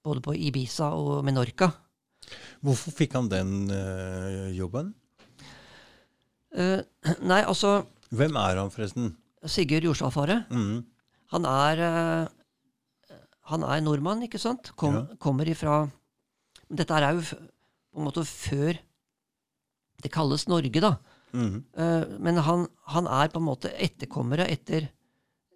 [0.04, 1.70] både på Ibiza og Menorca.
[2.64, 4.92] Hvorfor fikk han den uh, jobben?
[6.54, 6.80] Uh,
[7.30, 9.12] nei, altså Hvem er han, forresten?
[9.46, 10.42] Sigurd Jorsalfare.
[10.50, 10.82] Mm.
[11.34, 13.14] Han er uh,
[13.52, 14.72] Han er nordmann, ikke sant?
[14.76, 15.18] Kom, ja.
[15.22, 15.86] Kommer ifra
[16.68, 18.76] Dette er jo på en måte før
[19.98, 20.98] det kalles Norge, da.
[21.32, 21.64] Mm.
[22.24, 24.86] men han, han, er på en måte etterkommere etter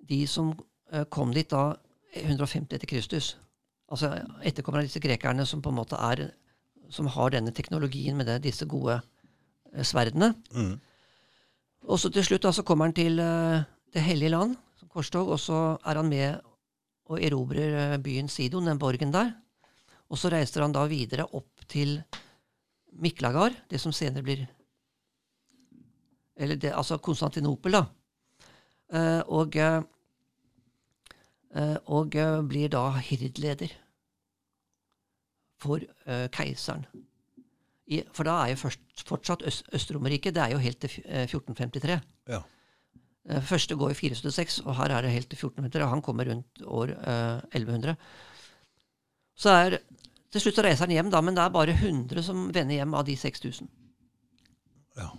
[0.08, 0.50] de som
[1.14, 1.76] kom dit da
[2.18, 3.30] 150 etter Kristus.
[3.92, 4.10] Altså
[4.42, 6.26] etterkommere av disse grekerne som på en måte er
[6.92, 9.00] som har denne teknologien med det, disse gode
[9.72, 10.32] eh, sverdene.
[10.52, 10.74] Mm.
[11.88, 15.28] Og så til slutt da, så kommer han til eh, Det hellige land som korstog,
[15.28, 16.40] og så er han med
[17.12, 19.34] og erobrer eh, byen Sidon, den borgen der.
[20.08, 21.98] Og så reiser han da videre opp til
[22.92, 24.48] Miklagard, det som senere blir
[26.36, 27.84] Eller det, altså Konstantinopel, da.
[28.92, 29.82] Uh, og, uh,
[31.86, 33.72] og uh, blir da hirdleder
[35.62, 36.86] for uh, keiseren.
[37.92, 42.00] I, for da er jo først, fortsatt Øst, Øst-Romerriket Det er jo helt til 1453.
[42.28, 42.40] Ja.
[43.30, 45.84] Uh, første går i 476, og her er det helt til 1453.
[45.84, 47.96] Og han kommer rundt år uh, eh, 1100.
[49.34, 49.78] Så er,
[50.32, 52.94] Til slutt så reiser han hjem, da, men det er bare 100 som vender hjem
[52.94, 53.68] av de 6000.
[54.96, 55.10] Ja.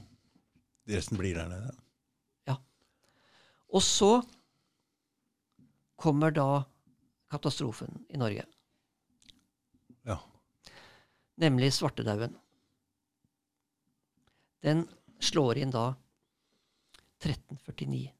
[0.87, 1.75] De resten blir der nede?
[2.47, 2.55] Ja.
[3.69, 4.23] Og så
[5.95, 6.63] kommer da
[7.31, 8.45] katastrofen i Norge.
[11.43, 12.37] Nemlig svartedauden.
[14.63, 14.85] Den
[15.19, 15.89] slår inn da
[17.23, 18.11] 1349.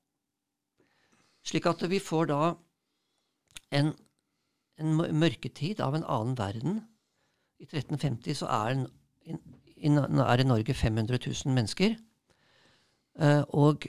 [1.44, 2.42] Slik at vi får da
[3.76, 3.92] en,
[4.80, 6.82] en mørketid av en annen verden.
[7.60, 8.76] I 1350 så er,
[9.28, 9.42] en,
[9.76, 11.98] in, er det Norge 500 000 mennesker.
[13.14, 13.86] Uh, og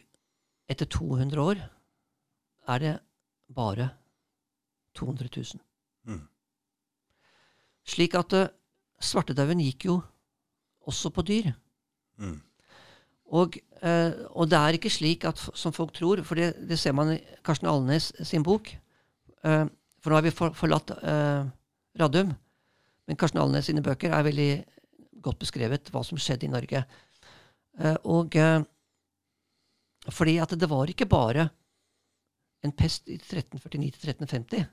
[0.68, 1.62] etter 200 år
[2.74, 2.96] er det
[3.54, 3.88] bare
[4.98, 5.62] 200 000.
[6.10, 6.26] Mm.
[7.88, 8.50] Slik at uh,
[9.02, 10.00] svartedauden gikk jo
[10.88, 11.52] også på dyr.
[12.20, 12.38] Mm.
[13.34, 16.94] Og, eh, og, det er ikke slik at, som folk tror, for det, det ser
[16.96, 18.68] man i Karsten Alnes sin bok.
[19.44, 19.64] Eh,
[20.02, 21.48] for nå har vi for, forlatt eh,
[22.00, 22.34] Radum.
[23.08, 24.52] Men Karsten Alnes sine bøker er veldig
[25.24, 26.84] godt beskrevet hva som skjedde i Norge.
[27.80, 28.60] Eh, og eh,
[30.12, 31.48] fordi at det var ikke bare
[32.64, 34.64] en pest i 1349 1350.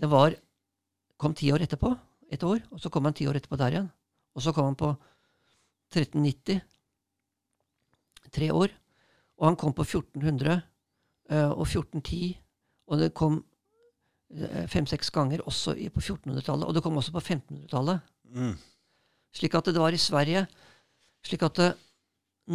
[0.00, 0.34] Det var,
[1.20, 1.94] kom ti år etterpå
[2.30, 3.90] et år, og så kom han ti år etterpå der igjen.
[4.38, 4.92] Og så kom han på
[5.90, 6.60] 1390.
[8.30, 8.74] Tre år.
[9.40, 10.60] Og han kom på 1400
[11.32, 12.38] uh, og 1410.
[12.90, 16.68] Og det kom uh, fem-seks ganger også på 1400-tallet.
[16.68, 18.06] Og det kom også på 1500-tallet.
[18.30, 18.54] Mm.
[19.34, 20.46] Slik at det var i Sverige
[21.26, 21.74] Slik at uh,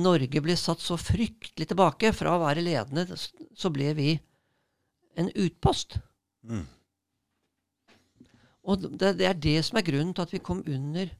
[0.02, 2.10] Norge ble satt så fryktelig tilbake.
[2.16, 4.16] Fra å være ledende så ble vi
[5.20, 6.00] en utpost.
[6.48, 6.66] Mm.
[8.66, 11.12] Og det, det, er det som er grunnen til at vi kom under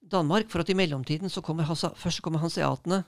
[0.00, 0.50] Danmark.
[0.52, 3.02] For at i mellomtiden så kommer først kommer hanseatene.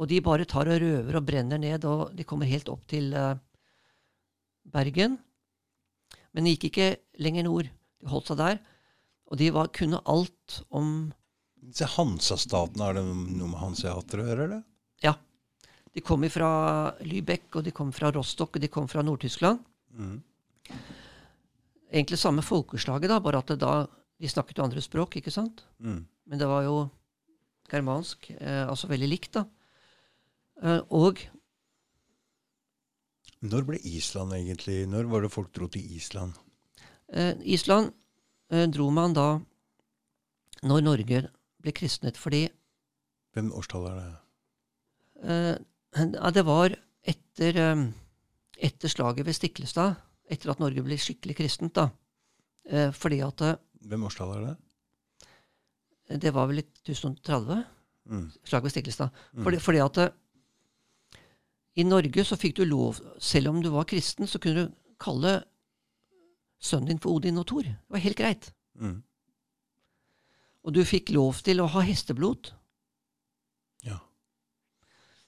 [0.00, 3.12] Og de bare tar og røver og brenner ned, og de kommer helt opp til
[3.12, 3.36] uh,
[4.64, 5.18] Bergen.
[6.32, 6.90] Men de gikk ikke
[7.20, 7.70] lenger nord.
[8.00, 8.60] De holdt seg der.
[9.30, 11.10] Og de var, kunne alt om
[11.76, 14.62] Hansastaten, er det noe med hanseater å gjøre, eller?
[15.04, 15.12] Ja.
[15.92, 16.48] De kom fra
[17.04, 19.60] Lübeck, og de kom fra Rostock, og de kom fra Nord-Tyskland.
[19.94, 20.16] Mm
[21.90, 23.74] egentlig samme folkeslaget, da, bare at da
[24.20, 25.64] de snakket jo andre språk, ikke sant?
[25.80, 26.04] Mm.
[26.30, 26.76] Men det var jo
[27.70, 29.46] germansk, eh, altså veldig likt, da.
[30.62, 31.22] Eh, og
[33.40, 36.34] Når ble Island egentlig Når var det folk dro til Island?
[37.08, 37.94] Eh, Island
[38.52, 39.40] eh, dro man da
[40.60, 41.22] når Norge
[41.62, 42.50] ble kristnet, fordi
[43.32, 44.10] Hvem årstall er det?
[45.24, 47.84] Eh, det var etter, eh,
[48.58, 49.96] etter slaget ved Stiklestad
[50.30, 51.74] etter at Norge ble skikkelig kristent.
[51.74, 51.90] da.
[52.70, 53.58] Eh, fordi at eh,
[53.90, 54.56] Hvem årstall er det?
[56.20, 57.64] Det var vel i 1030.
[58.10, 58.26] Mm.
[58.44, 59.10] Slaget ved Stiklestad.
[59.32, 59.44] Mm.
[59.44, 61.20] Fordi, fordi, at eh,
[61.76, 65.40] i Norge så fikk du lov, selv om du var kristen, så kunne du kalle
[66.60, 67.62] sønnen din for Odin og Thor.
[67.62, 68.52] Det var helt greit.
[68.74, 69.02] Mm.
[70.64, 72.52] Og du fikk lov til å ha hesteblod.
[73.86, 73.96] Ja.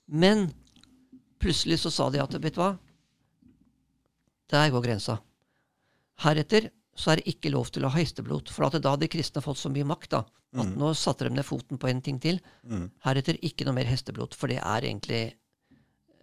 [0.06, 0.50] Men
[1.40, 2.74] plutselig så sa de at vet du hva,
[4.52, 5.18] der går grensa.
[6.22, 8.50] Heretter så er det ikke lov til å ha hesteblod.
[8.52, 10.18] For at da hadde de kristne fått så mye makt da,
[10.52, 10.74] at Mm.
[10.76, 12.38] nå satte de ned foten på en ting til.
[12.68, 12.90] Mm.
[13.04, 15.32] Heretter ikke noe mer hesteblod, for det er egentlig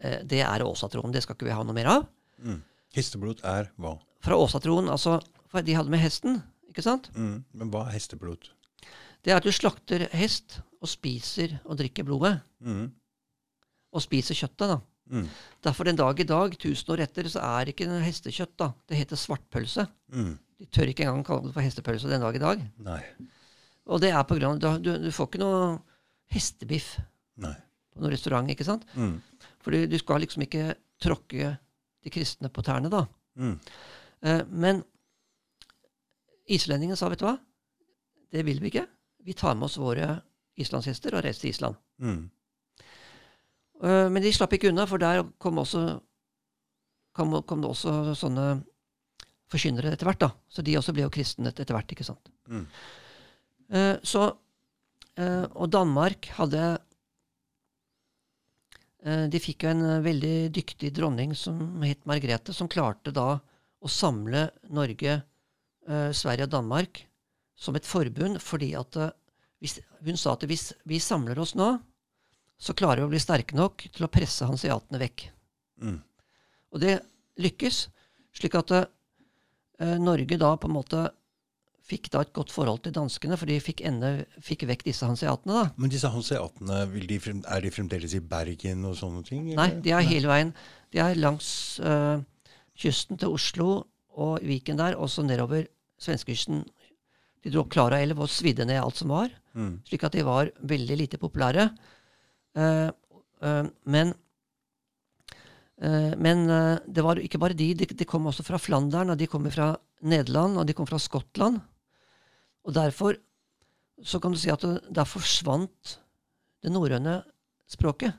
[0.01, 1.11] eh, Det er åsatroen.
[1.11, 2.05] Det skal ikke vi ha noe mer av.
[2.39, 2.61] Mm.
[2.93, 3.97] Hesteblod er hva?
[4.21, 5.19] Fra åsatroen, altså
[5.49, 7.09] for De hadde med hesten, ikke sant?
[7.15, 7.43] Mm.
[7.53, 8.51] Men hva er hesteblod?
[9.23, 12.39] Det er at du slakter hest og spiser og drikker blodet.
[12.63, 12.91] Mm.
[13.91, 14.79] Og spiser kjøttet, da.
[15.09, 15.25] Mm.
[15.65, 18.55] Derfor den dag i dag, tusen år etter, så er det ikke noe hestekjøtt.
[18.61, 18.71] da.
[18.87, 19.87] Det heter svartpølse.
[20.13, 20.33] Mm.
[20.59, 22.63] De tør ikke engang kalle det for hestepølse den dag i dag.
[22.85, 22.99] Nei.
[23.89, 25.63] Og det er på grunn av, du, du får ikke noe
[26.29, 26.93] hestebiff
[27.41, 27.55] Nei.
[27.89, 28.85] på noen restaurant, ikke sant?
[28.93, 29.17] Mm.
[29.63, 31.55] For du, skal liksom ikke tråkke
[32.03, 33.05] de kristne på tærne, da.
[33.39, 33.55] Mm.
[34.21, 34.83] Eh, men
[36.49, 37.37] islendingen sa, vet du hva,
[38.29, 38.85] det vil vi ikke.
[39.25, 40.19] Vi tar med oss våre
[40.59, 41.79] islandshester og reiser til Island.
[42.03, 42.21] Mm.
[43.83, 45.83] Eh, men de slapp ikke unna, for der kom, også,
[47.15, 48.49] kom, kom det også sånne
[49.49, 50.21] forkynnere etter hvert.
[50.25, 50.31] da.
[50.51, 51.95] Så de også ble jo kristne etter hvert.
[51.95, 52.31] ikke sant?
[52.51, 52.67] Mm.
[53.69, 54.27] Eh, så,
[55.15, 56.77] eh, og Danmark hadde
[58.99, 61.55] De fikk jo en veldig dyktig dronning som
[61.87, 64.41] het Margrethe, som klarte da å samle
[64.75, 65.13] Norge,
[65.87, 66.99] Sverige og Danmark
[67.55, 68.97] som et forbund, fordi at
[69.63, 71.69] hvis, hun sa at hvis vi samler oss nå,
[72.59, 75.29] så klarer vi å bli sterke nok til å presse hanseatene vekk.
[75.81, 75.99] Mm.
[76.75, 76.97] Og det
[77.39, 77.85] lykkes,
[78.35, 81.05] slik at uh, Norge da på en måte
[81.89, 85.55] fikk da et godt forhold til danskene, for de fikk, ende, fikk vekk disse hanseatene.
[85.55, 85.63] da.
[85.79, 89.47] Men disse hanseatene, de er de fremdeles i Bergen og sånne ting?
[89.57, 90.51] Nei, de er hele veien.
[90.93, 91.49] De er langs
[91.81, 92.19] uh,
[92.77, 93.69] kysten til Oslo
[94.19, 95.65] og Viken der, og så nedover
[96.03, 96.61] svenskekysten.
[97.39, 99.79] De dro opp Klara elv og svidde ned alt som var, Mm.
[99.81, 101.63] slik at de var veldig lite populære.
[102.55, 102.89] Eh,
[103.41, 104.13] eh, men
[105.81, 106.45] eh, men
[106.87, 107.73] det var ikke bare de.
[107.73, 107.85] de.
[107.85, 111.59] De kom også fra Flandern, og de kom fra Nederland, og de kom fra Skottland.
[112.67, 113.15] Og derfor
[114.03, 115.97] så kan du si at der forsvant
[116.63, 117.21] det norrøne
[117.67, 118.13] språket.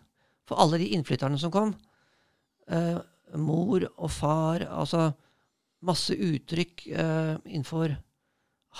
[0.48, 1.74] For alle de innflytterne som kom,
[2.68, 2.98] eh,
[3.36, 5.12] mor og far, altså
[5.82, 7.96] masse uttrykk eh, innenfor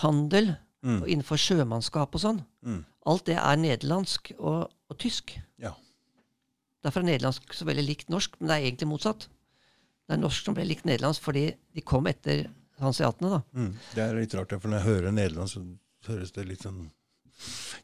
[0.03, 1.03] handel Mm.
[1.03, 2.85] og innenfor sjømannskap og sånn, Mm.
[3.09, 5.33] Alt det er nederlandsk og, og tysk.
[5.63, 5.73] Ja.
[6.85, 9.29] Derfor er nederlandsk så veldig likt norsk, men det er egentlig motsatt.
[10.07, 11.47] Det er norsk som ble likt nederlandsk fordi
[11.77, 12.49] de kom etter
[12.81, 13.39] hanseatene.
[13.39, 13.41] da.
[13.57, 13.73] Mm.
[13.95, 15.65] Det er litt rart, for når jeg hører nederlandsk,
[16.05, 16.87] så høres det litt sånn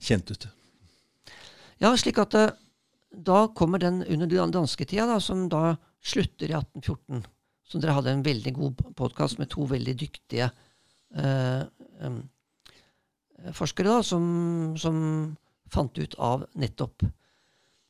[0.03, 0.49] kjent ut.
[1.83, 2.55] Ja, slik at eh,
[3.13, 7.25] da kommer den under den dansketida, da, som da slutter i 1814.
[7.67, 10.49] Som dere hadde en veldig god podkast med to veldig dyktige
[11.17, 11.63] eh,
[12.05, 12.21] em,
[13.55, 14.25] forskere da, som,
[14.81, 14.97] som
[15.73, 17.05] fant ut av nettopp,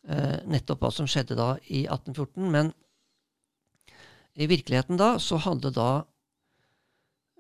[0.09, 2.51] eh, nettopp hva som skjedde da i 1814.
[2.53, 2.73] Men
[4.37, 5.91] i virkeligheten da så hadde da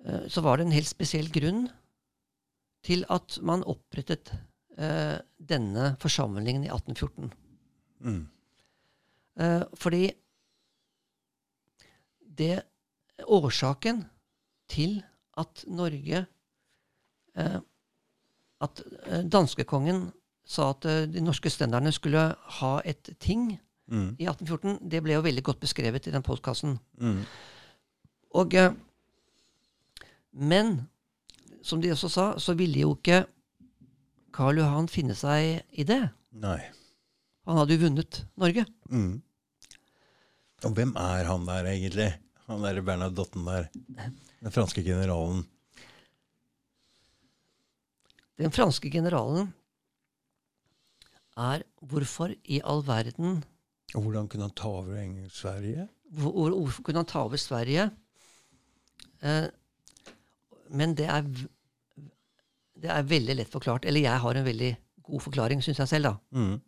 [0.06, 1.66] eh, Så var det en helt spesiell grunn
[2.86, 4.30] til at man opprettet
[4.78, 7.32] eh, denne forsamlingen i 1814.
[8.06, 8.22] Mm.
[9.42, 10.04] Eh, fordi
[12.38, 12.62] det
[13.26, 14.04] Årsaken
[14.68, 14.98] til
[15.40, 16.26] at Norge
[17.36, 17.58] eh,
[18.64, 20.10] At eh, danskekongen
[20.46, 22.28] sa at eh, de norske stenderne skulle
[22.60, 23.56] ha et ting
[23.86, 24.16] Mm.
[24.18, 26.72] i 1814, det ble jo veldig godt beskrevet i den postkassen.
[26.98, 27.20] Mm.
[28.34, 28.72] Og eh,
[30.32, 30.88] Men
[31.62, 33.24] som de også sa, så ville jo ikke
[34.34, 36.00] Karl Johan finne seg i det.
[36.34, 36.58] Nei.
[37.46, 38.66] Han hadde jo vunnet Norge.
[38.90, 39.22] Mm.
[40.66, 42.10] Og hvem er han der, egentlig?
[42.50, 43.70] Han derre Bernadotten der.
[44.42, 45.46] Den franske generalen.
[48.38, 49.52] Den franske generalen
[51.36, 53.42] er Hvorfor i all verden
[53.94, 55.88] Og hvordan kunne han ta over Sverige?
[56.10, 57.90] hvor, hvor- Hvorfor kunne han ta over Sverige?
[59.22, 59.48] Eh,
[60.70, 61.22] men det er,
[62.76, 63.84] det er veldig lett forklart.
[63.84, 66.04] Eller jeg har en veldig god forklaring, syns jeg selv.
[66.04, 66.16] da.
[66.32, 66.60] Mm.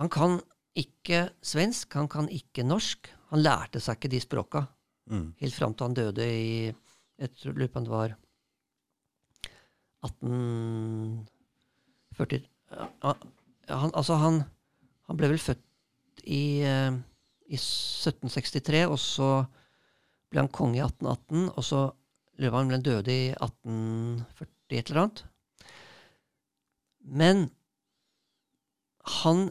[0.00, 0.40] Han kan
[0.76, 3.10] ikke svensk, han kan ikke norsk.
[3.30, 4.66] Han lærte seg ikke de språka
[5.10, 5.34] Mm.
[5.40, 6.74] helt fram til han døde i
[7.18, 8.16] Jeg tror- det var
[10.06, 14.42] 1840 han, Altså, han,
[15.08, 16.92] han ble vel født i, eh,
[17.50, 19.30] i 1763, og så
[20.30, 21.82] ble han konge i 1818, og så
[22.40, 25.24] lurer han ble døde i 1840 et eller annet.
[27.00, 27.48] Men
[29.20, 29.48] han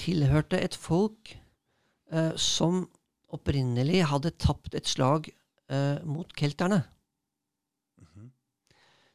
[0.00, 1.34] tilhørte et folk
[2.12, 2.86] eh, som
[3.36, 6.80] opprinnelig hadde tapt et slag eh, mot kelterne.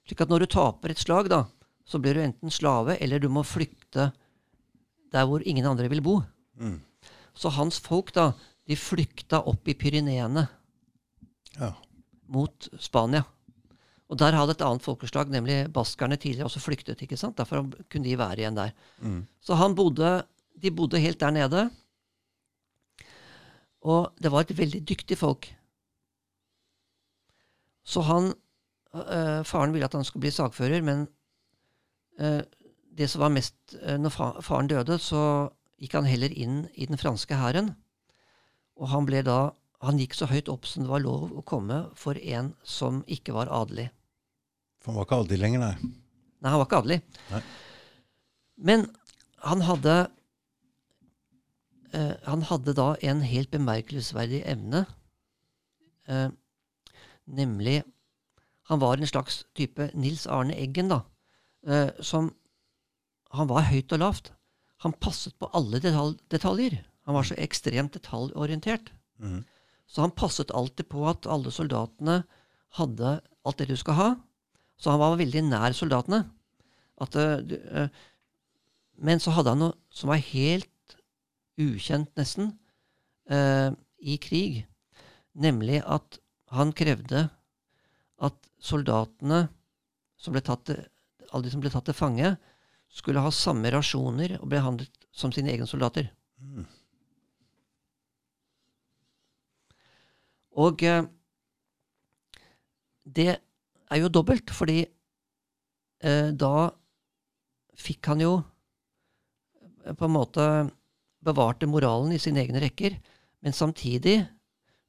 [0.08, 1.44] Slik at når du taper et slag, da,
[1.86, 4.12] så blir du enten slave, eller du må flykte
[5.12, 6.22] der hvor ingen andre vil bo.
[6.60, 6.80] Mm.
[7.36, 8.32] Så hans folk da,
[8.68, 10.48] de flykta opp i Pyreneene
[11.60, 11.74] Ja.
[12.32, 13.26] mot Spania.
[14.12, 17.02] Og der hadde et annet folkeslag, nemlig baskerne, tidligere også flyktet.
[17.02, 17.38] ikke sant?
[17.38, 18.72] Derfor kunne de være igjen der.
[19.00, 19.26] Mm.
[19.42, 20.26] Så han bodde,
[20.62, 21.70] de bodde helt der nede.
[23.82, 25.48] Og det var et veldig dyktig folk.
[27.84, 28.34] Så han
[28.96, 31.06] øh, Faren ville at han skulle bli sagfører, men
[32.22, 32.42] uh,
[32.98, 35.50] det som var mest uh, Når fa faren døde, så
[35.82, 37.74] gikk han heller inn i den franske hæren.
[38.78, 39.52] Og han ble da
[39.82, 43.34] Han gikk så høyt opp som det var lov å komme for en som ikke
[43.34, 43.88] var adelig.
[44.78, 45.90] For han var ikke adelig lenger, nei.
[46.38, 46.98] Nei, han var ikke adelig.
[47.32, 47.40] Nei.
[48.62, 48.86] Men
[49.42, 49.96] han hadde
[52.30, 54.86] Han hadde da en helt bemerkelsesverdig evne.
[57.26, 57.82] Nemlig
[58.72, 61.02] Han var en slags type Nils Arne Eggen, da.
[61.68, 62.32] Eh, som
[63.32, 64.34] Han var høyt og lavt.
[64.84, 66.82] Han passet på alle detalj detaljer.
[67.08, 68.92] Han var så ekstremt detaljorientert.
[69.24, 69.46] Mm.
[69.88, 72.18] Så han passet alltid på at alle soldatene
[72.76, 74.10] hadde alt det du skal ha.
[74.76, 76.26] Så han var veldig nær soldatene.
[77.00, 77.88] At, eh,
[79.00, 80.98] men så hadde han noe som var helt
[81.56, 82.58] ukjent, nesten,
[83.30, 84.66] eh, i krig.
[85.36, 86.20] Nemlig at
[86.52, 87.30] han krevde
[88.22, 89.46] at soldatene
[90.22, 90.70] som ble tatt
[91.32, 92.36] alle de som ble tatt til fange,
[92.92, 96.10] skulle ha samme rasjoner og behandlet som sine egne soldater.
[96.44, 96.66] Mm.
[100.60, 101.06] Og eh,
[103.08, 106.68] det er jo dobbelt, fordi eh, da
[107.80, 110.48] fikk han jo eh, på en måte
[111.24, 112.98] bevarte moralen i sine egne rekker,
[113.42, 114.20] men samtidig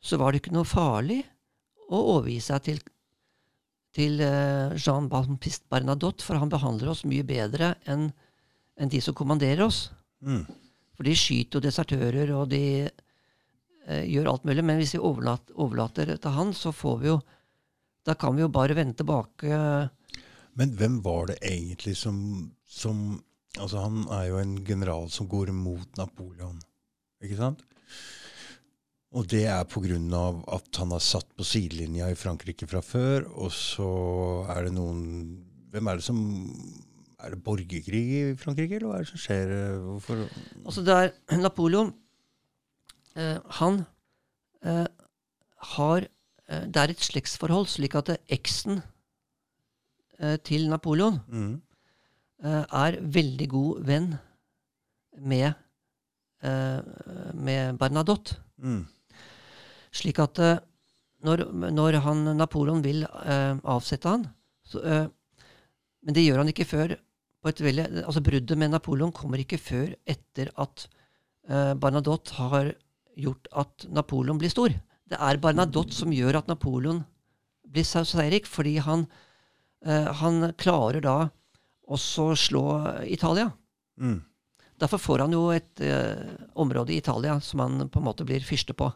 [0.02, 1.20] så var det ikke noe farlig
[1.92, 2.82] å overgi seg til,
[3.96, 8.10] til eh, Jean Baptiste Bernadotte, for han behandler oss mye bedre enn
[8.80, 9.90] enn de som kommanderer oss.
[10.24, 10.46] Mm.
[10.96, 14.64] For de skyter jo desertører, og de eh, gjør alt mulig.
[14.64, 17.20] Men hvis vi overlater, overlater til han, så får vi jo
[18.02, 19.58] Da kan vi jo bare vende tilbake.
[20.58, 22.16] Men hvem var det egentlig som,
[22.66, 23.22] som
[23.60, 26.56] Altså, han er jo en general som går imot Napoleon,
[27.20, 27.60] ikke sant?
[29.12, 30.22] Og det er pga.
[30.56, 33.88] at han har satt på sidelinja i Frankrike fra før, og så
[34.48, 35.02] er det noen
[35.72, 36.18] Hvem er det som
[37.20, 39.52] Er det borgerkrig i Frankrike, eller hva er det som skjer?
[39.84, 40.24] Hvorfor
[40.64, 41.92] Altså, det er Napoleon
[43.16, 43.84] eh, Han
[44.64, 44.88] eh,
[45.76, 46.08] har
[46.48, 48.80] eh, Det er et slektsforhold, slik at eksen
[50.20, 51.54] eh, til Napoleon mm.
[52.44, 54.10] eh, er veldig god venn
[55.20, 55.52] med,
[56.42, 56.80] eh,
[57.34, 58.40] med Bernadotte.
[58.56, 58.86] Mm.
[59.92, 60.60] Slik at eh,
[61.22, 64.26] når, når han, Napoleon vil eh, avsette han
[64.66, 65.06] så, eh,
[66.02, 66.96] Men det gjør han ikke før
[67.42, 70.86] på et veldig, altså Bruddet med Napoleon kommer ikke før etter at
[71.48, 72.72] eh, Bernadotte har
[73.18, 74.72] gjort at Napoleon blir stor.
[75.10, 77.02] Det er Bernadotte som gjør at Napoleon
[77.72, 79.06] blir så seierrik, fordi han,
[79.84, 81.16] eh, han klarer da
[81.92, 82.64] også å slå
[83.10, 83.50] Italia.
[84.00, 84.20] Mm.
[84.82, 88.42] Derfor får han jo et eh, område i Italia som han på en måte blir
[88.46, 88.88] fyrste på.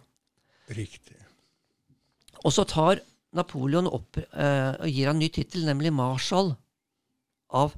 [0.74, 1.18] Riktig.
[2.44, 3.02] Og så tar
[3.36, 6.55] Napoleon opp eh, og gir han en ny tittel, nemlig marshal
[7.55, 7.74] av,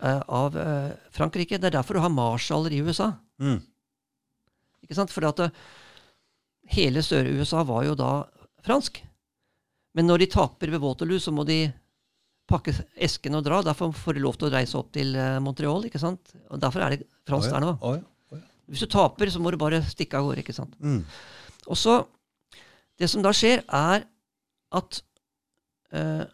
[0.00, 1.58] eh, av eh, Frankrike.
[1.58, 3.12] Det er derfor du har marshaller i USA.
[3.42, 3.60] Mm.
[4.84, 5.12] Ikke sant?
[5.14, 5.50] Fordi at det,
[6.76, 8.12] hele Sør-USA var jo da
[8.64, 9.02] fransk.
[9.96, 11.66] Men når de taper ved Waterloo, så må de
[12.48, 13.60] pakke esken og dra.
[13.64, 15.84] Derfor får de lov til å reise opp til eh, Montreal.
[15.88, 16.34] ikke sant?
[16.50, 17.76] Og Derfor er det fransk oh, ja, der nå.
[17.80, 18.46] Oh, ja, Oh, ja.
[18.72, 20.40] Hvis du taper, så må du bare stikke av gårde.
[20.40, 20.72] ikke sant?
[20.80, 21.02] Mm.
[21.66, 22.02] Og så
[23.00, 24.04] Det som da skjer, er
[24.76, 24.98] at
[25.96, 26.26] uh,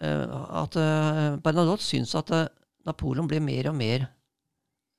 [0.00, 2.46] at uh, Bernadotte syns at uh,
[2.88, 4.06] Napoleon blir mer og mer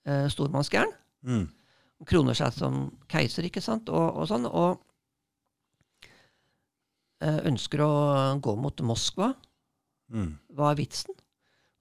[0.06, 0.94] uh, stormannsgæren.
[1.26, 1.48] Mm.
[2.06, 4.48] Kroner seg som keiser, ikke sant, og, og sånn.
[4.50, 4.82] Og
[7.22, 7.90] ønsker å
[8.42, 9.28] gå mot Moskva.
[10.10, 10.32] Mm.
[10.58, 11.14] Hva er vitsen?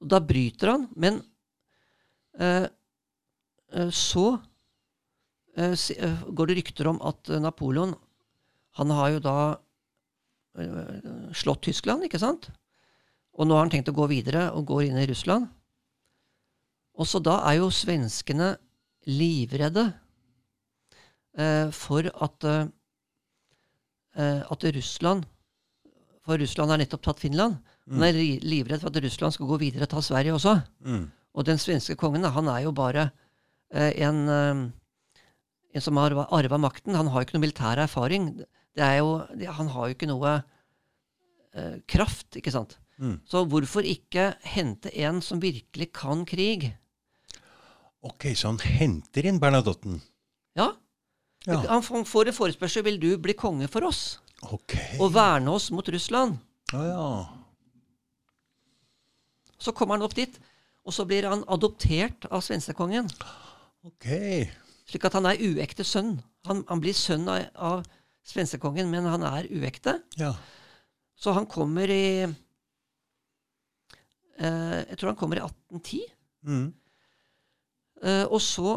[0.04, 0.82] Og da bryter han.
[1.00, 1.22] Men
[3.96, 4.26] så
[5.56, 7.94] går det rykter om at eh, Napoleon
[8.78, 9.38] Han har jo da
[10.58, 12.50] eh, slått Tyskland, ikke sant?
[13.34, 15.48] Og nå har han tenkt å gå videre og går inn i Russland.
[16.94, 18.52] Og så da er jo svenskene
[19.10, 19.88] livredde
[21.34, 22.64] eh, for at eh,
[24.16, 25.26] eh, at Russland
[26.26, 27.56] For Russland har nettopp tatt Finland.
[27.90, 30.52] Han er livredd for at Russland skal gå videre og ta Sverige også.
[30.84, 31.08] Mm.
[31.34, 33.08] Og den svenske kongen han er jo bare
[33.72, 34.60] eh, en, eh,
[35.74, 36.96] en som har arva makten.
[36.98, 38.30] Han har jo ikke noe militær erfaring.
[38.74, 39.10] Det er jo,
[39.58, 40.32] han har jo ikke noe
[41.54, 42.76] eh, kraft, ikke sant.
[43.00, 43.16] Mm.
[43.28, 46.70] Så hvorfor ikke hente en som virkelig kan krig?
[48.04, 50.00] Ok, så han henter inn Bernadotten.
[50.58, 50.72] Ja.
[51.48, 51.60] Ja.
[51.70, 54.74] Han får en forespørsel vil du bli konge for oss Ok.
[55.00, 56.36] og verne oss mot Russland.
[56.72, 57.06] Ja, ja.
[59.60, 60.36] Så kommer han opp dit,
[60.84, 63.08] og så blir han adoptert av svenskekongen.
[63.88, 64.08] Ok.
[64.90, 66.16] Slik at han er uekte sønn.
[66.48, 67.84] Han, han blir sønn av, av
[68.26, 70.00] svenskekongen, men han er uekte.
[70.18, 70.32] Ja.
[71.20, 72.24] Så han kommer i
[74.40, 76.00] eh, Jeg tror han kommer i 1810.
[76.48, 76.66] Mm.
[78.02, 78.72] Eh, og så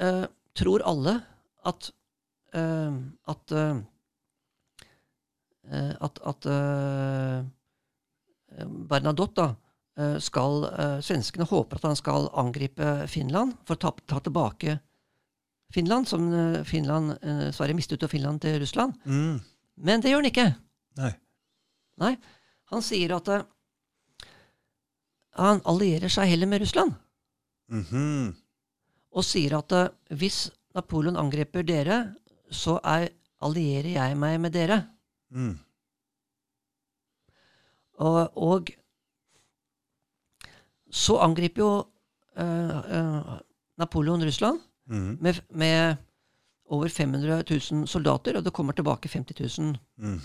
[0.00, 0.24] eh,
[0.56, 1.18] tror alle
[1.66, 1.90] at
[2.54, 2.94] eh,
[3.34, 3.76] at eh,
[5.66, 7.44] eh, at, at eh,
[8.88, 9.48] Bernadotte da,
[10.20, 14.78] skal eh, Svenskene håper at han skal angripe Finland for å ta, ta tilbake
[15.72, 18.94] Finland, som eh, Finland, eh, Sverige mistet av Finland til Russland.
[19.04, 19.40] Mm.
[19.76, 20.46] Men det gjør han ikke.
[21.00, 21.12] Nei.
[22.00, 22.12] Nei,
[22.72, 23.44] han sier at uh,
[25.40, 26.96] han allierer seg heller med Russland.
[27.66, 28.36] Mhm.
[29.16, 31.96] og sier at uh, hvis Napoleon angriper dere,
[32.52, 33.08] så er,
[33.42, 34.76] allierer jeg meg med dere.
[35.32, 35.56] Mm.
[37.96, 38.70] Og, og
[40.92, 41.70] så angriper jo
[42.38, 43.36] uh,
[43.80, 45.16] Napoleon Russland mm.
[45.20, 45.96] med, med
[46.66, 47.42] over 500
[47.72, 49.76] 000 soldater, og det kommer tilbake 50 000.
[49.96, 50.20] Mm.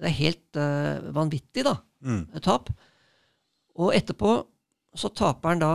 [0.00, 1.76] Det er helt uh, vanvittig, da.
[2.00, 2.40] Mm.
[2.40, 2.70] tap.
[3.76, 4.38] Og etterpå
[4.96, 5.72] så taper han da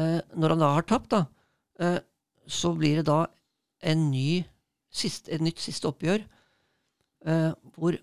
[0.00, 1.24] uh, Når han da har tapt, da,
[1.80, 2.00] uh,
[2.48, 3.26] så blir det da
[3.84, 4.42] en ny,
[4.90, 6.24] sist, et nytt siste oppgjør
[7.76, 7.94] hvor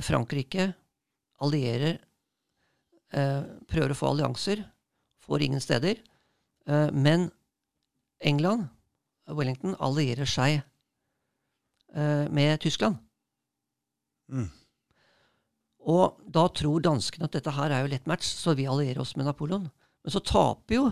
[0.00, 0.64] Frankrike
[1.44, 1.98] allierer
[3.10, 4.60] Prøver å få allianser,
[5.26, 5.98] får ingen steder.
[6.70, 7.30] Eh, men
[8.20, 8.68] England,
[9.30, 10.60] Wellington, allierer seg
[11.94, 12.98] eh, med Tyskland.
[14.30, 14.48] Mm.
[15.90, 19.16] Og da tror danskene at dette her er jo lett match, så vi allierer oss
[19.16, 19.70] med Napoleon.
[20.04, 20.88] Men så taper jo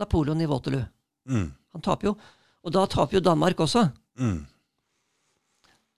[0.00, 0.88] Napoleon i Waterloo.
[1.30, 1.52] Mm.
[1.76, 2.16] Han taper jo.
[2.64, 3.86] Og da taper jo Danmark også.
[4.18, 4.42] Mm.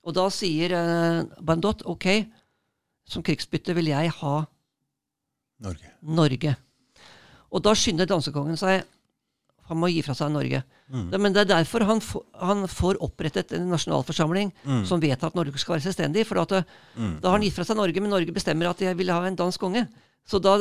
[0.06, 2.06] Og da sier eh, Bandot ok,
[3.06, 4.36] som krigsbytte vil jeg ha
[5.62, 5.91] Norge.
[6.03, 6.57] Norge.
[7.53, 8.85] Og da skynder dansekongen seg
[9.66, 10.61] Han må gi fra seg Norge.
[10.93, 11.09] Mm.
[11.11, 14.85] Det, men det er derfor han, få- han får opprettet en nasjonalforsamling Mm.
[14.87, 16.23] som vedtar at Norge skal være selvstendig.
[16.24, 16.53] For at,
[16.97, 17.20] Mm.
[17.20, 19.35] da har han gitt fra seg Norge, men Norge bestemmer at de vil ha en
[19.35, 19.89] dansk konge.
[20.24, 20.57] Så da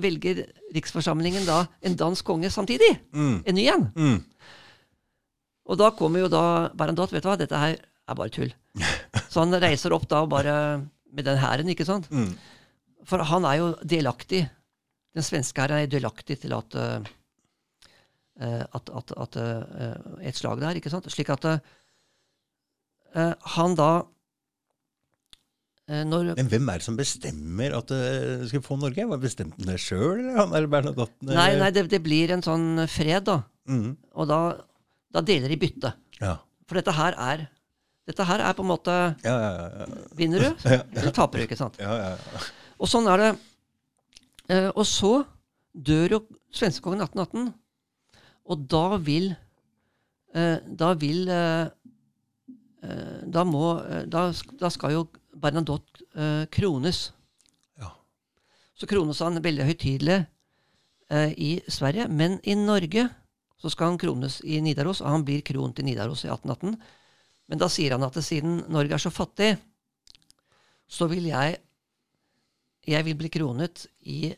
[0.00, 2.98] velger riksforsamlingen da en dansk konge samtidig.
[3.12, 3.42] Mm.
[3.46, 3.92] En ny en.
[3.94, 4.24] Mm.
[5.70, 8.52] Og da kommer jo da Bernadotte, vet du hva, dette her er bare tull.
[9.30, 10.54] Så han reiser opp da bare
[11.12, 12.08] med den hæren, ikke sant.
[12.10, 12.32] Mm.
[13.08, 14.44] For han er jo delaktig.
[15.16, 17.10] Den svenske hæren er delaktig til at eh,
[18.44, 19.98] eh, at, at, at eh,
[20.30, 21.10] et slag der, ikke sant.
[21.10, 21.52] Slik at
[23.10, 23.90] han da
[25.90, 29.02] når, Men hvem er det som bestemmer at det skal få Norge?
[29.10, 31.26] Var Bestemte han det sjøl, eller Bernadotte?
[31.26, 33.40] Nei, nei det, det blir en sånn fred, da.
[33.66, 33.96] Mm.
[34.14, 34.38] Og da,
[35.10, 35.90] da deler de bytte.
[36.20, 36.36] Ja.
[36.70, 37.42] For dette her er
[38.06, 38.94] dette her er på en måte
[39.26, 39.88] Ja, ja, ja.
[40.18, 41.82] Vinner du, eller taper du, ikke sant.
[41.82, 42.46] ja, ja, ja.
[42.80, 43.30] Og sånn er det.
[44.50, 45.20] Eh, og så
[45.72, 46.20] dør jo
[46.56, 47.52] svenskekongen 1818,
[48.50, 49.28] og da vil
[50.34, 51.68] eh, Da vil eh,
[52.82, 57.12] eh, Da må eh, da, da skal jo Bernadotte krones.
[57.78, 57.92] Ja.
[58.74, 63.06] Så krones han veldig høytidelig eh, i Sverige, men i Norge
[63.60, 66.74] så skal han krones i Nidaros, og han blir kronet i Nidaros i 1818.
[67.52, 69.52] Men da sier han at siden Norge er så fattig,
[70.90, 71.60] så vil jeg
[72.88, 74.34] jeg vil bli kronet i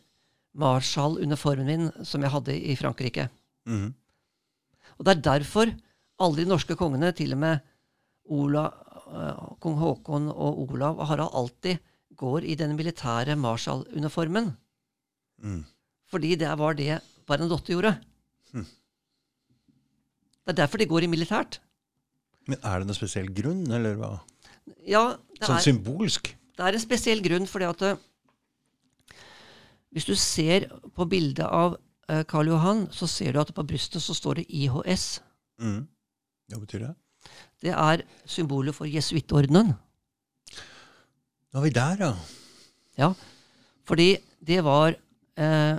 [0.58, 3.28] Marshall-uniformen min som jeg hadde i Frankrike.
[3.68, 3.92] Mm.
[4.98, 5.72] Og Det er derfor
[6.22, 7.60] alle de norske kongene, til og med
[8.30, 8.66] Ola,
[9.12, 11.78] eh, kong Haakon og Olav og Harald, alltid
[12.16, 14.52] går i den militære Marshall-uniformen.
[15.42, 15.64] Mm.
[16.12, 17.96] Fordi det var det Bernadotte gjorde.
[18.52, 18.66] Mm.
[20.42, 21.58] Det er derfor de går i militært.
[22.46, 24.12] Men er det noen spesiell grunn, eller hva?
[24.86, 26.32] Ja, det Sånn er, symbolsk?
[26.58, 28.00] det er en spesiell grunn, fordi at eh,
[29.92, 31.76] hvis du ser på bildet av
[32.08, 35.20] eh, Karl Johan, så ser du at på brystet så står det IHS.
[35.60, 35.84] Mm.
[36.52, 36.92] Hva betyr det?
[37.62, 39.74] Det er symbolet for jesuittordenen.
[41.52, 42.12] Nå er vi der, ja.
[42.98, 43.12] Ja,
[43.88, 45.76] fordi det var eh,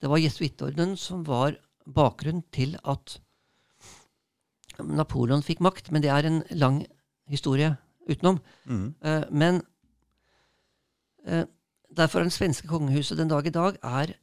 [0.00, 3.18] Det var jesuittordenen som var bakgrunnen til at
[4.80, 5.90] Napoleon fikk makt.
[5.92, 6.78] Men det er en lang
[7.28, 7.74] historie
[8.08, 8.38] utenom.
[8.64, 8.94] Mm.
[9.04, 9.60] Eh, men
[11.26, 11.44] eh,
[11.96, 14.14] derfor er det svenske kongehuset den dag i dag er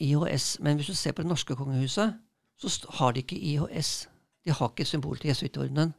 [0.00, 0.60] IHS.
[0.60, 2.14] Men hvis du ser på det norske kongehuset,
[2.58, 4.08] så har de ikke IHS.
[4.44, 5.94] De har ikke symbol til jesuittordenen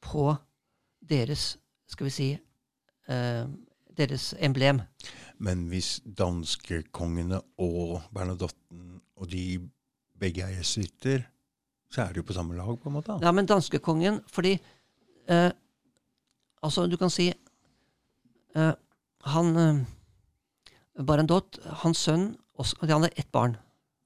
[0.00, 0.34] på
[1.08, 1.58] deres
[1.90, 2.28] skal vi si,
[3.08, 3.46] eh,
[3.96, 4.80] deres emblem.
[5.38, 9.70] Men hvis danskekongene og Bernadotten og de
[10.20, 11.24] begge er jesuitter,
[11.90, 13.18] så er de jo på samme lag, på en måte?
[13.22, 14.52] Ja, men danskekongen Fordi
[15.28, 15.50] eh,
[16.62, 17.32] Altså, du kan si
[18.54, 18.72] eh,
[19.24, 19.80] Han eh,
[20.98, 22.36] Barendot, hans sønn
[22.82, 23.56] Han har ett barn,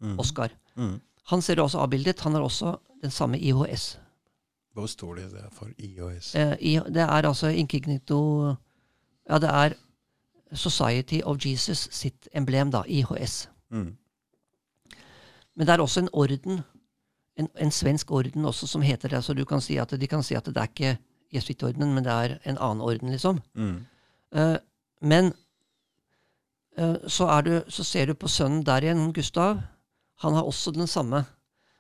[0.05, 0.19] Mm.
[0.19, 0.51] Oskar.
[0.77, 1.01] Mm.
[1.31, 2.21] Han ser du også avbildet.
[2.21, 3.99] Han har også den samme IHS.
[4.75, 6.35] Hva står det der for IHS?
[6.35, 8.55] Eh, i, det er altså incognito
[9.31, 9.75] Ja, det er
[10.53, 12.83] Society of Jesus sitt emblem, da.
[12.87, 13.49] IHS.
[13.71, 13.97] Mm.
[15.57, 16.61] Men det er også en orden,
[17.37, 19.25] en, en svensk orden også, som heter det.
[19.25, 20.97] Så du kan si at, de kan si at det er ikke
[21.35, 23.41] jesuittordenen, men det er en annen orden, liksom.
[23.55, 23.87] Mm.
[24.35, 24.57] Eh,
[25.03, 25.33] men
[26.75, 29.61] så, er du, så ser du på sønnen der igjen, Gustav.
[30.25, 31.21] Han har også den samme.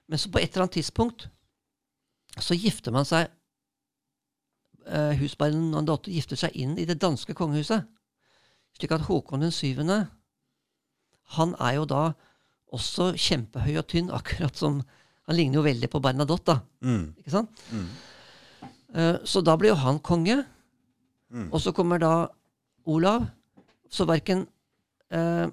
[0.07, 1.29] Men så på et eller annet tidspunkt
[2.39, 3.31] så gifter man seg
[4.85, 7.87] husbarnen Husbarden og Dotte gifter seg inn i det danske kongehuset.
[8.77, 10.05] Slik at Håkon den syvende
[11.33, 12.03] han er jo da
[12.75, 14.83] også kjempehøy og tynn, akkurat som
[15.25, 16.59] Han ligner jo veldig på Bernadotte, da.
[16.85, 17.15] Mm.
[17.17, 17.61] Ikke sant?
[17.73, 17.87] Mm.
[18.93, 20.35] Eh, så da blir jo han konge.
[21.33, 21.47] Mm.
[21.49, 22.27] Og så kommer da
[22.85, 23.25] Olav.
[23.89, 24.43] Så verken,
[25.11, 25.47] eh,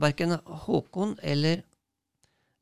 [0.00, 1.62] verken Håkon eller,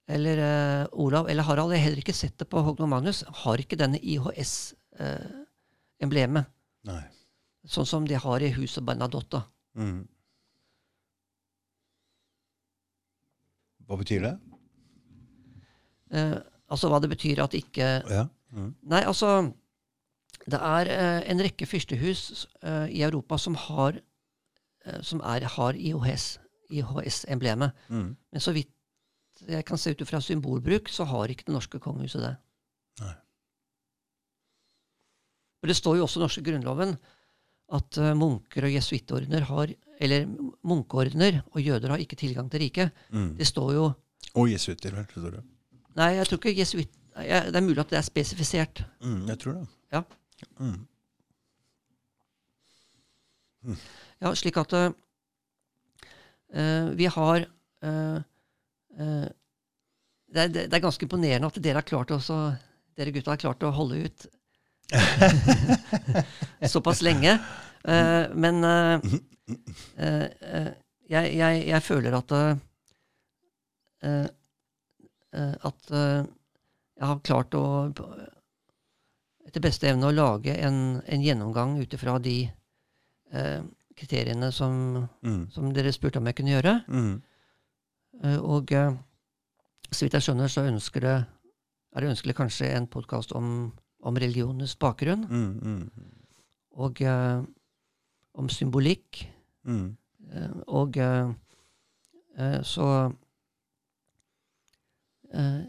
[0.06, 3.24] eller eh, Olav eller Harald, jeg har heller ikke sett det på Håkon og Magnus,
[3.44, 6.44] har ikke denne IHS-emblemet.
[6.88, 7.02] Nei.
[7.68, 9.42] sånn som de har i huset Bernadotte.
[9.76, 10.08] Mm.
[13.88, 14.34] Hva betyr det?
[16.12, 16.36] Eh,
[16.68, 18.26] altså hva det betyr at ikke Ja.
[18.52, 18.74] Mm.
[18.88, 19.52] Nei, altså
[20.48, 24.02] Det er eh, en rekke fyrstehus eh, i Europa som har eh,
[25.02, 26.38] som er, har IHS,
[26.70, 27.72] IHS-emblemet.
[27.88, 28.10] Mm.
[28.32, 28.72] Men så vidt
[29.48, 32.32] jeg kan se ut fra symbolbruk, så har ikke det norske kongehuset det.
[33.04, 33.12] Nei.
[35.60, 36.96] For det står jo også i norske grunnloven
[37.78, 40.26] at eh, munker og jesuittordener har Eller
[40.62, 42.92] munkeordener og jøder har ikke tilgang til riket.
[43.10, 43.32] Mm.
[43.38, 43.86] Det står jo
[44.38, 45.06] Og jesuitter, vel?
[45.10, 45.40] Tror du?
[45.98, 46.92] Nei, jeg tror ikke jesuitt...
[47.16, 48.84] jeg- Det er mulig at det er spesifisert.
[49.02, 49.66] Mm, jeg tror det.
[49.92, 50.02] Ja.
[50.60, 50.86] Mm.
[54.18, 54.90] Ja, slik at eh,
[56.98, 57.44] vi har
[57.84, 58.18] uh,
[58.98, 59.28] uh,
[60.28, 62.18] det, er, det er ganske imponerende at dere har klart å
[62.98, 64.26] dere gutta har klart å holde ut
[66.74, 67.36] såpass lenge.
[68.34, 68.64] Men
[71.06, 72.34] jeg, jeg, jeg føler at
[75.70, 77.64] at jeg har klart å
[79.46, 82.38] etter beste evne å lage en, en gjennomgang ut ifra de
[83.98, 85.48] kriteriene som, Mm.
[85.50, 86.74] som dere spurte om jeg kunne gjøre.
[86.88, 87.22] Mm.
[88.24, 88.94] Eh, og eh,
[89.90, 91.16] så vidt jeg skjønner, så ønsker det,
[91.96, 93.72] er det ønskelig kanskje en podkast om,
[94.04, 95.24] om religionenes bakgrunn.
[95.28, 95.60] Mm.
[95.62, 95.90] Mm.
[96.78, 97.42] Og uh,
[98.38, 99.24] om symbolikk.
[99.64, 99.96] Mm.
[100.66, 101.32] og uh,
[102.38, 103.12] uh, så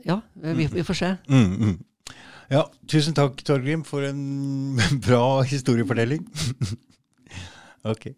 [0.05, 1.09] Ja, vi, vi får se.
[1.27, 1.55] Mm.
[1.59, 1.79] Mm.
[2.49, 6.27] Ja, tusen takk, Torgrim, for en bra historiefortelling.
[7.83, 8.15] ok.